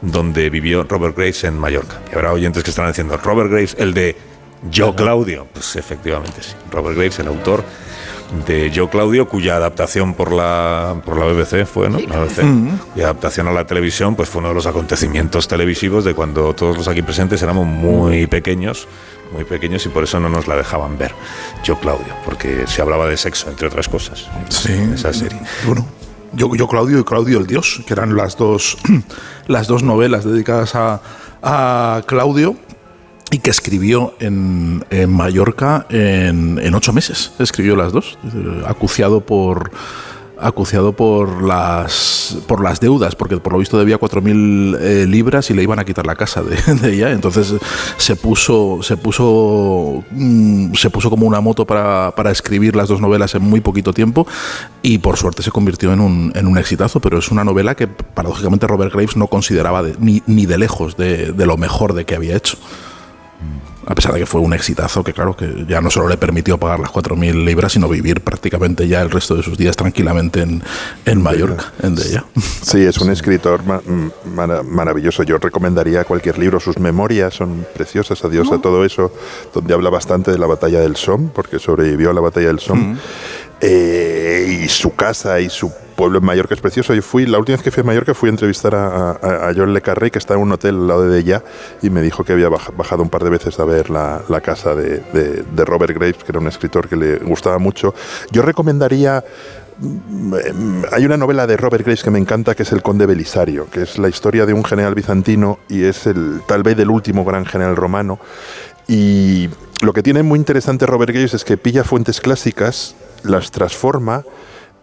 donde 0.02 0.50
vivió 0.50 0.84
Robert 0.84 1.16
Graves 1.16 1.44
en 1.44 1.58
Mallorca. 1.58 2.00
Y 2.10 2.14
habrá 2.14 2.32
oyentes 2.32 2.62
que 2.62 2.70
están 2.70 2.88
diciendo, 2.88 3.16
Robert 3.16 3.50
Graves, 3.50 3.76
el 3.78 3.94
de 3.94 4.16
Yo 4.70 4.94
Claudio. 4.94 5.46
Pues 5.52 5.76
efectivamente 5.76 6.42
sí. 6.42 6.52
Robert 6.70 6.96
Graves, 6.96 7.18
el 7.20 7.28
autor 7.28 7.64
de 8.46 8.70
Yo 8.70 8.88
Claudio, 8.90 9.28
cuya 9.28 9.56
adaptación 9.56 10.14
por 10.14 10.32
la, 10.32 10.96
por 11.04 11.16
la 11.18 11.26
BBC 11.26 11.64
fue, 11.66 11.88
¿no? 11.88 11.98
La 12.00 12.18
BBC. 12.20 12.42
Y 12.96 13.00
adaptación 13.02 13.48
a 13.48 13.52
la 13.52 13.66
televisión, 13.66 14.16
pues 14.16 14.28
fue 14.28 14.40
uno 14.40 14.48
de 14.48 14.54
los 14.54 14.66
acontecimientos 14.66 15.48
televisivos 15.48 16.04
de 16.04 16.14
cuando 16.14 16.54
todos 16.54 16.76
los 16.76 16.88
aquí 16.88 17.02
presentes 17.02 17.42
éramos 17.42 17.66
muy 17.66 18.26
pequeños, 18.26 18.88
muy 19.32 19.44
pequeños 19.44 19.86
y 19.86 19.88
por 19.88 20.04
eso 20.04 20.20
no 20.20 20.28
nos 20.28 20.46
la 20.48 20.56
dejaban 20.56 20.98
ver. 20.98 21.12
Yo 21.64 21.78
Claudio, 21.78 22.12
porque 22.24 22.66
se 22.66 22.82
hablaba 22.82 23.06
de 23.06 23.16
sexo, 23.16 23.48
entre 23.50 23.68
otras 23.68 23.88
cosas, 23.88 24.28
Sí. 24.48 24.72
en 24.72 24.94
esa 24.94 25.12
serie. 25.12 25.40
Bueno, 25.66 25.86
yo, 26.32 26.54
yo 26.54 26.66
Claudio 26.68 26.98
y 26.98 27.04
Claudio 27.04 27.38
el 27.38 27.46
Dios, 27.46 27.82
que 27.86 27.92
eran 27.94 28.16
las 28.16 28.36
dos, 28.36 28.76
las 29.46 29.66
dos 29.68 29.82
novelas 29.82 30.24
dedicadas 30.24 30.74
a, 30.74 31.00
a 31.42 32.02
Claudio 32.06 32.56
y 33.30 33.38
que 33.38 33.50
escribió 33.50 34.14
en, 34.20 34.84
Mallorca 35.08 35.86
en, 35.88 36.74
ocho 36.74 36.92
meses. 36.92 37.32
Escribió 37.38 37.76
las 37.76 37.92
dos, 37.92 38.18
eh, 38.24 38.62
acuciado 38.66 39.20
por 39.20 39.70
acuciado 40.36 40.92
por 40.92 41.42
las 41.42 42.36
por 42.46 42.62
las 42.62 42.80
deudas, 42.80 43.14
porque 43.14 43.36
por 43.38 43.52
lo 43.52 43.58
visto 43.60 43.78
debía 43.78 43.98
4.000 43.98 44.78
eh, 44.80 45.06
libras 45.06 45.48
y 45.50 45.54
le 45.54 45.62
iban 45.62 45.78
a 45.78 45.84
quitar 45.84 46.06
la 46.06 46.16
casa 46.16 46.42
de, 46.82 46.92
ella. 46.92 47.12
Entonces 47.12 47.54
se 47.96 48.16
puso 48.16 48.80
se 48.82 48.96
puso 48.96 50.04
mm, 50.10 50.74
se 50.74 50.90
puso 50.90 51.08
como 51.08 51.26
una 51.26 51.40
moto 51.40 51.66
para, 51.66 52.12
escribir 52.30 52.74
las 52.74 52.88
dos 52.88 53.00
novelas 53.00 53.34
en 53.34 53.42
muy 53.42 53.60
poquito 53.60 53.92
tiempo 53.92 54.26
y 54.82 54.98
por 54.98 55.16
suerte 55.16 55.42
se 55.42 55.50
convirtió 55.50 55.92
en 55.92 56.00
un, 56.00 56.58
exitazo. 56.58 57.00
Pero 57.00 57.18
es 57.18 57.30
una 57.30 57.44
novela 57.44 57.74
que 57.74 57.86
paradójicamente 57.86 58.66
Robert 58.66 58.92
Graves 58.92 59.16
no 59.16 59.28
consideraba 59.28 59.82
de- 59.82 59.96
ni, 59.98 60.22
ni 60.26 60.46
de 60.46 60.58
lejos 60.58 60.96
de 60.96 61.32
lo 61.46 61.56
mejor 61.56 61.94
de 61.94 62.04
que 62.04 62.16
había 62.16 62.36
hecho. 62.36 62.58
A 63.86 63.94
pesar 63.94 64.14
de 64.14 64.20
que 64.20 64.24
fue 64.26 64.40
un 64.40 64.54
exitazo 64.54 65.04
que, 65.04 65.12
claro, 65.12 65.36
que 65.36 65.66
ya 65.68 65.82
no 65.82 65.90
solo 65.90 66.08
le 66.08 66.16
permitió 66.16 66.56
pagar 66.56 66.80
las 66.80 66.90
4.000 66.90 67.44
libras, 67.44 67.72
sino 67.72 67.86
vivir 67.86 68.22
prácticamente 68.22 68.88
ya 68.88 69.02
el 69.02 69.10
resto 69.10 69.34
de 69.34 69.42
sus 69.42 69.58
días 69.58 69.76
tranquilamente 69.76 70.40
en, 70.40 70.62
en 71.04 71.22
Mallorca, 71.22 71.70
en 71.82 71.94
de 71.94 72.02
ella. 72.08 72.24
Sí, 72.62 72.78
es 72.82 72.96
un 72.98 73.10
escritor 73.10 73.62
ma- 73.64 73.82
maravilloso. 74.62 75.22
Yo 75.22 75.36
recomendaría 75.36 76.04
cualquier 76.04 76.38
libro. 76.38 76.60
Sus 76.60 76.78
memorias 76.78 77.34
son 77.34 77.66
preciosas, 77.74 78.24
adiós 78.24 78.50
a 78.52 78.58
todo 78.58 78.86
eso, 78.86 79.12
donde 79.52 79.74
habla 79.74 79.90
bastante 79.90 80.30
de 80.30 80.38
la 80.38 80.46
batalla 80.46 80.80
del 80.80 80.96
Somme, 80.96 81.28
porque 81.34 81.58
sobrevivió 81.58 82.08
a 82.08 82.14
la 82.14 82.22
batalla 82.22 82.46
del 82.46 82.60
Somme. 82.60 82.96
Eh, 83.66 84.60
y 84.64 84.68
su 84.68 84.94
casa 84.94 85.40
y 85.40 85.48
su 85.48 85.72
pueblo 85.96 86.18
en 86.18 86.24
Mallorca 86.24 86.52
es 86.54 86.60
precioso. 86.60 86.92
Yo 86.92 87.00
fui, 87.00 87.24
la 87.24 87.38
última 87.38 87.56
vez 87.56 87.62
que 87.64 87.70
fui 87.70 87.80
a 87.80 87.84
Mallorca 87.84 88.12
fui 88.12 88.28
a 88.28 88.30
entrevistar 88.30 88.74
a, 88.74 89.12
a, 89.12 89.48
a 89.48 89.54
John 89.56 89.72
Le 89.72 89.80
Carré, 89.80 90.10
que 90.10 90.18
está 90.18 90.34
en 90.34 90.40
un 90.40 90.52
hotel 90.52 90.74
al 90.74 90.86
lado 90.88 91.08
de 91.08 91.18
ella, 91.18 91.42
y 91.80 91.88
me 91.88 92.02
dijo 92.02 92.24
que 92.24 92.34
había 92.34 92.50
baja- 92.50 92.72
bajado 92.76 93.02
un 93.02 93.08
par 93.08 93.24
de 93.24 93.30
veces 93.30 93.58
a 93.58 93.64
ver 93.64 93.88
la, 93.88 94.20
casa 94.42 94.74
de, 94.74 95.02
Robert 95.64 95.94
Graves, 95.94 96.22
que 96.22 96.32
era 96.32 96.40
un 96.40 96.46
escritor 96.48 96.88
que 96.88 96.96
le 96.96 97.16
gustaba 97.18 97.58
mucho. 97.58 97.94
Yo 98.30 98.42
recomendaría 98.42 99.24
Mm, 99.76 100.84
hay 100.92 101.04
una 101.04 101.16
novela 101.16 101.48
de 101.48 101.56
Robert 101.56 101.82
Graves 101.84 102.04
que 102.04 102.10
me 102.10 102.20
encanta 102.20 102.54
que 102.54 102.62
es 102.62 102.70
El 102.70 102.80
Conde 102.80 103.06
Belisario, 103.06 103.66
que 103.72 103.82
es 103.82 103.98
la 103.98 104.08
historia 104.08 104.46
de 104.46 104.52
un 104.52 104.62
general 104.62 104.94
bizantino 104.94 105.58
y 105.68 105.82
es 105.82 106.06
el 106.06 106.42
tal 106.46 106.62
vez 106.62 106.76
del 106.76 106.90
último 106.90 107.24
gran 107.24 107.44
general 107.44 107.74
romano. 107.74 108.20
Y 108.86 109.48
lo 109.82 109.92
que 109.92 110.04
tiene 110.04 110.22
muy 110.22 110.38
interesante 110.38 110.86
Robert 110.86 111.10
Graves 111.10 111.34
es 111.34 111.44
que 111.44 111.56
pilla 111.56 111.82
fuentes 111.82 112.20
clásicas, 112.20 112.94
las 113.24 113.50
transforma, 113.50 114.24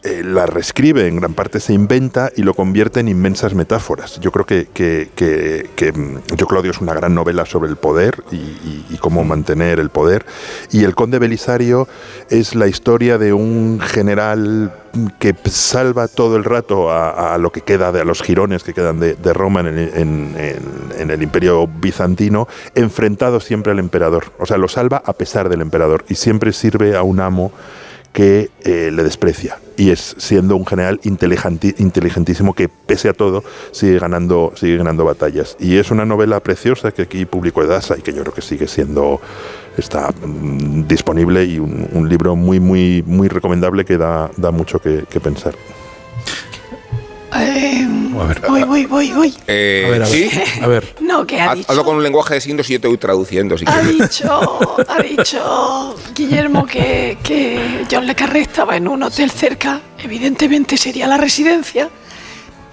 eh, 0.04 0.24
las 0.26 0.50
reescribe, 0.50 1.08
en 1.08 1.18
gran 1.18 1.36
parte 1.36 1.60
se 1.60 1.74
inventa 1.74 2.32
y 2.36 2.42
lo 2.42 2.56
convierte 2.56 3.00
en 3.02 3.08
inmensas 3.08 3.54
metáforas. 3.54 4.20
Yo 4.20 4.32
creo 4.32 4.48
que, 4.48 4.68
que, 4.74 5.12
que- 5.16 5.70
que, 5.76 5.92
mm, 5.92 6.22
Yo 6.36 6.48
Claudio 6.48 6.72
es 6.72 6.82
una 6.82 6.96
gran 6.96 7.14
novela 7.14 7.46
sobre 7.46 7.70
el 7.70 7.76
poder 7.76 8.24
y, 8.32 8.98
cómo 9.00 9.24
mantener 9.24 9.80
el 9.80 9.90
poder. 9.90 10.26
Y 10.72 10.84
El 10.84 10.94
Conde 10.96 11.18
Belisario 11.20 11.88
es 12.30 12.54
la 12.56 12.68
historia 12.68 13.18
de 13.18 13.34
un 13.34 13.80
general 13.80 14.72
que 15.20 15.36
salva 15.50 16.08
todo 16.08 16.36
el 16.36 16.44
rato 16.44 16.92
a, 16.92 17.36
lo 17.40 17.52
que 17.52 17.62
queda 17.62 17.92
de 17.92 18.02
a 18.02 18.04
los 18.04 18.22
girones 18.22 18.64
que 18.64 18.74
quedan 18.74 19.00
de, 19.00 19.16
Roma 19.34 19.62
en 19.62 19.68
el, 19.68 19.78
en- 19.96 20.36
en 21.00 21.10
el 21.12 21.22
imperio 21.24 21.68
bizantino, 21.68 22.48
enfrentado 22.76 23.40
siempre 23.40 23.72
al 23.72 23.80
emperador. 23.80 24.34
O 24.40 24.46
sea, 24.46 24.58
lo 24.58 24.68
salva 24.68 25.02
a 25.06 25.14
pesar 25.14 25.48
del 25.50 25.62
emperador 25.62 26.06
y 26.10 26.16
siempre 26.16 26.54
sirve 26.54 26.96
a 26.96 27.02
un 27.04 27.20
amo 27.20 27.52
que 28.14 28.50
eh, 28.64 28.92
le 28.92 29.04
desprecia. 29.04 29.60
Y 29.78 29.90
es 29.90 30.16
siendo 30.18 30.56
un 30.56 30.66
general 30.66 31.00
inteligentísimo 31.04 32.54
que, 32.54 32.70
pese 32.70 33.10
a 33.10 33.14
todo, 33.14 33.44
sigue 33.72 34.00
ganando, 34.00 34.54
sigue 34.56 34.78
ganando 34.78 35.06
batallas. 35.06 35.56
Y 35.60 35.78
es 35.78 35.92
una 35.92 36.06
novela 36.06 36.40
preciosa 36.40 36.92
que 36.92 37.04
aquí 37.04 37.26
publicó 37.26 37.64
Edasa 37.64 37.98
y 37.98 38.02
que 38.02 38.14
yo 38.14 38.22
creo 38.22 38.34
que 38.34 38.42
sigue 38.42 38.68
siendo 38.68 39.20
está 39.78 40.10
mm, 40.12 40.88
disponible 40.88 41.46
y 41.46 41.58
un, 41.58 41.88
un 41.94 42.10
libro 42.10 42.36
muy 42.36 42.60
muy 42.60 43.04
muy 43.08 43.30
recomendable 43.30 43.86
que 43.86 43.98
da, 43.98 44.30
da 44.38 44.52
mucho 44.52 44.80
que 44.80 45.20
pensar. 45.22 45.56
Eh, 47.34 47.88
voy, 48.50 48.64
voy, 48.64 48.86
voy, 48.86 49.12
voy. 49.12 49.34
Eh, 49.48 49.84
A 49.88 49.90
ver, 49.92 50.04
a 50.04 50.06
ver. 50.10 50.14
¿Sí? 50.30 50.42
A 50.62 50.68
ver. 50.68 50.96
No, 51.02 51.26
que 51.26 51.40
ha 51.40 51.56
dicho, 51.56 51.72
Hazlo 51.72 51.86
con 51.86 51.96
un 51.98 52.04
lenguaje 52.04 52.36
de 52.36 52.42
signos 52.42 52.70
y 52.70 52.74
yo 52.74 52.82
te 52.82 52.88
voy 52.88 52.98
traduciendo. 52.98 53.58
Si 53.58 53.66
ha 53.68 53.80
quieres. 53.80 54.10
dicho, 54.10 54.78
ha 54.88 55.02
dicho 55.02 55.96
Guillermo 56.16 56.66
que, 56.66 57.18
que 57.24 57.86
John 57.90 58.06
Le 58.06 58.16
Carré 58.16 58.42
estaba 58.42 58.76
en 58.76 58.88
un 58.88 59.04
hotel 59.04 59.32
cerca, 59.32 59.82
evidentemente 60.00 60.78
sería 60.78 61.08
la 61.08 61.18
residencia. 61.18 61.90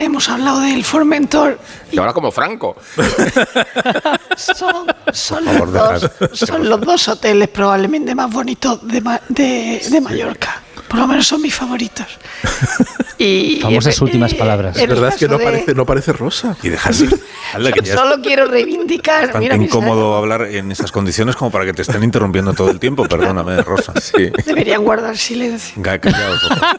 Hemos 0.00 0.28
hablado 0.28 0.60
del 0.60 0.84
Formentor. 0.84 1.58
Y 1.90 1.98
ahora 1.98 2.12
como 2.12 2.30
Franco. 2.30 2.76
Son, 4.36 5.44
los, 5.44 5.72
dos, 5.72 6.10
son 6.34 6.68
los 6.68 6.80
dos 6.80 7.08
hoteles 7.08 7.48
probablemente 7.48 8.14
más 8.14 8.30
bonitos 8.30 8.86
de, 8.86 9.00
Ma- 9.00 9.20
de, 9.28 9.82
de 9.90 10.00
Mallorca. 10.00 10.62
Por 10.88 10.98
lo 11.00 11.06
menos 11.06 11.26
son 11.26 11.42
mis 11.42 11.54
favoritos. 11.54 12.06
Y, 13.20 13.58
Famosas 13.60 13.98
y- 14.00 14.04
últimas 14.04 14.32
y- 14.32 14.36
palabras. 14.36 14.76
Es 14.76 14.86
verdad 14.88 15.12
que 15.16 15.26
no 15.26 15.38
de- 15.38 15.44
parece, 15.44 15.74
no 15.74 15.84
parece 15.84 16.12
rosa. 16.12 16.56
Y 16.62 16.68
dejarse. 16.68 17.08
Solo 17.92 18.22
quiero 18.22 18.46
reivindicar. 18.46 19.36
mis- 19.40 19.52
incómodo 19.66 20.16
hablar 20.16 20.42
en 20.42 20.70
esas 20.70 20.92
condiciones 20.92 21.34
como 21.34 21.50
para 21.50 21.64
que 21.64 21.72
te 21.72 21.82
estén 21.82 22.04
interrumpiendo 22.04 22.52
todo 22.54 22.70
el 22.70 22.78
tiempo. 22.78 23.08
Perdóname, 23.08 23.60
Rosa. 23.62 23.92
Sí. 24.00 24.30
Deberían 24.46 24.84
guardar 24.84 25.16
silencio. 25.16 25.82
Ca- 25.82 25.98
Callaos, 25.98 26.40
por 26.48 26.58
favor. 26.58 26.78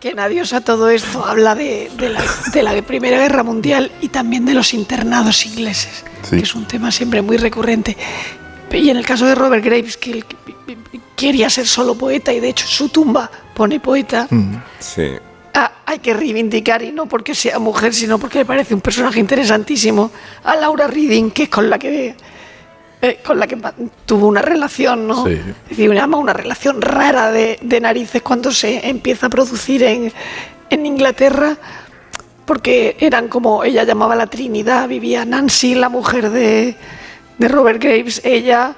Que 0.00 0.14
nadiosa 0.14 0.62
todo 0.62 0.88
esto 0.90 1.24
habla 1.24 1.54
de, 1.54 1.90
de 1.96 2.08
la, 2.08 2.24
de 2.52 2.62
la 2.62 2.82
Primera 2.82 3.18
Guerra 3.18 3.42
Mundial 3.42 3.92
y 4.00 4.08
también 4.08 4.44
de 4.46 4.54
los 4.54 4.74
internados 4.74 5.44
ingleses, 5.46 6.04
Sí. 6.22 6.36
que 6.38 6.42
es 6.42 6.54
un 6.54 6.66
tema 6.66 6.90
siempre 6.90 7.22
muy 7.22 7.36
recurrente. 7.36 7.96
Y 8.72 8.90
en 8.90 8.96
el 8.96 9.04
caso 9.06 9.26
de 9.26 9.34
Robert 9.34 9.64
Graves, 9.64 9.96
que 9.96 10.10
él 10.12 10.24
quería 11.16 11.50
ser 11.50 11.66
solo 11.66 11.94
poeta 11.94 12.32
y 12.32 12.40
de 12.40 12.48
hecho 12.48 12.66
su 12.66 12.88
tumba 12.88 13.30
pone 13.54 13.78
poeta, 13.80 14.26
Sí. 14.78 15.08
ah, 15.54 15.72
hay 15.86 15.98
que 15.98 16.14
reivindicar, 16.14 16.82
y 16.82 16.90
no 16.90 17.06
porque 17.06 17.34
sea 17.34 17.58
mujer, 17.58 17.92
sino 17.94 18.18
porque 18.18 18.38
me 18.38 18.44
parece 18.44 18.74
un 18.74 18.80
personaje 18.80 19.20
interesantísimo, 19.20 20.10
a 20.44 20.56
Laura 20.56 20.86
Reading, 20.86 21.30
que 21.30 21.44
es 21.44 21.48
con 21.48 21.68
la 21.68 21.78
que, 21.78 22.14
eh, 23.02 23.18
con 23.24 23.38
la 23.38 23.46
que 23.46 23.58
tuvo 24.06 24.26
una 24.26 24.42
relación, 24.42 25.06
¿no? 25.06 25.26
Sí. 25.26 25.32
Es 25.34 25.68
decir, 25.68 25.90
una, 25.90 26.06
una 26.06 26.32
relación 26.32 26.80
rara 26.80 27.30
de, 27.30 27.58
de 27.60 27.80
narices 27.80 28.22
cuando 28.22 28.50
se 28.52 28.88
empieza 28.88 29.26
a 29.26 29.30
producir 29.30 29.82
en, 29.82 30.12
en 30.70 30.86
Inglaterra, 30.86 31.56
porque 32.46 32.96
eran 32.98 33.28
como, 33.28 33.62
ella 33.64 33.84
llamaba 33.84 34.16
la 34.16 34.26
Trinidad, 34.26 34.88
vivía 34.88 35.24
Nancy, 35.24 35.74
la 35.74 35.88
mujer 35.88 36.30
de, 36.30 36.74
de 37.42 37.48
Robert 37.48 37.82
Graves, 37.82 38.20
ella, 38.24 38.72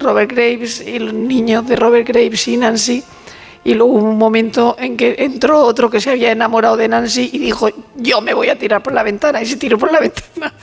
Robert 0.00 0.32
Graves 0.32 0.80
y 0.80 0.98
los 0.98 1.14
niños 1.14 1.66
de 1.68 1.76
Robert 1.76 2.08
Graves 2.08 2.48
y 2.48 2.56
Nancy. 2.56 3.04
Y 3.62 3.74
luego 3.74 3.92
hubo 3.92 4.10
un 4.10 4.18
momento 4.18 4.74
en 4.78 4.96
que 4.96 5.14
entró 5.18 5.60
otro 5.60 5.88
que 5.88 6.00
se 6.00 6.10
había 6.10 6.32
enamorado 6.32 6.76
de 6.76 6.88
Nancy 6.88 7.30
y 7.32 7.38
dijo, 7.38 7.68
yo 7.94 8.20
me 8.20 8.34
voy 8.34 8.48
a 8.48 8.58
tirar 8.58 8.82
por 8.82 8.94
la 8.94 9.04
ventana. 9.04 9.40
Y 9.40 9.46
se 9.46 9.56
tiró 9.56 9.78
por 9.78 9.92
la 9.92 10.00
ventana. 10.00 10.52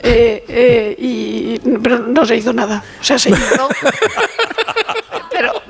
Eh, 0.00 0.44
eh, 0.46 0.94
y, 0.96 1.58
pero 1.82 1.98
no 1.98 2.24
se 2.24 2.36
hizo 2.36 2.52
nada. 2.52 2.84
O 3.00 3.04
sea, 3.04 3.18
se 3.18 3.30
hizo... 3.30 3.68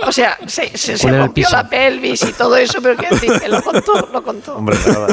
O 0.09 0.13
sea, 0.13 0.39
se, 0.47 0.77
se, 0.77 0.97
se 0.97 1.03
¿Cuál 1.03 1.15
era 1.15 1.23
el 1.23 1.27
rompió 1.29 1.49
la 1.53 1.69
pelvis 1.69 2.23
y 2.23 2.33
todo 2.33 2.57
eso, 2.57 2.81
pero 2.81 2.97
que 2.97 3.09
decir, 3.11 3.31
que 3.39 3.49
lo 3.49 3.63
contó, 3.63 4.09
lo 4.11 4.23
contó. 4.23 4.57
Hombre, 4.57 4.77
nada. 4.87 5.09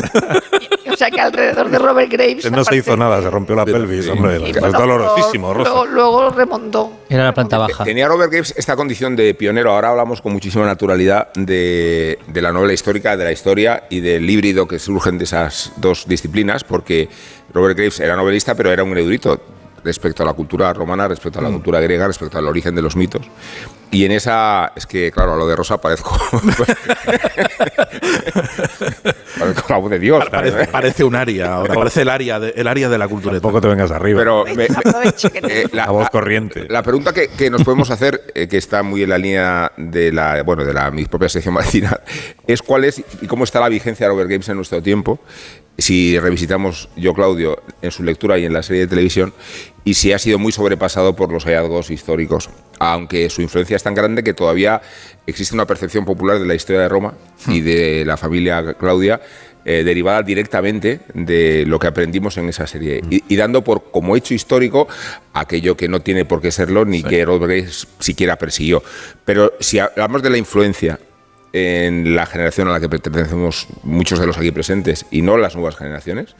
O 0.91 0.95
sea, 0.95 1.11
que 1.11 1.19
alrededor 1.19 1.69
de 1.69 1.77
Robert 1.77 2.09
Graves... 2.09 2.49
No 2.49 2.63
se 2.63 2.77
hizo 2.77 2.95
nada, 2.95 3.21
se 3.21 3.29
rompió 3.29 3.55
la 3.55 3.65
pelvis, 3.65 4.07
hombre. 4.07 4.39
y 4.39 4.51
Es 4.51 4.59
bueno, 4.59 4.79
dolorosísimo, 4.79 5.53
luego, 5.53 5.81
Rosa. 5.83 5.91
luego 5.91 6.29
remontó. 6.29 6.91
Era 7.09 7.25
la 7.25 7.33
planta 7.33 7.57
baja. 7.57 7.83
Tenía 7.83 8.07
Robert 8.07 8.31
Graves 8.31 8.53
esta 8.55 8.77
condición 8.77 9.15
de 9.17 9.33
pionero. 9.33 9.73
Ahora 9.73 9.89
hablamos 9.89 10.21
con 10.21 10.31
muchísima 10.31 10.65
naturalidad 10.65 11.33
de, 11.33 12.17
de 12.27 12.41
la 12.41 12.53
novela 12.53 12.71
histórica, 12.71 13.17
de 13.17 13.25
la 13.25 13.33
historia 13.33 13.83
y 13.89 13.99
del 13.99 14.29
híbrido 14.29 14.67
que 14.67 14.79
surgen 14.79 15.17
de 15.17 15.25
esas 15.25 15.73
dos 15.75 16.07
disciplinas, 16.07 16.63
porque 16.63 17.09
Robert 17.53 17.77
Graves 17.77 17.99
era 17.99 18.15
novelista, 18.15 18.55
pero 18.55 18.71
era 18.71 18.83
un 18.83 18.97
erudito 18.97 19.41
respecto 19.83 20.23
a 20.23 20.25
la 20.25 20.33
cultura 20.33 20.73
romana, 20.73 21.07
respecto 21.07 21.39
a 21.39 21.43
la 21.43 21.49
cultura 21.49 21.79
griega, 21.79 22.07
respecto 22.07 22.37
al 22.37 22.47
origen 22.47 22.73
de 22.73 22.81
los 22.81 22.95
mitos. 22.95 23.21
Y 23.95 24.03
en 24.03 24.11
esa, 24.11 24.73
es 24.75 24.85
que 24.85 25.09
claro, 25.09 25.33
a 25.33 25.37
lo 25.37 25.47
de 25.47 25.55
Rosa 25.55 25.79
parezco, 25.79 26.11
parezco 29.39 29.65
la 29.69 29.77
voz 29.77 29.89
de 29.91 29.99
Dios. 29.99 30.25
Parece, 30.29 30.67
parece 30.67 31.03
un 31.05 31.15
área 31.15 31.53
ahora, 31.55 31.73
parece 31.73 32.01
el 32.01 32.09
área 32.09 32.39
de, 32.39 32.49
el 32.57 32.67
área 32.67 32.89
de 32.89 32.97
la 32.97 33.07
cultura. 33.07 33.33
Tampoco 33.35 33.61
te 33.61 33.67
vengas 33.69 33.91
arriba. 33.91 34.19
Pero 34.19 34.43
me- 34.45 34.53
me- 34.55 34.67
eh, 35.49 35.67
la 35.71 35.89
voz 35.91 36.09
corriente. 36.09 36.65
La 36.69 36.83
pregunta 36.83 37.13
que, 37.13 37.29
que 37.29 37.49
nos 37.49 37.63
podemos 37.63 37.89
hacer, 37.89 38.21
eh, 38.35 38.47
que 38.47 38.57
está 38.57 38.83
muy 38.83 39.03
en 39.03 39.09
la 39.09 39.17
línea 39.17 39.71
de 39.77 40.11
la, 40.11 40.43
bueno, 40.43 40.65
de 40.65 40.73
la 40.73 40.91
mi 40.91 41.05
propia 41.05 41.29
sección 41.29 41.53
matinal, 41.55 42.01
es 42.47 42.61
cuál 42.61 42.83
es 42.85 42.99
y 43.21 43.27
cómo 43.27 43.43
está 43.45 43.59
la 43.61 43.69
vigencia 43.69 44.07
de 44.07 44.11
Robert 44.11 44.29
Games 44.29 44.49
en 44.49 44.57
nuestro 44.57 44.81
tiempo. 44.81 45.19
Si 45.77 46.17
revisitamos 46.19 46.89
yo, 46.95 47.13
Claudio, 47.13 47.61
en 47.81 47.91
su 47.91 48.03
lectura 48.03 48.39
y 48.39 48.45
en 48.45 48.53
la 48.53 48.63
serie 48.63 48.83
de 48.83 48.87
televisión, 48.87 49.33
y 49.83 49.95
si 49.95 50.13
ha 50.13 50.19
sido 50.19 50.39
muy 50.39 50.51
sobrepasado 50.51 51.15
por 51.15 51.31
los 51.31 51.45
hallazgos 51.45 51.91
históricos, 51.91 52.49
aunque 52.79 53.29
su 53.29 53.41
influencia 53.41 53.75
es 53.75 53.83
tan 53.83 53.93
grande 53.93 54.23
que 54.23 54.33
todavía 54.33 54.81
existe 55.27 55.53
una 55.53 55.65
percepción 55.65 56.05
popular 56.05 56.39
de 56.39 56.45
la 56.45 56.55
historia 56.55 56.81
de 56.81 56.89
Roma 56.89 57.13
y 57.47 57.61
de 57.61 58.03
la 58.05 58.17
familia 58.17 58.73
Claudia 58.73 59.21
eh, 59.67 59.83
derivada 59.83 60.21
directamente 60.21 60.99
de 61.13 61.65
lo 61.65 61.79
que 61.79 61.87
aprendimos 61.87 62.37
en 62.37 62.49
esa 62.49 62.67
serie. 62.67 63.01
Y, 63.09 63.23
y 63.27 63.35
dando 63.35 63.63
por 63.63 63.91
como 63.91 64.15
hecho 64.15 64.33
histórico 64.33 64.87
aquello 65.33 65.75
que 65.75 65.87
no 65.87 66.01
tiene 66.01 66.23
por 66.23 66.39
qué 66.39 66.51
serlo 66.51 66.85
ni 66.85 67.01
que 67.01 67.25
Robert 67.25 67.67
siquiera 67.99 68.37
persiguió. 68.37 68.83
Pero 69.25 69.53
si 69.59 69.79
hablamos 69.79 70.21
de 70.21 70.29
la 70.29 70.37
influencia 70.37 70.99
en 71.57 72.17
la 72.17 72.25
generación 72.25 72.67
a 72.67 72.73
la 72.73 72.81
que 72.81 72.89
pertenecemos 72.89 73.67
muchos 73.83 74.19
de 74.19 74.27
los 74.27 74.37
aquí 74.37 74.51
presentes 74.51 75.05
y 75.09 75.21
no 75.21 75.37
las 75.37 75.55
nuevas 75.55 75.77
generaciones, 75.77 76.35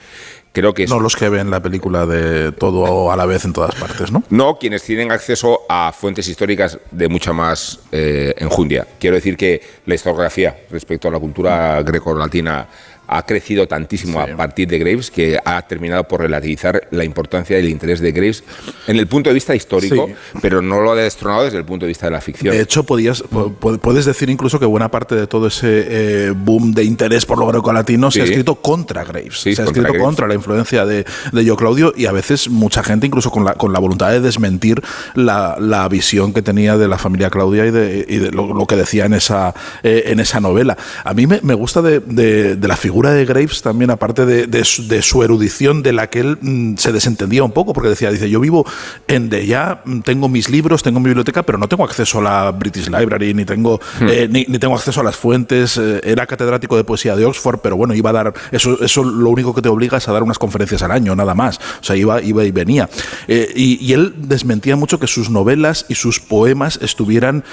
creo 0.52 0.74
que 0.74 0.84
es 0.84 0.90
No 0.90 1.00
los 1.00 1.16
que 1.16 1.30
ven 1.30 1.50
la 1.50 1.62
película 1.62 2.06
de 2.06 2.52
todo 2.52 3.10
a 3.10 3.16
la 3.16 3.26
vez 3.26 3.46
en 3.46 3.54
todas 3.54 3.76
partes, 3.76 4.12
¿no? 4.12 4.24
no 4.30 4.58
quienes 4.60 4.84
tienen 4.84 5.14
acceso 5.14 5.62
a 5.70 5.94
fuentes 5.94 6.28
históricas 6.28 6.80
de 6.92 7.08
mucha 7.08 7.32
más 7.32 7.80
eh, 7.94 8.34
enjundia. 8.40 8.86
Quiero 9.00 9.16
decir 9.16 9.38
que 9.38 9.62
la 9.86 9.96
historiografía 9.96 10.54
respecto 10.70 11.08
a 11.08 11.12
la 11.12 11.20
cultura 11.20 11.82
greco-latina 11.82 12.68
ha 13.08 13.26
crecido 13.26 13.68
tantísimo 13.68 14.20
a 14.20 14.28
partir 14.36 14.68
de 14.68 14.80
Graves 14.80 15.12
que 15.12 15.38
ha 15.44 15.62
terminado 15.64 16.04
por 16.06 16.22
relativizar 16.22 16.88
la 16.92 17.04
importancia 17.04 17.58
y 17.58 17.64
el 17.64 17.70
interés 17.70 18.00
de 18.00 18.12
Graves 18.12 18.44
en 18.88 18.98
el 18.98 19.08
punto 19.08 19.30
de 19.30 19.34
vista 19.34 19.56
histórico, 19.56 20.10
pero 20.42 20.62
no 20.62 20.82
lo 20.82 20.92
ha 20.92 20.96
destronado 20.96 21.44
desde 21.46 21.58
el 21.58 21.66
punto 21.66 21.86
de 21.86 21.90
vista 21.90 22.06
de 22.08 22.12
la 22.12 22.22
ficción. 22.22 22.56
De 22.56 22.62
hecho, 22.62 22.84
podías, 22.84 23.24
pu- 23.24 23.56
pu- 23.60 23.80
puedes 23.80 24.06
decir 24.06 24.30
incluso 24.30 24.60
que 24.60 24.66
buena 24.66 24.90
parte 24.90 25.16
de 25.16 25.28
todo 25.28 25.48
ese 25.48 25.86
eh, 25.88 26.34
boom 26.36 26.74
de 26.74 26.84
interés 26.84 27.26
por 27.26 27.38
lo 27.38 27.48
greco-latino 27.48 28.12
se 28.12 28.22
ha 28.22 28.26
Sí. 28.26 28.32
escrito 28.32 28.56
contra 28.56 29.04
Graves. 29.04 29.40
Sí, 29.42 29.56
se 29.56 29.62
ha 29.62 29.66
contra 29.66 29.82
escrito 29.82 29.94
Graves. 29.94 30.06
contra 30.06 30.28
la 30.28 30.34
influencia 30.36 30.86
de, 30.86 31.06
de 31.32 31.46
Yo 31.46 31.56
Claudio 31.56 31.94
y 31.96 32.06
a 32.06 32.12
veces 32.12 32.50
mucha 32.50 32.84
gente 32.84 33.06
incluso 33.08 33.30
con 33.32 33.44
la, 33.46 33.54
con 33.54 33.72
la 33.74 33.80
voluntad 33.80 34.12
de 34.12 34.20
desmentir 34.22 34.82
la, 35.16 35.58
la 35.60 35.88
visión 35.90 36.34
que 36.34 36.42
tenía 36.42 36.78
de 36.78 36.88
la 36.88 36.98
familia 36.98 37.30
Claudia 37.30 37.66
y 37.66 37.72
de, 37.72 38.06
y 38.08 38.18
de 38.18 38.32
lo, 38.32 38.54
lo 38.54 38.66
que 38.66 38.76
decía 38.76 39.06
en 39.06 39.14
esa, 39.14 39.54
eh, 39.84 40.04
en 40.08 40.20
esa 40.20 40.40
novela. 40.40 40.78
A 41.04 41.14
mí 41.14 41.28
me, 41.28 41.40
me 41.44 41.54
gusta 41.54 41.82
de, 41.82 42.00
de- 42.00 42.56
de 42.56 42.68
la 42.68 42.76
figura 42.78 42.95
de 43.04 43.26
Graves 43.26 43.62
también, 43.62 43.92
aparte 43.92 44.26
de, 44.26 44.48
de 44.48 44.64
su, 44.64 44.88
de 44.88 45.02
su 45.02 45.22
erudición, 45.24 45.84
de 45.84 45.94
la 45.94 46.10
que 46.10 46.22
él 46.22 46.38
mm, 46.42 46.78
se 46.78 46.92
desentendía 46.92 47.44
un 47.44 47.52
poco, 47.52 47.74
porque 47.74 47.90
decía, 47.90 48.10
dice, 48.12 48.30
yo 48.30 48.40
vivo 48.40 48.66
en 49.08 49.30
Deya, 49.30 49.82
mm, 49.84 50.00
tengo 50.02 50.30
mis 50.30 50.50
libros, 50.50 50.82
tengo 50.82 51.00
mi 51.00 51.08
biblioteca, 51.08 51.44
pero 51.44 51.58
no 51.58 51.68
tengo 51.68 51.84
acceso 51.84 52.20
a 52.20 52.22
la 52.22 52.52
British 52.52 52.88
Library, 52.90 53.34
ni 53.34 53.46
tengo, 53.46 53.80
eh, 54.02 54.28
ni, 54.32 54.46
ni 54.48 54.60
tengo 54.60 54.76
acceso 54.76 55.02
a 55.02 55.04
las 55.04 55.16
fuentes, 55.16 55.78
eh, 55.78 56.02
era 56.04 56.26
catedrático 56.26 56.78
de 56.78 56.84
poesía 56.84 57.16
de 57.16 57.26
Oxford, 57.26 57.60
pero 57.62 57.76
bueno, 57.76 57.94
iba 57.94 58.10
a 58.12 58.14
dar, 58.14 58.34
eso, 58.52 58.82
eso 58.82 59.04
lo 59.04 59.30
único 59.30 59.54
que 59.54 59.62
te 59.62 59.70
obliga 59.70 59.98
es 59.98 60.08
a 60.08 60.14
dar 60.14 60.24
unas 60.24 60.40
conferencias 60.40 60.82
al 60.82 60.92
año, 60.92 61.16
nada 61.16 61.36
más. 61.36 61.60
O 61.82 61.84
sea, 61.84 61.96
iba, 61.96 62.22
iba 62.22 62.44
y 62.44 62.52
venía. 62.52 62.90
Eh, 63.28 63.52
y, 63.56 63.86
y 63.86 63.94
él 63.94 64.14
desmentía 64.18 64.76
mucho 64.76 65.00
que 65.00 65.08
sus 65.08 65.30
novelas 65.30 65.86
y 65.90 65.96
sus 65.96 66.20
poemas 66.20 66.80
estuvieran 66.82 67.44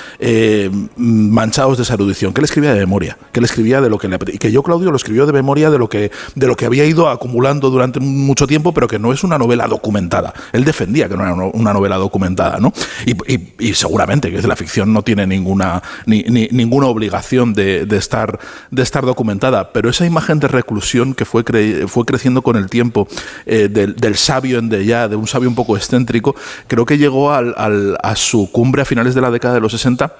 manchados 0.97 1.79
de 1.79 1.83
esa 1.83 1.95
erudición, 1.95 2.33
que 2.33 2.41
él 2.41 2.45
escribía 2.45 2.73
de 2.75 2.81
memoria, 2.81 3.19
que 3.33 3.41
él 3.41 3.45
escribía 3.45 3.81
de 3.81 3.91
lo 3.91 3.99
que 3.99 4.09
le 4.09 4.19
que 4.19 4.53
yo, 4.53 4.63
Claudio, 4.63 4.91
lo 4.91 4.97
escribió 4.97 5.27
de 5.27 5.32
memoria 5.33 5.71
de 5.71 5.79
lo 5.79 5.89
que, 5.89 6.11
de 6.35 6.47
lo 6.47 6.57
que 6.57 6.67
había 6.67 6.85
ido 6.85 7.09
acumulando 7.09 7.71
durante 7.71 8.01
mucho 8.01 8.47
tiempo, 8.47 8.73
pero 8.73 8.87
que 8.89 8.99
no 8.99 9.13
es 9.13 9.25
una 9.25 9.39
novela 9.39 9.67
documentada. 9.67 10.33
Él 10.53 10.65
defendía 10.65 11.09
que 11.09 11.17
no 11.17 11.23
era 11.25 11.35
una 11.35 11.73
novela 11.73 11.97
documentada, 11.97 12.59
¿no? 12.59 12.73
Y, 13.07 13.75
seguramente 13.75 14.31
que 14.31 14.43
la 14.47 14.57
ficción 14.57 14.93
no 14.93 15.03
tiene 15.03 15.27
ninguna, 15.27 15.83
ni- 16.07 16.23
ni- 16.25 16.49
ninguna 16.53 16.87
obligación 16.87 17.55
de, 17.55 17.87
de 17.87 17.97
estar, 17.97 18.39
de 18.71 18.83
estar 18.83 19.05
documentada, 19.05 19.73
pero 19.73 19.89
esa 19.89 20.05
imagen 20.07 20.39
de 20.41 20.49
reclusión 20.49 21.15
que 21.15 21.25
fue, 21.25 21.45
cre- 21.45 21.89
fue 21.89 22.05
creciendo 22.05 22.43
con 22.43 22.57
el 22.57 22.69
tiempo 22.69 23.09
eh, 23.47 23.69
del, 23.71 23.97
del 23.97 24.17
sabio 24.17 24.59
en 24.59 24.69
Deya, 24.69 25.09
de 25.09 25.17
un 25.17 25.27
sabio 25.27 25.49
un 25.49 25.55
poco 25.55 25.77
excéntrico, 25.77 26.35
creo 26.67 26.85
que 26.87 26.99
llegó 26.99 27.33
al- 27.33 27.55
al- 27.57 27.97
a 28.03 28.15
su 28.17 28.51
cumbre 28.53 28.83
a 28.83 28.85
finales 28.85 29.15
de 29.15 29.21
la 29.21 29.31
década 29.31 29.55
de 29.55 29.61
los 29.61 29.73
60 29.73 30.13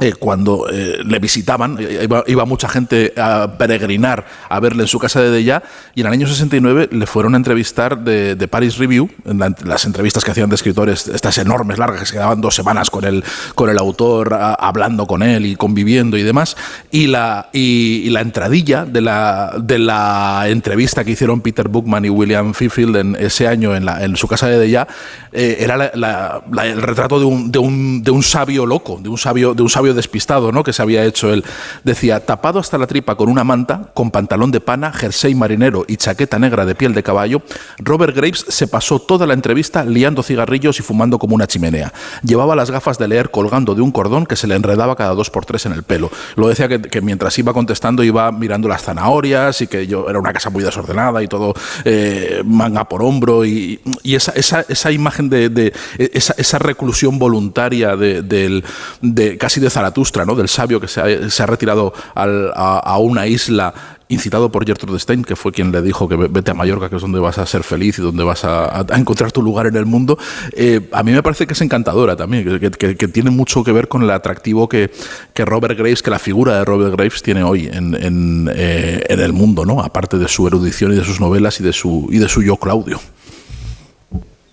eh, 0.00 0.14
cuando 0.18 0.66
eh, 0.70 0.98
le 1.04 1.18
visitaban, 1.18 1.76
eh, 1.78 2.00
iba, 2.04 2.24
iba 2.26 2.44
mucha 2.44 2.68
gente 2.68 3.12
a 3.16 3.56
peregrinar 3.58 4.24
a 4.48 4.58
verle 4.58 4.82
en 4.82 4.88
su 4.88 4.98
casa 4.98 5.20
de 5.20 5.30
Deya, 5.30 5.62
y 5.94 6.00
en 6.00 6.06
el 6.08 6.12
año 6.14 6.26
69 6.26 6.88
le 6.90 7.06
fueron 7.06 7.34
a 7.34 7.36
entrevistar 7.36 7.98
de, 7.98 8.34
de 8.34 8.48
Paris 8.48 8.78
Review, 8.78 9.10
en 9.26 9.38
la- 9.38 9.54
las 9.64 9.84
entrevistas 9.84 10.24
que 10.24 10.30
hacían 10.30 10.48
de 10.48 10.56
escritores, 10.56 11.06
estas 11.08 11.38
enormes, 11.38 11.78
largas, 11.78 12.00
que 12.00 12.06
se 12.06 12.12
quedaban 12.14 12.40
dos 12.40 12.54
semanas 12.54 12.90
con 12.90 13.04
el, 13.04 13.22
con 13.54 13.68
el 13.70 13.78
autor, 13.78 14.34
a- 14.34 14.54
hablando 14.54 15.06
con 15.06 15.22
él 15.22 15.46
y 15.46 15.56
conviviendo 15.56 16.16
y 16.16 16.22
demás, 16.22 16.56
y 16.90 17.06
la, 17.06 17.50
y, 17.52 18.02
y 18.04 18.10
la 18.10 18.22
entradilla 18.22 18.84
de 18.84 19.02
la, 19.02 19.54
de 19.60 19.78
la 19.78 20.44
entrevista 20.46 21.04
que 21.04 21.12
hicieron 21.12 21.42
Peter 21.42 21.68
Bookman 21.68 22.04
y 22.06 22.10
William 22.10 22.54
Fifield 22.54 22.96
en 22.96 23.16
ese 23.20 23.46
año 23.46 23.76
en, 23.76 23.84
la- 23.84 24.02
en 24.04 24.16
su 24.16 24.26
casa 24.26 24.48
de 24.48 24.58
Deya, 24.58 24.88
eh, 25.32 25.58
era 25.60 25.76
la- 25.76 26.42
el 26.64 26.82
retrato 26.82 27.18
de 27.20 27.26
un, 27.26 27.52
de, 27.52 27.58
un, 27.58 28.02
de 28.02 28.10
un 28.10 28.22
sabio 28.22 28.66
loco, 28.66 28.98
de 29.00 29.08
un 29.08 29.18
sabio, 29.18 29.54
de 29.54 29.62
un 29.62 29.68
sabio 29.68 29.81
sabio 29.82 29.94
despistado, 29.94 30.52
¿no? 30.52 30.62
Que 30.62 30.72
se 30.72 30.82
había 30.82 31.04
hecho 31.04 31.32
él. 31.32 31.44
Decía, 31.84 32.24
tapado 32.24 32.58
hasta 32.60 32.78
la 32.78 32.86
tripa 32.86 33.16
con 33.16 33.28
una 33.28 33.42
manta, 33.44 33.90
con 33.94 34.10
pantalón 34.10 34.50
de 34.52 34.60
pana, 34.60 34.92
jersey 34.92 35.34
marinero 35.34 35.84
y 35.88 35.96
chaqueta 35.96 36.38
negra 36.38 36.64
de 36.64 36.74
piel 36.74 36.94
de 36.94 37.02
caballo, 37.02 37.42
Robert 37.78 38.14
Graves 38.14 38.44
se 38.48 38.68
pasó 38.68 39.00
toda 39.00 39.26
la 39.26 39.34
entrevista 39.34 39.84
liando 39.84 40.22
cigarrillos 40.22 40.78
y 40.78 40.82
fumando 40.82 41.18
como 41.18 41.34
una 41.34 41.46
chimenea. 41.46 41.92
Llevaba 42.22 42.54
las 42.54 42.70
gafas 42.70 42.98
de 42.98 43.08
leer 43.08 43.30
colgando 43.30 43.74
de 43.74 43.82
un 43.82 43.90
cordón 43.90 44.24
que 44.26 44.36
se 44.36 44.46
le 44.46 44.54
enredaba 44.54 44.94
cada 44.94 45.14
dos 45.14 45.30
por 45.30 45.44
tres 45.44 45.66
en 45.66 45.72
el 45.72 45.82
pelo. 45.82 46.10
Lo 46.36 46.48
decía 46.48 46.68
que, 46.68 46.80
que 46.80 47.00
mientras 47.00 47.36
iba 47.38 47.52
contestando 47.52 48.04
iba 48.04 48.30
mirando 48.30 48.68
las 48.68 48.82
zanahorias 48.82 49.60
y 49.62 49.66
que 49.66 49.86
yo 49.86 50.08
era 50.08 50.18
una 50.18 50.32
casa 50.32 50.50
muy 50.50 50.62
desordenada 50.62 51.22
y 51.22 51.28
todo 51.28 51.54
eh, 51.84 52.42
manga 52.44 52.88
por 52.88 53.02
hombro 53.02 53.44
y, 53.44 53.80
y 54.04 54.14
esa, 54.14 54.32
esa, 54.32 54.64
esa 54.68 54.92
imagen 54.92 55.28
de, 55.28 55.48
de- 55.48 55.72
esa, 55.98 56.34
esa 56.36 56.58
reclusión 56.58 57.18
voluntaria 57.18 57.96
de, 57.96 58.22
del- 58.22 58.64
de- 59.00 59.38
casi 59.38 59.60
de 59.60 59.70
Zaratustra, 59.72 60.24
¿no? 60.24 60.34
del 60.34 60.48
sabio 60.48 60.80
que 60.80 60.88
se 60.88 61.00
ha, 61.00 61.46
retirado 61.46 61.92
a, 62.14 62.98
una 62.98 63.26
isla 63.26 63.74
incitado 64.08 64.52
por 64.52 64.66
Gertrude 64.66 64.98
Stein, 64.98 65.24
que 65.24 65.36
fue 65.36 65.52
quien 65.52 65.72
le 65.72 65.80
dijo 65.80 66.08
que 66.08 66.16
ve- 66.16 66.28
vete 66.28 66.50
a 66.50 66.54
Mallorca, 66.54 66.90
que 66.90 66.96
es 66.96 67.02
donde 67.02 67.18
vas 67.18 67.38
a 67.38 67.46
ser 67.46 67.62
feliz 67.62 67.98
y 67.98 68.02
donde 68.02 68.22
vas 68.22 68.44
a, 68.44 68.84
encontrar 68.94 69.32
tu 69.32 69.42
lugar 69.42 69.66
en 69.66 69.76
el 69.76 69.86
mundo, 69.86 70.18
eh, 70.52 70.88
a 70.92 71.02
mí 71.02 71.12
me 71.12 71.22
parece 71.22 71.46
que 71.46 71.54
es 71.54 71.60
encantadora 71.62 72.14
también, 72.14 72.60
que, 72.60 73.08
tiene 73.08 73.30
mucho 73.30 73.64
que 73.64 73.72
ver 73.72 73.88
con 73.88 74.02
el 74.02 74.10
atractivo 74.10 74.68
que, 74.68 74.90
Robert 75.36 75.78
Graves, 75.78 76.02
que 76.02 76.10
la 76.10 76.18
figura 76.18 76.58
de 76.58 76.64
Robert 76.64 76.92
Graves 76.92 77.22
tiene 77.22 77.42
hoy 77.42 77.68
en, 77.72 77.94
en, 77.94 78.50
eh, 78.54 79.02
en 79.08 79.20
el 79.20 79.32
mundo, 79.32 79.64
¿no? 79.64 79.80
aparte 79.80 80.18
de 80.18 80.28
su 80.28 80.46
erudición 80.46 80.92
y 80.92 80.96
de 80.96 81.04
sus 81.04 81.18
novelas 81.18 81.58
y 81.60 81.62
de 81.62 81.72
su, 81.72 82.08
y 82.10 82.18
de 82.18 82.28
su 82.28 82.42
yo 82.42 82.56
Claudio. 82.56 83.00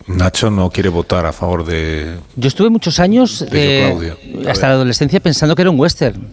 Nacho 0.10 0.50
no 0.50 0.70
quiere 0.70 0.90
votar 0.90 1.26
a 1.26 1.32
favor 1.34 1.66
de. 1.66 2.16
Yo 2.36 2.48
estuve 2.48 2.70
muchos 2.70 3.00
años, 3.00 3.46
De 3.50 3.88
eh, 3.90 4.46
hasta 4.50 4.68
la 4.68 4.74
adolescencia, 4.74 5.20
pensando 5.20 5.56
que 5.56 5.62
era 5.62 5.72
un 5.72 5.80
western. 5.80 6.28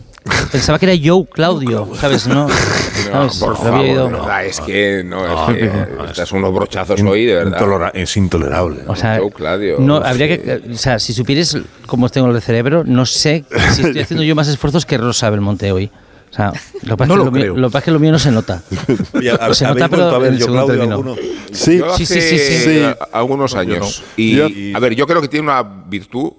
Pensaba 0.50 0.76
que 0.80 0.86
era 0.92 1.00
Joe 1.02 1.24
Claudio, 1.32 1.88
¿sabes? 2.00 2.26
No, 2.26 2.48
No, 3.12 3.30
¿sabes? 3.30 3.36
por 3.38 3.56
favor, 3.56 3.74
había 3.74 3.92
de 3.92 4.00
oído. 4.00 4.10
verdad, 4.10 4.44
es 4.44 4.60
que 4.60 5.04
no, 5.04 5.24
No, 5.24 5.50
es 5.52 5.56
que 5.58 5.66
no, 5.66 5.86
no, 5.98 6.04
estás 6.06 6.32
unos 6.32 6.52
brochazos 6.52 7.00
hoy, 7.02 7.26
de 7.26 7.34
verdad. 7.36 7.60
Intolera- 7.60 7.90
es 7.94 8.16
intolerable. 8.16 8.80
O 8.88 8.96
sea, 8.96 9.18
Joe 9.20 9.30
Claudio, 9.30 9.76
no, 9.78 9.98
sí. 9.98 10.02
habría 10.08 10.28
que, 10.28 10.62
o 10.72 10.76
sea, 10.76 10.98
si 10.98 11.12
supieres 11.12 11.56
cómo 11.86 12.08
tengo 12.08 12.28
el 12.34 12.42
cerebro, 12.42 12.82
no 12.84 13.06
sé 13.06 13.44
si 13.72 13.82
estoy 13.82 14.00
haciendo 14.00 14.24
yo 14.24 14.34
más 14.34 14.48
esfuerzos 14.48 14.84
que 14.84 14.98
Rosa 14.98 15.30
Belmonte 15.30 15.70
hoy. 15.70 15.90
Sea, 16.36 16.52
lo 16.82 16.96
que 16.96 16.96
pasa 16.98 17.06
No 17.08 17.14
es 17.14 17.18
que 17.20 17.24
lo 17.24 17.30
mío, 17.32 17.56
lo 17.56 17.68
que 17.68 17.72
pasa 17.72 17.78
es 17.78 17.84
que 17.86 17.90
lo 17.92 17.98
mío 17.98 18.12
no 18.12 18.18
se 18.18 18.30
nota. 18.30 18.62
¿hab- 18.70 19.54
se 19.54 19.64
nota, 19.66 19.88
pero 19.88 20.04
a 20.10 20.18
ver 20.18 20.36
yo, 20.36 20.46
Claudio, 20.48 20.82
alguno? 20.82 21.16
Sí, 21.52 21.78
Yo 21.78 21.96
Sí, 21.96 22.04
hace 22.04 22.20
sí, 22.20 22.38
sí, 22.38 22.58
sí. 22.64 22.70
eh, 22.70 22.94
algunos 23.12 23.54
años. 23.54 24.02
Y, 24.16 24.74
a 24.74 24.78
ver, 24.78 24.94
yo 24.94 25.06
creo 25.06 25.20
que 25.22 25.28
tiene 25.28 25.44
una 25.48 25.62
virtud 25.62 26.32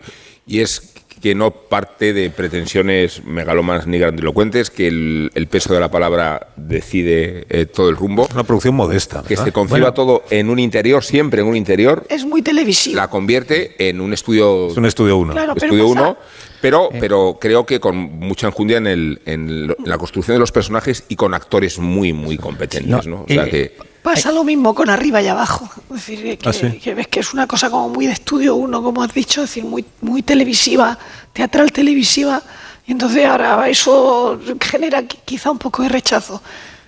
y 0.45 0.60
es 0.60 0.93
que 1.22 1.34
no 1.36 1.51
parte 1.51 2.13
de 2.13 2.30
pretensiones 2.30 3.24
megalomanas 3.26 3.88
ni 3.88 3.97
grandilocuentes, 3.97 4.70
que 4.70 4.88
el, 4.88 5.32
el 5.34 5.47
peso 5.47 5.74
de 5.74 5.80
la 5.80 5.89
palabra 5.89 6.49
decide 6.55 7.45
eh, 7.49 7.65
todo 7.65 7.89
el 7.89 7.95
rumbo, 7.95 8.28
Una 8.34 8.43
producción 8.43 8.76
modesta. 8.76 9.24
que 9.28 9.36
se 9.36 9.51
conciba 9.51 9.80
Bueno. 9.80 9.93
todo 9.93 10.24
en 10.30 10.49
un 10.49 10.59
interior, 10.59 11.03
siempre 11.03 11.41
en 11.41 11.47
un 11.47 11.55
interior, 11.55 12.05
Es 12.09 12.24
muy 12.26 12.41
televisivo. 12.41 12.95
la 12.97 13.09
convierte 13.09 13.89
en 13.89 13.99
un 14.01 14.13
estudio 14.13 14.68
Es 14.68 14.78
un 14.78 14.86
estudio 14.86 15.18
uno. 15.18 15.34
Claro, 15.34 15.53
pero 15.55 15.65
Estudio 15.74 15.93
pasa- 15.93 16.07
1, 16.09 16.18
pero, 16.61 16.89
pero 16.99 17.38
creo 17.39 17.65
que 17.65 17.80
con 17.80 17.95
mucha 17.97 18.47
enjundia 18.47 18.78
en, 18.78 18.88
el, 18.88 19.22
en 19.26 19.68
lo- 19.68 19.78
en 19.78 19.89
la 19.89 19.97
construcción 19.97 20.36
de 20.36 20.39
los 20.39 20.51
personajes 20.51 21.03
y 21.09 21.15
con 21.15 21.34
actores 21.34 21.80
muy, 21.80 22.13
muy 22.13 22.38
competentes. 22.38 23.05
No, 23.07 23.18
¿no? 23.18 23.24
O 23.24 23.28
sea 23.28 23.45
eh, 23.45 23.49
que 23.49 23.76
Pasa 24.04 24.32
lo 24.32 24.43
mismo 24.43 24.74
con 24.74 24.89
arriba 24.89 25.22
y 25.22 25.28
abajo. 25.28 25.70
Es 25.89 25.95
decir, 26.08 26.38
que, 26.38 26.50
¿Ah, 26.50 26.54
sí? 26.54 26.80
que 26.82 26.93
ves 26.93 27.08
que 27.08 27.20
es 27.20 27.34
una 27.34 27.45
cosa 27.48 27.70
como 27.70 27.89
muy 27.89 28.06
de 28.08 28.14
estudio 28.14 28.56
uno, 28.56 28.82
como 28.82 29.04
has 29.04 29.14
dicho, 29.14 29.43
es 29.43 29.50
decir, 29.50 29.66
muy, 29.66 29.84
muy 30.02 30.22
televisiva, 30.22 30.98
teatral 31.34 31.72
televisiva. 31.72 32.41
Y 32.86 32.93
entonces 32.93 33.26
ahora 33.26 33.68
eso 33.68 34.39
genera 34.62 35.02
qui- 35.02 35.20
quizá 35.26 35.52
un 35.52 35.58
poco 35.58 35.84
de 35.84 35.89
rechazo. 35.89 36.41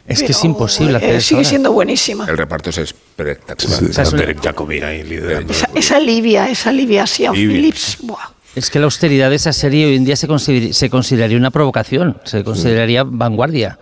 Es 0.08 0.24
que 0.24 0.32
es 0.32 0.44
imposible 0.46 0.96
hacer 0.98 1.10
eh, 1.10 1.16
eso 1.18 1.28
Sigue 1.30 1.44
siendo 1.46 1.72
buenísima. 1.74 2.26
el 2.28 2.38
reparto 2.38 2.70
es 2.72 2.78
espectacular. 2.80 3.84
O 3.84 3.94
sea, 3.94 4.04
es 4.04 4.14
una- 4.14 4.22
Derek 4.22 4.42
Jacobi 4.42 4.82
ahí 4.82 5.04
liderando. 5.04 5.52
Esa, 5.54 5.70
esa 5.76 6.00
Livia, 6.00 6.50
esa 6.50 6.72
Livia 6.72 7.04
Livia. 7.06 7.32
Phillips, 7.34 7.98
buah. 8.02 8.30
Es 8.56 8.70
que 8.72 8.80
la 8.80 8.86
austeridad 8.86 9.30
de 9.30 9.36
esa 9.36 9.54
serie 9.54 9.86
hoy 9.86 9.96
en 9.98 10.06
día 10.06 10.16
se, 10.16 10.28
consider- 10.28 10.74
se 10.74 10.90
consideraría 10.90 11.38
una 11.38 11.52
provocación, 11.52 12.18
se 12.24 12.44
consideraría 12.44 13.04
vanguardia, 13.04 13.78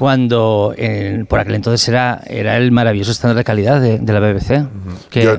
cuando 0.00 0.72
eh, 0.78 1.26
por 1.28 1.40
aquel 1.40 1.56
entonces 1.56 1.86
era, 1.86 2.22
era 2.26 2.56
el 2.56 2.72
maravilloso 2.72 3.10
estándar 3.10 3.36
de 3.36 3.44
calidad 3.44 3.82
de, 3.82 3.98
de 3.98 4.12
la 4.14 4.18
BBC. 4.20 4.64
que- 5.10 5.24
Yo, 5.24 5.36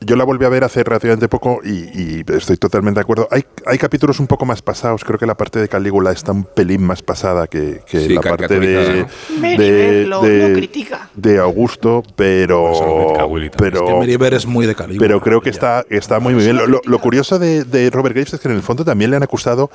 yo 0.00 0.16
la 0.16 0.24
volví 0.24 0.44
a 0.44 0.48
ver 0.48 0.64
hace 0.64 0.84
relativamente 0.84 1.28
poco 1.28 1.60
y, 1.64 1.70
y 2.20 2.24
estoy 2.32 2.56
totalmente 2.56 2.98
de 2.98 3.02
acuerdo. 3.02 3.28
Hay, 3.30 3.44
hay 3.66 3.78
capítulos 3.78 4.20
un 4.20 4.26
poco 4.26 4.44
más 4.46 4.62
pasados. 4.62 5.04
Creo 5.04 5.18
que 5.18 5.26
la 5.26 5.36
parte 5.36 5.58
de 5.58 5.68
Calígula 5.68 6.12
está 6.12 6.32
un 6.32 6.44
pelín 6.44 6.82
más 6.82 7.02
pasada 7.02 7.46
que, 7.46 7.80
que 7.86 8.00
Sí, 8.00 8.14
la 8.14 8.20
parte 8.20 8.46
de, 8.58 8.74
caricaturizada, 8.74 9.40
Meribel 9.40 10.10
lo- 10.10 10.22
lo 10.22 10.54
critica. 10.54 11.08
de 11.14 11.38
Augusto, 11.38 12.02
pero, 12.16 12.72
Pues 13.28 13.50
pero, 13.56 13.86
Que 13.86 13.94
Meriver 13.94 14.34
es 14.34 14.46
muy 14.46 14.66
de 14.66 14.74
calibre. 14.74 15.04
pero 15.06 15.20
creo 15.20 15.40
que 15.40 15.50
está, 15.50 15.84
está 15.90 16.20
muy, 16.20 16.34
muy 16.34 16.44
bien. 16.44 16.56
Lo, 16.56 16.66
lo- 16.66 16.80
lo 16.84 16.98
curioso 17.00 17.38
de, 17.38 17.64
de 17.64 17.90
Robert 17.90 18.14
Graves 18.14 18.34
es 18.34 18.40
que 18.40 18.48
en 18.48 18.54
el 18.54 18.62
fondo 18.62 18.84
también 18.84 19.10
le 19.10 19.16
han 19.16 19.22
acusado, 19.22 19.70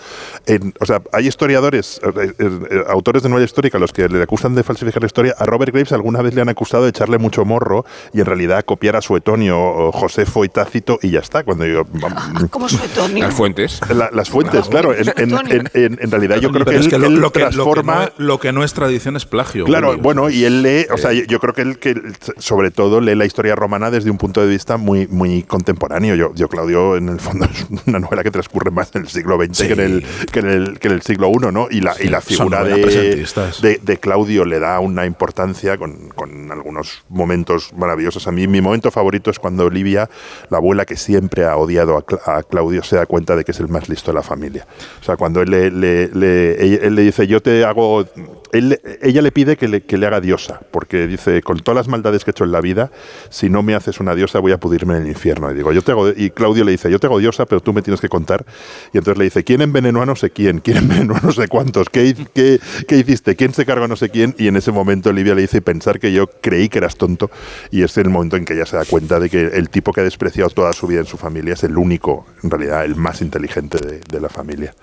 en, 0.45 0.73
o 0.79 0.85
sea, 0.85 1.01
hay 1.11 1.27
historiadores, 1.27 1.99
eh, 2.03 2.33
eh, 2.39 2.59
eh, 2.71 2.83
autores 2.87 3.23
de 3.23 3.29
novela 3.29 3.45
histórica, 3.45 3.77
los 3.79 3.91
que 3.91 4.07
le 4.07 4.21
acusan 4.23 4.55
de 4.55 4.63
falsificar 4.63 5.01
la 5.01 5.07
historia. 5.07 5.35
A 5.37 5.45
Robert 5.45 5.71
Graves 5.73 5.91
alguna 5.91 6.21
vez 6.21 6.33
le 6.33 6.41
han 6.41 6.49
acusado 6.49 6.83
de 6.83 6.89
echarle 6.89 7.17
mucho 7.17 7.45
morro 7.45 7.85
y 8.13 8.19
en 8.19 8.25
realidad 8.25 8.63
copiar 8.65 8.95
a 8.95 9.01
Suetonio, 9.01 9.59
o 9.59 9.91
Josefo 10.13 10.45
y 10.45 10.49
Tácito 10.49 10.99
y 11.01 11.09
ya 11.09 11.19
está. 11.19 11.43
Cuando 11.43 11.65
yo, 11.65 11.83
Como 12.51 12.69
Suetonio. 12.69 13.23
Las 13.25 13.33
fuentes. 13.33 13.79
la- 13.89 14.09
las 14.11 14.29
fuentes, 14.29 14.67
claro. 14.67 14.93
En, 14.93 15.09
en- 15.17 15.33
en- 15.51 15.69
en- 15.73 15.97
en 15.99 16.11
realidad 16.11 16.37
yo 16.39 16.51
creo 16.51 16.65
que 16.65 16.71
Pero 16.71 16.79
es 16.81 16.85
él, 16.85 16.91
que 16.91 16.97
lo, 16.99 17.07
él 17.07 17.15
lo 17.15 17.31
que, 17.31 17.39
lo 17.39 17.47
que 17.49 17.55
transforma... 17.55 17.95
no 17.95 18.01
es, 18.03 18.11
lo 18.17 18.39
que 18.39 18.51
no 18.53 18.63
es 18.63 18.73
tradición 18.73 19.15
es 19.15 19.25
plagio. 19.25 19.65
Claro, 19.65 19.97
bueno, 19.97 20.29
y 20.29 20.43
él 20.45 20.61
lee, 20.61 20.85
o 20.93 20.97
sea, 20.97 21.13
yo, 21.13 21.23
yo 21.25 21.39
creo 21.39 21.53
que 21.55 21.61
él, 21.63 21.79
que 21.79 21.89
él, 21.91 22.15
sobre 22.37 22.69
todo 22.69 23.01
lee 23.01 23.15
la 23.15 23.25
historia 23.25 23.55
romana 23.55 23.89
desde 23.89 24.11
un 24.11 24.17
punto 24.19 24.41
de 24.41 24.47
vista 24.47 24.77
muy, 24.77 25.07
muy 25.07 25.41
contemporáneo. 25.43 26.13
Yo, 26.15 26.31
yo 26.35 26.47
Claudio, 26.47 26.95
en 26.95 27.09
el 27.09 27.19
fondo, 27.19 27.45
es 27.51 27.65
una 27.87 27.99
novela 27.99 28.21
que 28.23 28.29
transcurre 28.31 28.69
más 28.69 28.93
en 28.95 29.01
el 29.03 29.07
siglo 29.07 29.37
XX 29.43 29.57
Sí. 29.57 29.67
que, 29.67 29.73
en 29.73 29.79
el, 29.79 30.05
que, 30.31 30.39
en 30.39 30.47
el, 30.49 30.79
que 30.79 30.87
en 30.89 30.93
el 30.93 31.01
siglo 31.01 31.31
I, 31.31 31.51
¿no? 31.51 31.67
Y 31.71 31.81
la, 31.81 31.95
y 31.99 32.07
la 32.07 32.21
figura 32.21 32.63
de, 32.63 33.79
de 33.81 33.97
Claudio 33.97 34.45
le 34.45 34.59
da 34.59 34.79
una 34.79 35.05
importancia 35.05 35.77
con, 35.77 36.09
con 36.09 36.51
algunos 36.51 37.03
momentos 37.09 37.71
maravillosos. 37.75 38.27
A 38.27 38.31
mí, 38.31 38.47
mi 38.47 38.61
momento 38.61 38.91
favorito 38.91 39.31
es 39.31 39.39
cuando 39.39 39.65
Olivia, 39.65 40.02
la 40.49 40.57
abuela 40.57 40.85
que 40.85 40.97
siempre 40.97 41.45
ha 41.45 41.57
odiado 41.57 41.97
a, 41.97 42.05
Cla- 42.05 42.21
a 42.25 42.43
Claudio, 42.43 42.83
se 42.83 42.95
da 42.95 43.05
cuenta 43.05 43.35
de 43.35 43.43
que 43.43 43.51
es 43.51 43.59
el 43.59 43.67
más 43.67 43.89
listo 43.89 44.11
de 44.11 44.15
la 44.15 44.23
familia. 44.23 44.65
O 45.01 45.03
sea, 45.03 45.17
cuando 45.17 45.41
él 45.41 45.51
le, 45.51 45.67
él- 45.67 46.95
le 46.95 47.01
dice, 47.01 47.27
yo 47.27 47.41
te 47.41 47.63
hago... 47.65 48.05
ella 48.51 49.21
le 49.21 49.31
pide 49.31 49.57
que 49.57 49.67
le, 49.67 49.81
que 49.81 49.97
le 49.97 50.05
haga 50.05 50.21
diosa, 50.21 50.61
porque 50.71 51.07
dice, 51.07 51.41
con 51.41 51.59
todas 51.59 51.75
las 51.75 51.87
maldades 51.87 52.23
que 52.23 52.29
he 52.29 52.33
hecho 52.33 52.43
en 52.43 52.51
la 52.51 52.61
vida, 52.61 52.91
si 53.29 53.49
no 53.49 53.63
me 53.63 53.73
haces 53.75 53.99
una 53.99 54.13
diosa 54.15 54.39
voy 54.39 54.51
a 54.51 54.59
pudrirme 54.59 54.97
en 54.97 55.03
el 55.03 55.07
infierno. 55.09 55.49
Y, 55.51 55.55
digo, 55.55 55.71
yo 55.71 55.81
te 55.81 55.91
hago, 55.91 56.09
y 56.09 56.29
Claudio 56.29 56.63
le 56.63 56.71
dice, 56.71 56.91
yo 56.91 56.99
te 56.99 57.07
hago 57.07 57.19
diosa, 57.19 57.45
pero 57.45 57.61
tú 57.61 57.73
me 57.73 57.81
tienes 57.81 57.99
que 58.01 58.09
contar. 58.09 58.45
Y 58.93 58.97
entonces 58.97 59.17
le 59.17 59.23
dice, 59.25 59.43
¿quién 59.43 59.61
envenenó 59.61 60.01
a 60.01 60.05
no 60.05 60.15
sé 60.15 60.29
quién? 60.29 60.59
¿Quién 60.59 60.77
envenenó 60.77 61.15
a 61.15 61.19
no 61.21 61.31
sé 61.31 61.47
cuántos? 61.47 61.89
¿Qué, 61.89 62.15
qué, 62.33 62.59
qué 62.87 62.97
hiciste? 62.97 63.35
¿Quién 63.35 63.53
se 63.53 63.65
cargó 63.65 63.85
a 63.85 63.87
no 63.87 63.95
sé 63.95 64.09
quién? 64.09 64.35
Y 64.37 64.47
en 64.47 64.55
ese 64.55 64.71
momento 64.71 65.09
Olivia 65.09 65.33
le 65.35 65.41
dice, 65.41 65.61
pensar 65.61 65.99
que 65.99 66.11
yo 66.13 66.27
creí 66.41 66.69
que 66.69 66.77
eras 66.79 66.95
tonto. 66.95 67.31
Y 67.71 67.83
es 67.83 67.97
el 67.97 68.09
momento 68.09 68.37
en 68.37 68.45
que 68.45 68.53
ella 68.53 68.65
se 68.65 68.75
da 68.77 68.85
cuenta 68.85 69.19
de 69.19 69.29
que 69.29 69.41
el 69.53 69.69
tipo 69.69 69.92
que 69.93 70.01
ha 70.01 70.03
despreciado 70.03 70.49
toda 70.49 70.73
su 70.73 70.87
vida 70.87 70.99
en 70.99 71.05
su 71.05 71.17
familia 71.17 71.53
es 71.53 71.63
el 71.63 71.77
único, 71.77 72.25
en 72.43 72.49
realidad, 72.49 72.83
el 72.85 72.95
más 72.95 73.21
inteligente 73.21 73.77
de, 73.77 73.99
de 73.99 74.19
la 74.19 74.29
familia. 74.29 74.73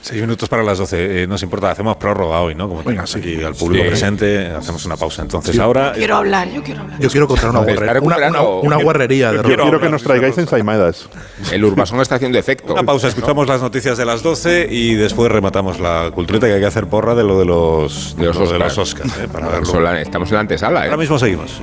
Seis 0.00 0.20
minutos 0.20 0.50
para 0.50 0.62
las 0.62 0.76
12. 0.76 1.22
Eh, 1.22 1.26
nos 1.26 1.42
importa, 1.42 1.70
hacemos 1.70 1.96
prórroga 1.96 2.38
hoy, 2.42 2.54
¿no? 2.54 2.68
Como 2.68 2.82
tenemos 2.82 3.16
aquí 3.16 3.42
al 3.42 3.54
público 3.54 3.84
Sí. 3.84 3.88
presente, 3.88 4.48
hacemos 4.48 4.84
una 4.84 4.98
pausa. 4.98 5.22
Entonces, 5.22 5.58
ahora. 5.58 5.92
Quiero 5.94 6.16
hablar, 6.16 6.46
yo 6.50 6.62
quiero 6.62 6.82
hablar. 6.82 7.00
Yo 7.00 7.08
quiero 7.08 7.26
contar 7.26 7.48
una, 7.48 7.60
guarrería, 7.60 8.00
una, 8.02 8.16
una- 8.28 8.42
una 8.42 8.76
guarrería 8.76 9.30
de 9.30 9.36
Yo 9.38 9.42
Robert. 9.44 9.62
quiero 9.62 9.80
que 9.80 9.88
nos 9.88 10.02
traigáis 10.02 10.36
ensaimadas. 10.36 11.08
El 11.50 11.64
Urbasón 11.64 12.02
está 12.02 12.16
haciendo 12.16 12.38
efecto. 12.38 12.74
Una 12.74 12.82
pausa, 12.82 13.08
escuchamos 13.08 13.48
las 13.48 13.62
noticias 13.62 13.96
de 13.96 14.04
las 14.04 14.22
12 14.22 14.66
y 14.70 14.94
después 14.94 15.32
rematamos 15.32 15.80
la 15.80 16.10
cultureta 16.14 16.48
que 16.48 16.52
hay 16.52 16.60
que 16.60 16.66
hacer 16.66 16.86
porra 16.86 17.14
de 17.14 17.24
lo 17.24 17.38
de 17.38 17.46
los, 17.46 18.14
De 18.18 18.26
los 18.26 18.36
lo 18.36 18.42
de 18.42 18.56
Oscars. 18.56 18.76
los 18.76 18.78
Oscars, 18.94 19.18
eh, 19.20 19.28
para 19.32 19.48
verlo. 19.48 19.90
Estamos 19.96 20.28
en 20.28 20.34
la 20.34 20.40
antesala, 20.40 20.80
¿eh? 20.82 20.84
Ahora 20.84 20.98
mismo 20.98 21.18
seguimos. 21.18 21.62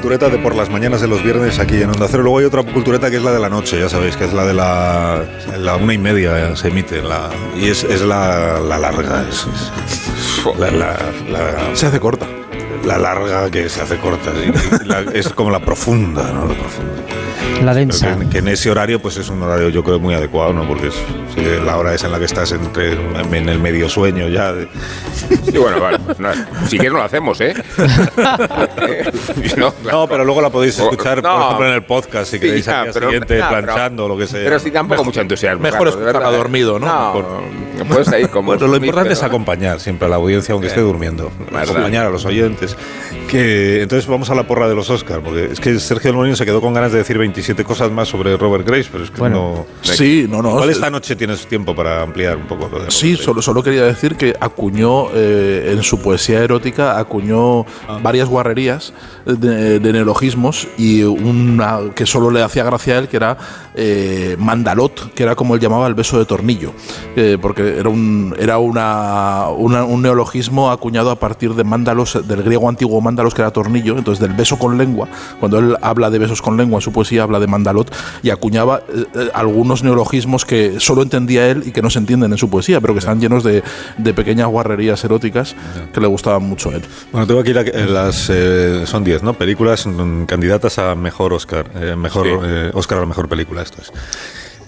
Cultureta 0.00 0.28
de 0.28 0.38
por 0.38 0.54
las 0.54 0.70
mañanas 0.70 1.00
de 1.00 1.08
los 1.08 1.24
viernes 1.24 1.58
aquí 1.58 1.82
en 1.82 1.90
Onda 1.90 2.06
Cero. 2.08 2.22
Luego 2.22 2.38
hay 2.38 2.44
otra 2.44 2.62
cultureta 2.62 3.10
que 3.10 3.16
es 3.16 3.22
la 3.22 3.32
de 3.32 3.40
la 3.40 3.48
noche, 3.48 3.80
ya 3.80 3.88
sabéis, 3.88 4.16
que 4.16 4.26
es 4.26 4.32
la 4.32 4.46
de 4.46 4.54
la, 4.54 5.24
la 5.58 5.74
una 5.74 5.92
y 5.92 5.98
media 5.98 6.54
se 6.54 6.68
emite. 6.68 7.02
La, 7.02 7.30
y 7.56 7.66
es, 7.68 7.82
es 7.82 8.02
la, 8.02 8.60
la 8.60 8.78
larga. 8.78 9.24
es- 9.28 9.44
es- 9.52 9.72
la- 11.28 11.74
Se 11.74 11.86
hace 11.86 11.98
corta. 11.98 12.26
la 12.84 12.96
larga 12.96 13.50
que 13.50 13.68
se 13.68 13.82
hace 13.82 13.96
corta. 13.98 14.30
la- 14.84 15.00
es 15.12 15.28
como 15.30 15.50
la 15.50 15.58
profunda, 15.58 16.30
¿no? 16.32 16.46
La 16.46 16.54
profunda. 16.54 17.02
La 17.64 17.74
densa. 17.74 18.06
Pero 18.06 18.20
que, 18.20 18.28
que 18.28 18.38
en 18.38 18.48
ese 18.48 18.70
horario, 18.70 19.00
pues 19.02 19.16
es 19.16 19.28
un 19.30 19.42
horario 19.42 19.68
yo 19.68 19.82
creo 19.82 19.98
muy 19.98 20.14
adecuado, 20.14 20.52
¿no? 20.52 20.66
Porque 20.66 20.88
es, 20.88 20.94
sí, 21.34 21.42
la 21.64 21.76
hora 21.76 21.92
es 21.94 22.04
en 22.04 22.12
la 22.12 22.18
que 22.18 22.24
estás 22.26 22.52
entre, 22.52 22.92
en 22.92 23.48
el 23.48 23.58
medio 23.58 23.88
sueño 23.88 24.28
ya. 24.28 24.52
de- 24.52 24.68
Sí, 25.50 25.58
bueno, 25.58 25.80
vale. 25.80 25.98
nada. 26.18 26.48
Si 26.68 26.76
quieres 26.76 26.92
no 26.92 26.98
lo 26.98 27.04
hacemos, 27.04 27.40
¿eh? 27.40 27.54
no, 29.56 29.74
No, 29.90 30.06
pero 30.08 30.24
luego 30.24 30.40
la 30.40 30.50
podéis 30.50 30.78
escuchar, 30.78 31.22
no. 31.22 31.32
por 31.34 31.42
ejemplo, 31.42 31.66
en 31.68 31.74
el 31.74 31.82
podcast, 31.82 32.30
si 32.30 32.36
Sí, 32.38 32.40
queréis 32.46 32.64
ya, 32.66 32.78
al 32.80 32.84
día 32.86 32.92
pero- 32.92 33.06
siguiente, 33.08 33.34
pero- 33.34 33.48
planchando 33.48 34.04
o 34.04 34.08
lo 34.08 34.16
que 34.16 34.26
sea. 34.26 34.40
Pero 34.44 34.58
sí, 34.58 34.70
tampoco 34.70 35.04
mucho 35.04 35.20
entusiasmo. 35.20 35.62
mejor 35.62 35.84
de 35.84 35.90
escucharla 35.90 36.18
verdad. 36.20 36.36
dormido, 36.38 36.78
¿no? 36.78 36.86
No, 36.86 37.84
puedes 37.88 38.08
ahí 38.08 38.26
como. 38.26 38.48
Bueno, 38.52 38.66
lo 38.66 38.76
importante 38.76 39.12
es 39.12 39.18
pero- 39.18 39.28
acompañar 39.28 39.80
siempre 39.80 40.06
a 40.06 40.08
la 40.10 40.16
audiencia, 40.16 40.52
aunque 40.52 40.68
esté 40.68 40.80
durmiendo. 40.80 41.30
Acompañar 41.54 42.06
a 42.06 42.10
los 42.10 42.24
oyentes. 42.24 42.76
Que, 43.28 43.82
entonces 43.82 44.08
vamos 44.08 44.30
a 44.30 44.34
la 44.34 44.44
porra 44.46 44.68
de 44.68 44.74
los 44.74 44.88
Oscars, 44.88 45.22
porque 45.22 45.50
es 45.52 45.60
que 45.60 45.78
Sergio 45.78 46.08
del 46.08 46.16
Molino 46.16 46.34
se 46.34 46.46
quedó 46.46 46.62
con 46.62 46.72
ganas 46.72 46.92
de 46.92 46.98
decir 46.98 47.18
27 47.18 47.62
cosas 47.62 47.90
más 47.90 48.08
sobre 48.08 48.34
Robert 48.38 48.66
Grace, 48.66 48.88
pero 48.90 49.04
es 49.04 49.10
que 49.10 49.18
Bueno. 49.18 49.66
no... 49.82 49.92
Sí, 49.92 50.26
no, 50.28 50.40
no. 50.40 50.50
Igual 50.52 50.70
es- 50.70 50.76
esta 50.76 50.88
noche 50.90 51.14
tienes 51.14 51.46
tiempo 51.46 51.74
para 51.74 52.00
ampliar 52.02 52.38
un 52.38 52.46
poco 52.46 52.70
lo 52.72 52.82
de 52.84 52.90
Sí, 52.90 53.16
solo, 53.16 53.42
solo 53.42 53.62
quería 53.62 53.84
decir 53.84 54.16
que 54.16 54.34
acuñó 54.40 55.08
eh, 55.12 55.72
en 55.76 55.82
su 55.82 56.00
poesía 56.00 56.42
erótica 56.42 56.98
acuñó 56.98 57.66
varias 58.02 58.28
guarrerías 58.28 58.94
de, 59.26 59.78
de 59.78 59.92
neologismos 59.92 60.66
y 60.78 61.02
una 61.02 61.80
que 61.94 62.06
solo 62.06 62.30
le 62.30 62.42
hacía 62.42 62.64
gracia 62.64 62.94
a 62.94 62.98
él 63.00 63.08
que 63.08 63.18
era 63.18 63.36
eh, 63.74 64.36
mandalot, 64.38 65.12
que 65.12 65.22
era 65.22 65.34
como 65.34 65.54
él 65.54 65.60
llamaba 65.60 65.86
el 65.86 65.94
beso 65.94 66.18
de 66.18 66.24
tornillo, 66.24 66.72
eh, 67.14 67.36
porque 67.40 67.76
era 67.78 67.90
un 67.90 68.34
era 68.38 68.56
una, 68.56 69.48
una- 69.50 69.84
un 69.84 70.00
neologismo 70.00 70.70
acuñado 70.70 71.10
a 71.10 71.16
partir 71.16 71.52
de 71.54 71.62
mándalos 71.64 72.26
del 72.26 72.42
griego 72.42 72.68
antiguo 72.70 73.00
mándalos 73.18 73.34
que 73.34 73.42
era 73.42 73.50
tornillo, 73.50 73.98
entonces 73.98 74.20
del 74.20 74.32
beso 74.36 74.56
con 74.58 74.78
lengua. 74.78 75.08
Cuando 75.40 75.58
él 75.58 75.76
habla 75.82 76.08
de 76.08 76.20
besos 76.20 76.40
con 76.40 76.56
lengua 76.56 76.76
en 76.78 76.82
su 76.82 76.92
poesía 76.92 77.24
habla 77.24 77.40
de 77.40 77.48
mandalot 77.48 77.92
y 78.22 78.30
acuñaba 78.30 78.82
eh, 78.94 79.04
eh, 79.14 79.30
algunos 79.34 79.82
neologismos 79.82 80.44
que 80.44 80.78
solo 80.78 81.02
entendía 81.02 81.48
él 81.48 81.64
y 81.66 81.72
que 81.72 81.82
no 81.82 81.90
se 81.90 81.98
entienden 81.98 82.30
en 82.30 82.38
su 82.38 82.48
poesía, 82.48 82.80
pero 82.80 82.94
que 82.94 83.00
están 83.00 83.20
llenos 83.20 83.42
de, 83.42 83.64
de 83.96 84.14
pequeñas 84.14 84.46
guarrerías 84.46 85.02
eróticas 85.04 85.56
que 85.92 86.00
le 86.00 86.06
gustaban 86.06 86.44
mucho 86.44 86.70
a 86.70 86.74
él. 86.74 86.82
Bueno, 87.10 87.26
tengo 87.26 87.40
aquí 87.40 87.52
la- 87.52 87.62
eh, 87.62 87.86
las. 87.88 88.28
eh, 88.30 88.84
son 88.86 89.02
10, 89.02 89.24
¿no? 89.24 89.34
Películas 89.34 89.84
mm, 89.86 90.24
candidatas 90.24 90.78
a 90.78 90.94
mejor 90.94 91.32
Oscar. 91.32 91.66
eh, 91.74 91.96
mejor 91.96 92.26
Sí. 92.26 92.32
eh, 92.44 92.70
Oscar 92.74 92.98
a 92.98 93.00
la 93.00 93.06
mejor 93.08 93.28
película, 93.28 93.62
esto 93.62 93.82
es. 93.82 93.90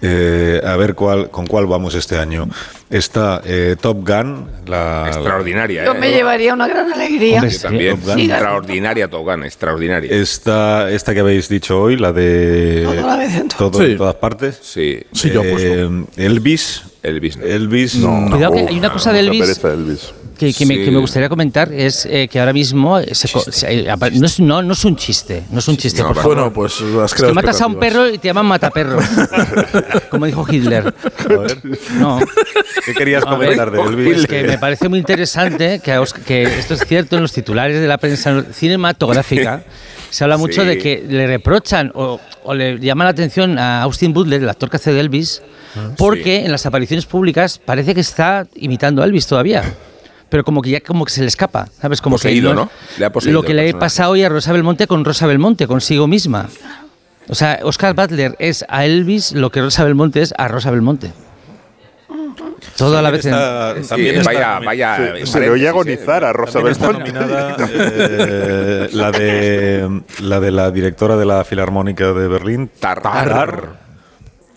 Eh, 0.02 0.60
a 0.64 0.76
ver 0.76 0.94
cuál, 0.94 1.28
con 1.30 1.46
cuál 1.46 1.66
vamos 1.66 1.94
este 1.94 2.18
año. 2.18 2.48
Está 2.88 3.42
eh, 3.44 3.76
Top 3.80 3.98
Gun, 4.06 4.46
la. 4.66 5.04
Extraordinaria, 5.08 5.84
Yo 5.84 5.92
¿eh? 5.94 5.98
me 5.98 6.10
llevaría 6.10 6.54
una 6.54 6.66
gran 6.66 6.90
alegría. 6.92 7.34
Hombre, 7.36 7.50
Yo 7.50 7.56
sí. 7.56 7.62
también. 7.62 7.96
Top 8.00 8.08
Gun. 8.08 8.18
Extraordinaria 8.20 9.08
Top 9.08 9.24
Gun, 9.24 9.44
extraordinaria. 9.44 10.10
Está 10.12 10.90
esta 10.90 11.12
que 11.14 11.20
habéis 11.20 11.48
dicho 11.48 11.80
hoy, 11.80 11.96
la 11.96 12.12
de. 12.12 12.82
Todo 12.84 13.04
a 13.04 13.06
la 13.08 13.16
vez 13.16 13.34
en 13.36 13.48
todo. 13.48 13.70
todo 13.70 13.84
Sí. 13.84 13.92
en 13.92 13.98
todas 13.98 14.14
partes. 14.16 14.58
Sí, 14.62 15.00
Sí, 15.12 15.30
yo 15.30 15.40
apuesto. 15.40 15.60
Eh, 15.68 16.04
Elvis. 16.16 16.82
Elvis. 17.02 17.36
no. 17.36 17.44
Elvis. 17.46 17.98
Cuidado 18.30 18.52
que 18.54 18.60
hay 18.68 18.78
una 18.78 18.92
cosa 18.92 19.12
de 19.12 19.20
Elvis 19.20 19.60
que, 20.52 20.66
me, 20.66 20.74
Sí. 20.76 20.84
que 20.84 20.90
me 20.90 20.98
gustaría 20.98 21.28
comentar 21.28 21.72
es 21.72 22.06
eh, 22.06 22.26
que 22.28 22.40
ahora 22.40 22.52
mismo 22.52 22.98
se 23.00 23.28
no, 24.12 24.26
es, 24.26 24.40
no, 24.40 24.62
no 24.62 24.72
es 24.72 24.84
un 24.84 24.96
chiste, 24.96 25.44
no 25.50 25.58
es 25.60 25.68
un 25.68 25.76
chiste, 25.76 26.00
no, 26.02 26.08
por 26.08 26.16
favor. 26.16 26.34
Bueno, 26.34 26.52
pues 26.52 26.80
las 26.80 27.12
Es 27.12 27.20
que 27.22 27.32
matas 27.32 27.60
a 27.60 27.66
un 27.66 27.76
perro 27.78 28.08
y 28.08 28.18
te 28.18 28.28
llaman 28.28 28.46
mataperro, 28.46 28.98
como 30.10 30.26
dijo 30.26 30.44
Hitler. 30.50 30.92
No, 31.98 32.18
¿Qué 32.84 32.94
querías 32.94 33.24
comentar 33.24 33.70
de 33.70 33.80
Elvis? 33.80 34.14
pues 34.14 34.26
que 34.26 34.42
me 34.44 34.58
parece 34.58 34.88
muy 34.88 34.98
interesante 34.98 35.80
que, 35.84 35.98
Os- 35.98 36.12
que 36.14 36.42
esto 36.42 36.74
es 36.74 36.84
cierto 36.86 37.16
en 37.16 37.22
los 37.22 37.32
titulares 37.32 37.80
de 37.80 37.86
la 37.86 37.98
prensa 37.98 38.44
cinematográfica. 38.52 39.62
Se 40.10 40.24
habla 40.24 40.36
mucho 40.38 40.62
Sí. 40.62 40.66
de 40.66 40.78
que 40.78 41.04
le 41.08 41.26
reprochan 41.28 41.92
o, 41.94 42.18
o 42.42 42.54
le 42.54 42.80
llaman 42.80 43.04
la 43.04 43.10
atención 43.12 43.58
a 43.58 43.82
Austin 43.82 44.12
Butler, 44.12 44.42
el 44.42 44.48
actor 44.48 44.68
que 44.68 44.76
hace 44.76 44.92
de 44.92 44.98
Elvis, 45.00 45.40
porque 45.96 46.44
en 46.44 46.50
las 46.50 46.66
apariciones 46.66 47.06
públicas 47.06 47.60
parece 47.64 47.94
que 47.94 48.00
está 48.00 48.46
imitando 48.56 49.02
a 49.02 49.04
Elvis 49.04 49.26
todavía. 49.28 49.62
Pero 50.30 50.44
como 50.44 50.62
que 50.62 50.70
ya 50.70 50.80
como 50.80 51.04
que 51.04 51.10
se 51.12 51.20
le 51.20 51.26
escapa, 51.26 51.68
¿sabes? 51.80 52.00
Como 52.00 52.14
Poseído, 52.16 52.50
que 52.50 52.56
¿no? 52.56 52.70
Le 52.98 53.04
ha 53.04 53.12
poseído 53.12 53.34
lo 53.40 53.42
que 53.46 53.52
le 53.52 53.62
personaje. 53.64 53.80
pasa 53.80 54.08
hoy 54.08 54.22
a 54.24 54.28
Rosa 54.30 54.52
Belmonte 54.52 54.86
con 54.86 55.04
Rosa 55.04 55.26
Belmonte, 55.26 55.66
consigo 55.66 56.06
misma. 56.06 56.48
O 57.28 57.34
sea, 57.34 57.58
Oscar 57.64 57.94
Butler 57.94 58.34
es 58.38 58.64
a 58.68 58.84
Elvis 58.86 59.32
lo 59.32 59.50
que 59.50 59.60
Rosa 59.60 59.84
Belmonte 59.84 60.22
es 60.22 60.32
a 60.38 60.48
Rosa 60.48 60.70
Belmonte. 60.70 61.12
Todo 62.76 62.98
a 62.98 63.02
la 63.02 63.10
vez. 63.10 63.24
en- 63.26 63.34
Está- 63.34 63.74
Sí, 63.82 63.88
también 63.88 64.16
está 64.16 64.32
vaya, 64.32 64.58
vaya. 64.64 64.96
Se, 64.96 65.20
en 65.20 65.26
se 65.26 65.40
le 65.40 65.50
oye 65.50 65.66
paréntesis, 65.70 66.00
agonizar 66.08 66.22
¿eh? 66.22 66.26
a 66.26 66.32
Rosa 66.32 66.60
Belmonte. 66.60 66.98
nominada 66.98 67.56
eh, 67.72 68.88
la, 68.92 69.10
de, 69.12 70.00
la 70.22 70.40
de 70.40 70.50
la 70.50 70.70
directora 70.70 71.16
de 71.16 71.26
la 71.26 71.44
Filarmónica 71.44 72.12
de 72.12 72.28
Berlín, 72.28 72.70
Tar. 72.80 73.02
Tar. 73.02 73.89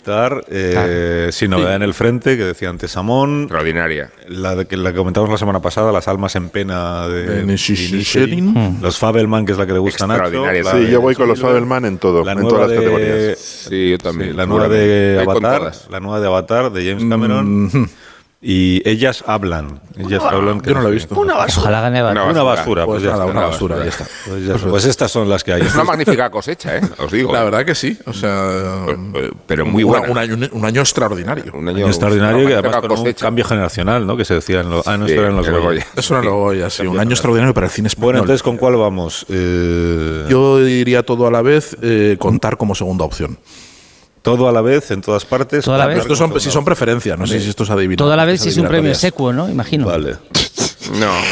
Tar, 0.04 0.44
eh, 0.50 1.30
Sin 1.32 1.52
novedad 1.52 1.76
en 1.76 1.84
el 1.84 1.94
frente, 1.94 2.38
que 2.38 2.44
decía 2.44 2.70
antes 2.70 2.96
Amón. 2.98 3.44
Extraordinaria. 3.44 4.12
La 4.28 4.56
de 4.56 4.66
que 4.66 4.78
la 4.78 4.92
que 4.92 4.98
comentamos 4.98 5.30
la 5.30 5.38
semana 5.38 5.62
pasada, 5.62 5.92
Las 5.92 6.08
almas 6.08 6.36
en 6.36 6.50
pena 6.50 7.08
de, 7.08 7.44
De. 7.46 8.42
Hmm. 8.42 8.82
Los 8.82 8.98
Fabelman, 8.98 9.46
que 9.46 9.54
es 9.54 9.58
la 9.58 9.66
que 9.66 9.74
le 9.74 9.80
gusta 9.80 10.06
a 10.06 10.08
Nacho. 10.08 10.44
Sí, 10.72 10.78
de 10.86 10.92
yo 10.92 11.02
voy 11.02 11.16
con 11.16 11.28
los 11.28 11.40
Fabelman 11.40 11.86
en 11.86 11.98
todo, 11.98 12.24
La 12.24 12.34
en 12.34 12.40
nueva 12.40 12.50
todas 12.50 12.70
las 12.70 12.80
de- 12.80 12.86
categorías. 12.86 13.40
Sí, 13.40 13.92
yo 13.92 13.98
también. 13.98 14.32
Sí, 14.32 14.36
la 14.38 14.46
nueva 14.46 14.68
de 14.70 15.20
Avatar, 15.22 15.72
la 15.90 16.00
nueva 16.00 16.20
de 16.20 16.28
Avatar 16.28 16.72
de 16.72 16.86
James 16.90 17.06
Cameron. 17.10 17.90
Y 18.46 18.82
ellas 18.88 19.24
hablan. 19.26 19.80
Ellas 19.98 20.22
hablan. 20.22 20.60
que 20.60 20.72
Yo 20.72 20.76
no 20.76 20.82
la 20.82 20.90
he 20.90 20.92
visto. 20.92 21.18
Una 21.18 21.36
basura. 21.36 21.62
Ojalá 21.62 21.80
gane 21.82 22.00
Avatar. 22.00 22.24
Una 22.24 22.32
Una 22.32 22.44
basura. 22.44 22.60
basura, 22.84 22.86
pues, 22.86 22.96
Pues 23.02 23.04
ya 23.04 23.12
nada, 23.12 23.26
está. 23.26 23.38
una 23.40 23.48
basura, 23.48 23.78
ya 23.78 23.84
está. 23.86 24.06
Pues, 24.28 24.46
ya 24.46 24.56
está. 24.56 24.68
Pues 24.70 24.86
estas 24.86 25.12
son 25.12 25.30
las 25.30 25.44
que 25.46 25.54
hay. 25.54 25.62
Es 25.62 25.74
una 25.76 25.86
magnífica 25.86 26.30
cosecha, 26.30 26.76
¿eh? 26.78 26.82
Os 26.98 27.10
digo. 27.10 27.32
La 27.32 27.46
verdad 27.46 27.64
que 27.66 27.74
sí, 27.74 27.98
o 28.06 28.12
sea, 28.12 28.86
pero 29.48 29.66
muy 29.66 29.86
una- 29.86 30.00
buena. 30.00 30.12
Un 30.12 30.18
año, 30.18 30.50
un 30.52 30.66
año 30.66 30.82
extraordinario. 30.82 31.54
Un 31.54 31.70
Año 31.70 31.88
extraordinario 31.88 32.40
una 32.46 32.50
y 32.50 32.54
además 32.54 32.76
con 32.82 32.92
un 32.92 32.98
cosecha. 32.98 33.26
cambio 33.26 33.46
generacional, 33.46 34.06
¿no? 34.06 34.18
Que 34.18 34.26
se 34.26 34.34
decía 34.34 34.60
en 34.60 34.70
los. 34.70 34.86
Ah, 34.88 34.98
no, 34.98 35.08
Sí, 35.08 35.14
en 35.14 35.38
los 35.38 35.48
en 35.48 35.54
los 35.54 35.64
Goya. 35.64 35.88
Eso 35.96 36.14
no 36.16 36.22
lo 36.22 36.66
a 36.66 36.70
sí, 36.70 36.86
un 36.86 37.00
año 37.00 37.12
extraordinario 37.12 37.54
para 37.54 37.68
el 37.68 37.72
cine 37.72 37.88
español. 37.88 38.04
Bueno, 38.08 38.20
entonces, 38.20 38.44
¿con 38.44 38.58
cuál 38.58 38.76
vamos? 38.76 39.26
Eh, 39.30 40.26
Yo 40.30 40.60
diría 40.60 41.04
todo 41.04 41.28
a 41.28 41.32
la 41.32 41.42
vez, 41.42 41.78
eh, 41.82 42.18
contar 42.20 42.58
como 42.58 42.76
segunda 42.76 43.06
opción. 43.06 43.38
Todo 44.24 44.48
a 44.48 44.52
la 44.52 44.62
vez, 44.62 44.90
en 44.90 45.02
todas 45.02 45.26
partes. 45.26 45.66
Todo 45.66 45.76
a 45.76 45.78
la 45.78 45.86
vez. 45.86 46.00
Estos 46.00 46.18
son, 46.18 46.40
si 46.40 46.50
son 46.50 46.66
preferencias, 46.66 47.20
no 47.20 47.28
sé 47.28 47.40
si 47.40 47.50
esto 47.50 47.64
es 47.64 47.70
adivinado. 47.70 48.06
Toda 48.06 48.16
la 48.16 48.26
vez 48.26 48.42
si 48.42 48.50
es 48.50 48.58
un 48.58 48.68
premio 48.68 48.96
secuo, 48.96 49.32
¿no? 49.32 49.48
Imagino. 49.50 49.86
Vale. 49.86 50.16
No. 50.92 51.12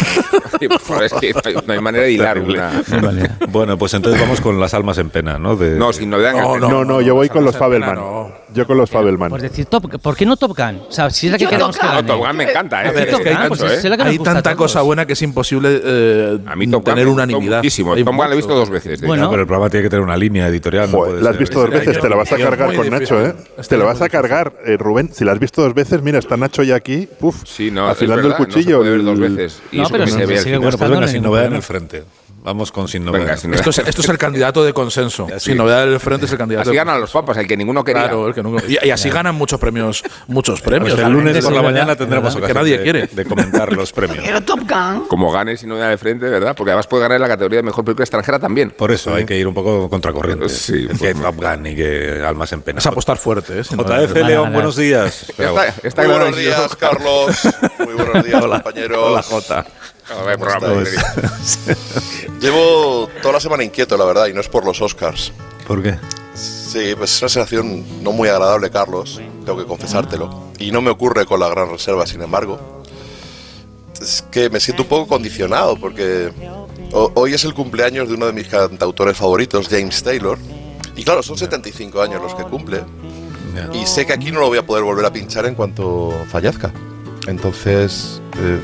Es 0.62 1.14
que 1.14 1.34
no 1.34 1.42
hay, 1.44 1.56
no 1.66 1.74
hay 1.74 1.82
manera 1.82 2.04
de 2.06 2.12
hilar 2.12 2.38
una. 2.40 2.84
Vale. 3.02 3.32
Bueno, 3.50 3.78
pues 3.80 3.94
entonces 3.96 4.22
vamos 4.22 4.40
con 4.42 4.60
las 4.60 4.74
almas 4.76 4.98
en 5.00 5.10
pena, 5.10 5.40
¿no? 5.40 5.56
De, 5.56 5.72
No, 5.76 5.92
sin 5.92 6.10
novedad. 6.10 6.32
en 6.34 6.38
el 6.38 6.44
No, 6.44 6.50
frente. 6.52 6.68
No, 6.70 6.86
no, 6.86 7.02
yo 7.02 7.16
voy 7.16 7.28
no, 7.28 7.34
con 7.34 7.42
no, 7.42 7.46
los 7.48 7.56
no, 7.56 7.60
Fabelman. 7.60 7.96
no. 7.96 8.32
Yo 8.54 8.68
con 8.68 8.78
los 8.78 8.90
Fabelman. 8.90 9.30
Por 9.30 9.42
decir, 9.42 9.66
top, 9.66 10.00
¿por 10.00 10.16
qué 10.16 10.26
no 10.26 10.36
Top 10.38 10.56
Gun? 10.56 10.82
O 10.88 10.92
sea, 10.92 11.10
si 11.10 11.28
es 11.28 11.32
la 11.32 11.38
que 11.40 11.48
queremos 11.48 11.76
que 11.78 11.82
Top 11.88 11.96
Gun. 11.96 12.06
No. 12.06 12.14
Top 12.14 12.28
Gun 12.28 12.38
me 12.38 12.44
encanta, 12.44 12.84
¿eh? 12.84 12.88
A 12.90 12.92
ver, 12.92 13.08
Es 13.08 13.12
Top 13.14 13.24
que 13.24 13.30
Gun, 13.32 13.42
hay 13.42 13.48
pues 13.48 13.60
tanto, 13.60 13.74
¿eh? 13.74 13.90
la 13.90 13.98
que 13.98 14.04
nos 14.04 14.12
Hay 14.12 14.20
tanta 14.20 14.56
cosa 14.56 14.82
buena 14.82 15.06
que 15.08 15.14
es 15.14 15.22
imposible 15.22 15.82
eh, 15.84 16.38
A 16.46 16.56
mí 16.56 16.68
Top 16.70 16.84
tener 16.84 17.08
unanimidad. 17.08 17.58
muchísimo. 17.58 17.96
Top 17.96 18.06
Gun 18.08 18.18
lo 18.28 18.34
he 18.34 18.36
visto 18.36 18.54
dos 18.54 18.70
veces. 18.70 19.02
de 19.02 19.08
Bueno. 19.08 19.26
Ah, 19.26 19.30
pero 19.30 19.42
el 19.42 19.48
programa 19.48 19.70
tiene 19.70 19.84
que 19.86 19.90
tener 19.90 20.04
una 20.04 20.18
línea 20.18 20.48
editorial. 20.48 20.92
no 20.92 21.06
la 21.08 21.30
has 21.32 21.38
visto 21.38 21.60
dos 21.60 21.70
veces, 21.72 22.00
te 22.00 22.08
la 22.10 22.16
vas 22.18 22.32
a 22.32 22.38
cargar 22.38 22.76
con. 22.76 22.90
Nacho, 22.90 23.26
¿eh? 23.26 23.34
Te 23.68 23.78
la 23.78 23.86
vas 23.86 24.02
a 24.02 24.10
cargar, 24.10 24.54
eh, 24.66 24.76
Rubén. 24.78 25.10
Si 25.14 25.24
la 25.26 25.32
has 25.32 25.40
visto 25.40 25.62
dos 25.64 25.74
veces, 25.74 26.02
mira, 26.04 26.20
está 26.20 26.36
Nacho 26.38 26.62
ya 26.62 26.76
aquí, 26.76 27.08
puf, 27.20 27.44
Sí, 27.46 27.72
no, 27.72 27.88
es 27.90 27.94
afilando 27.98 28.28
el 28.28 28.36
cuchillo. 28.36 28.84
No 28.84 29.04
dos 29.16 29.20
el- 29.20 29.40
veces. 29.42 29.62
Y 29.72 29.78
No, 29.78 29.84
eso 29.84 29.92
pero 29.92 30.06
se 30.08 30.12
sigue. 30.12 30.26
Bueno, 30.26 30.62
pues 30.62 30.72
gustando, 30.74 30.96
venga, 30.96 31.08
sin 31.08 31.24
novedad 31.24 31.46
en 31.48 31.54
el 31.54 31.62
frente. 31.62 32.04
Vamos 32.44 32.72
con 32.72 32.88
sin 32.88 33.06
novedad. 33.06 33.24
Venga, 33.26 33.38
sin 33.38 33.52
novedad. 33.52 33.68
Esto 33.68 33.82
es, 33.84 33.88
esto 33.90 34.02
es 34.02 34.10
el 34.10 34.18
candidato 34.18 34.64
de 34.64 34.74
consenso. 34.74 35.28
Sí. 35.38 35.52
Sin 35.52 35.58
novedad 35.58 35.86
del 35.86 36.00
frente 36.00 36.26
es 36.26 36.32
el 36.32 36.38
candidato. 36.40 36.64
Así 36.64 36.72
de 36.72 36.78
ganan 36.78 37.00
los 37.00 37.12
papas, 37.12 37.38
el 37.38 37.48
que 37.48 37.56
ninguno 37.56 37.84
quería. 37.84 38.04
Claro, 38.04 38.28
el 38.28 38.34
que 38.34 38.42
nunca- 38.42 38.64
y, 38.68 38.78
y 38.88 38.90
así 38.90 39.10
ganan 39.12 39.36
muchos 39.36 39.60
premios, 39.60 40.04
muchos 40.28 40.60
premios. 40.62 40.94
Pues 40.96 41.06
el 41.06 41.14
lunes 41.14 41.38
sí, 41.38 41.42
por 41.44 41.54
la 41.54 41.62
mañana 41.62 41.96
tendremos 41.96 42.34
ocasión 42.36 42.48
Que 42.48 42.54
nadie 42.54 42.78
de- 42.78 42.84
quiere. 42.84 43.08
de 43.12 43.26
comentar 43.26 43.72
los 43.74 43.92
premios. 43.94 44.24
Pero 44.26 44.42
Top 44.42 44.60
Gun. 44.62 45.08
Como 45.08 45.32
gane 45.32 45.56
sin 45.56 45.70
novedad 45.70 45.90
de 45.90 45.98
frente, 45.98 46.28
¿verdad? 46.30 46.56
Porque 46.56 46.72
además 46.72 46.88
puede 46.88 47.04
ganar 47.04 47.20
la 47.22 47.28
categoría 47.28 47.60
de 47.60 47.64
mejor 47.64 47.86
película 47.86 48.04
extranjera 48.06 48.40
también. 48.40 48.72
Por 48.72 48.92
eso 48.92 49.14
hay 49.14 49.26
que 49.26 49.38
ir 49.38 49.48
un 49.48 49.54
poco 49.54 49.88
contracorriente. 49.90 50.50
Sí, 50.50 50.88
que 50.88 51.14
pues, 51.14 51.22
Top 51.22 51.36
Gun 51.36 51.68
y 51.68 51.76
que 51.76 52.24
Almas 52.26 52.52
en 52.54 52.62
Pena. 52.64 52.80
Es 52.80 52.86
apostar 52.88 53.18
fuerte, 53.18 53.60
¿eh? 53.60 53.64
Sin 53.64 53.78
JF. 53.78 53.88
Vale, 53.88 54.24
León, 54.24 54.52
buenos 54.52 54.76
días. 54.76 55.30
Esta, 55.30 55.66
esta 55.84 56.02
Muy 56.06 56.12
buenos 56.12 56.36
días, 56.36 56.76
Carlos. 56.76 57.40
Muy 57.80 57.94
buenos 57.94 58.26
días, 58.26 58.42
compañeros. 58.42 59.00
hola, 59.00 59.22
Jota. 59.22 59.66
A 60.20 60.24
ver, 60.24 60.38
programa, 60.38 60.68
¿Cómo 60.68 60.82
Llevo 62.40 63.10
toda 63.22 63.34
la 63.36 63.40
semana 63.40 63.64
inquieto, 63.64 63.98
la 63.98 64.06
verdad, 64.06 64.28
y 64.28 64.34
no 64.34 64.42
es 64.42 64.50
por 64.50 64.66
los 64.66 64.82
Oscars. 64.82 65.32
¿Por 65.68 65.82
qué? 65.84 65.96
Sí, 66.34 66.94
pues 66.98 67.14
es 67.16 67.22
una 67.22 67.30
sensación 67.30 68.04
no 68.04 68.12
muy 68.12 68.30
agradable, 68.30 68.70
Carlos, 68.70 69.22
tengo 69.46 69.58
que 69.60 69.66
confesártelo. 69.66 70.52
Y 70.60 70.72
no 70.72 70.82
me 70.82 70.90
ocurre 70.90 71.26
con 71.26 71.40
la 71.40 71.50
gran 71.50 71.70
reserva, 71.70 72.06
sin 72.06 72.22
embargo. 72.22 72.84
Es 74.02 74.24
que 74.32 74.50
me 74.50 74.60
siento 74.60 74.84
un 74.84 74.90
poco 74.90 75.08
condicionado, 75.08 75.76
porque 75.78 76.32
ho- 76.94 77.12
hoy 77.16 77.34
es 77.34 77.44
el 77.46 77.54
cumpleaños 77.54 78.08
de 78.08 78.16
uno 78.16 78.26
de 78.28 78.34
mis 78.34 78.48
cantautores 78.48 79.16
favoritos, 79.18 79.68
James 79.70 80.02
Taylor. 80.04 80.38
Y 80.96 81.04
claro, 81.04 81.22
son 81.24 81.38
75 81.38 82.02
años 82.02 82.22
los 82.22 82.34
que 82.36 82.44
cumple. 82.44 82.84
Y 83.74 83.86
sé 83.86 84.06
que 84.06 84.14
aquí 84.14 84.32
no 84.32 84.40
lo 84.40 84.48
voy 84.48 84.58
a 84.58 84.66
poder 84.66 84.84
volver 84.84 85.06
a 85.06 85.12
pinchar 85.14 85.46
en 85.46 85.56
cuanto 85.56 86.14
fallezca. 86.32 86.72
Entonces, 87.28 88.22
eh, 88.38 88.60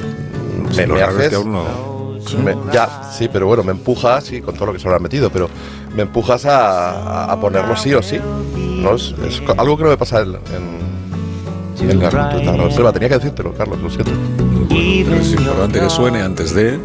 Sí, 0.71 0.77
me, 0.81 0.87
me 0.87 0.97
es 1.01 1.07
haces... 1.07 1.29
que 1.29 1.35
aún 1.35 1.51
no- 1.53 1.97
me- 2.43 2.55
ya, 2.73 3.03
sí, 3.15 3.29
pero 3.31 3.47
bueno, 3.47 3.63
me 3.63 3.71
empujas, 3.71 4.25
sí, 4.25 4.41
con 4.41 4.53
todo 4.55 4.65
lo 4.67 4.73
que 4.73 4.79
se 4.79 4.87
habrá 4.87 4.99
metido, 4.99 5.29
pero 5.29 5.49
me 5.95 6.01
empujas 6.03 6.45
a, 6.45 7.31
a- 7.31 7.39
ponerlo 7.39 7.75
sí 7.77 7.93
o 7.93 8.01
sí. 8.01 8.19
¿no? 8.55 8.95
Es, 8.95 9.13
es 9.25 9.41
algo 9.57 9.77
que 9.77 9.83
no 9.83 9.89
me 9.89 9.97
pasa 9.97 10.21
en, 10.21 10.35
en, 11.81 11.89
en 11.89 11.99
la 11.99 12.09
reserva. 12.09 12.91
Tenía 12.91 13.07
que 13.09 13.15
decírtelo, 13.15 13.53
Carlos, 13.53 13.79
lo 13.81 13.89
siento. 13.89 14.11
Pero 14.69 15.15
es 15.15 15.31
importante 15.31 15.79
que 15.79 15.89
suene 15.89 16.21
antes 16.21 16.53
de. 16.53 16.79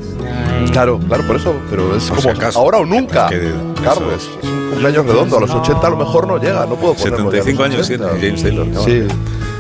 Claro, 0.70 1.01
claro, 1.01 1.27
por 1.27 1.37
eso, 1.37 1.55
pero 1.70 1.97
es 1.97 2.05
Por 2.05 2.18
como 2.18 2.31
acaso. 2.31 2.59
ahora 2.61 2.79
o 2.79 2.87
nunca. 2.87 3.27
Es 3.29 3.41
que- 3.41 3.53
Carlos, 3.83 4.12
es 4.14 4.49
un 4.49 4.70
cumpleaños 4.70 5.07
redondo, 5.07 5.39
a 5.39 5.41
los 5.41 5.51
80 5.51 5.87
a 5.87 5.91
lo 5.91 5.97
mejor 5.97 6.27
no 6.29 6.39
llega, 6.39 6.64
no 6.66 6.77
puedo 6.77 6.95
ponerlo 6.95 7.33
ya 7.33 7.43
a 7.43 7.45
los 7.45 7.45
75 7.45 7.62
años 7.64 7.81
80. 7.87 8.11
tiene 8.12 8.27
James 8.29 8.43
Taylor. 8.43 8.66
Sí, 8.85 9.09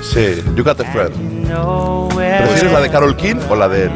sí, 0.02 0.42
You 0.54 0.64
Got 0.64 0.80
a 0.80 0.84
Friend. 0.92 1.12
¿Prefieres 2.14 2.72
la 2.72 2.80
de 2.80 2.90
Carol 2.90 3.16
King 3.16 3.36
o 3.50 3.56
la 3.56 3.68
de 3.68 3.84
él? 3.84 3.90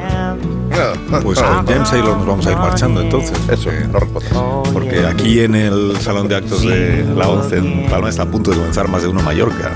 Pues 1.22 1.40
con 1.40 1.66
James 1.66 1.90
Taylor 1.90 2.16
nos 2.18 2.26
vamos 2.26 2.46
a 2.46 2.50
ir 2.52 2.56
marchando 2.58 3.00
entonces. 3.00 3.32
Eso, 3.48 3.64
porque- 3.70 3.88
no 3.88 3.98
respondas. 3.98 4.72
Porque 4.72 5.06
aquí 5.06 5.40
en 5.40 5.54
el 5.54 5.96
Salón 6.00 6.28
de 6.28 6.36
Actos 6.36 6.62
de 6.62 7.04
la 7.16 7.28
ONCE 7.28 7.56
en 7.58 7.86
Palma 7.88 8.08
está 8.10 8.22
a 8.24 8.26
punto 8.26 8.50
de 8.50 8.58
comenzar 8.58 8.88
más 8.88 9.02
de 9.02 9.08
uno 9.08 9.22
Mallorca 9.22 9.72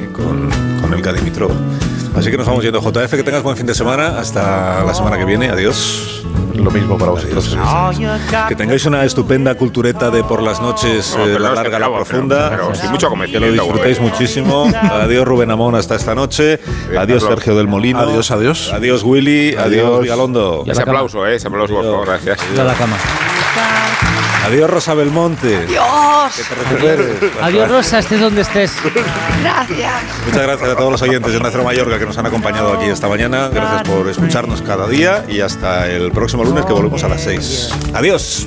eh, 0.00 0.08
con, 0.12 0.48
con 0.80 0.94
Elka 0.94 1.12
Dimitrov. 1.12 1.50
Así 2.16 2.30
que 2.30 2.36
nos 2.36 2.46
vamos 2.46 2.62
yendo. 2.64 2.80
JF, 2.80 3.10
que 3.16 3.22
tengas 3.22 3.42
buen 3.42 3.56
fin 3.56 3.66
de 3.66 3.74
semana. 3.74 4.18
Hasta 4.18 4.84
la 4.84 4.94
semana 4.94 5.18
que 5.18 5.24
viene. 5.24 5.50
Adiós. 5.50 6.22
Lo 6.54 6.70
mismo 6.70 6.96
para 6.96 7.10
vosotros. 7.10 7.56
Que 8.48 8.54
tengáis 8.54 8.86
una 8.86 9.04
estupenda 9.04 9.56
cultureta 9.56 10.08
de 10.10 10.22
por 10.22 10.40
las 10.40 10.60
noches, 10.60 11.14
No, 11.18 11.26
eh, 11.26 11.38
la 11.38 11.50
larga, 11.52 11.78
la 11.80 11.92
profunda. 11.92 12.48
pero- 12.50 12.70
pero 12.72 12.90
mucho 12.90 13.10
que 13.30 13.40
lo 13.40 13.52
disfrutéis 13.52 14.00
muchísimo. 14.00 14.70
Adiós 14.92 15.26
Rubén 15.26 15.50
Amón 15.50 15.74
hasta 15.74 15.96
esta 15.96 16.14
noche. 16.14 16.60
Adiós. 16.96 17.24
Sergio 17.24 17.56
del 17.56 17.66
Molino. 17.66 17.98
Adiós, 18.00 18.30
adiós. 18.30 18.72
Adiós 18.72 19.02
Willy. 19.02 19.50
Adiós 19.56 19.64
Adiós. 19.86 20.02
Vigalondo. 20.02 20.62
Ese 20.66 20.82
aplauso, 20.82 21.26
¿eh? 21.26 21.34
Ese 21.34 21.48
aplauso, 21.48 21.74
por 21.74 21.84
favor, 21.84 22.06
gracias. 22.06 22.38
a 22.58 22.64
la 22.64 22.74
cama. 22.74 22.96
Adiós 24.46 24.68
Rosa 24.70 24.94
Belmonte. 24.94 25.66
Dios, 25.66 25.84
Adiós, 27.40 27.70
Rosa, 27.70 27.98
estés 27.98 28.20
donde 28.20 28.42
estés. 28.42 28.72
gracias. 29.42 30.02
Muchas 30.26 30.42
gracias 30.42 30.70
a 30.70 30.76
todos 30.76 30.92
los 30.92 31.02
oyentes 31.02 31.32
de 31.32 31.40
Nuestro 31.40 31.64
Mallorca 31.64 31.98
que 31.98 32.06
nos 32.06 32.18
han 32.18 32.26
acompañado 32.26 32.72
aquí 32.74 32.86
esta 32.86 33.08
mañana. 33.08 33.48
Gracias 33.48 33.82
por 33.84 34.08
escucharnos 34.08 34.60
cada 34.62 34.86
día 34.86 35.24
y 35.28 35.40
hasta 35.40 35.88
el 35.90 36.12
próximo 36.12 36.44
lunes 36.44 36.66
que 36.66 36.72
volvemos 36.72 37.02
a 37.04 37.08
las 37.08 37.22
6. 37.22 37.70
Adiós. 37.94 38.46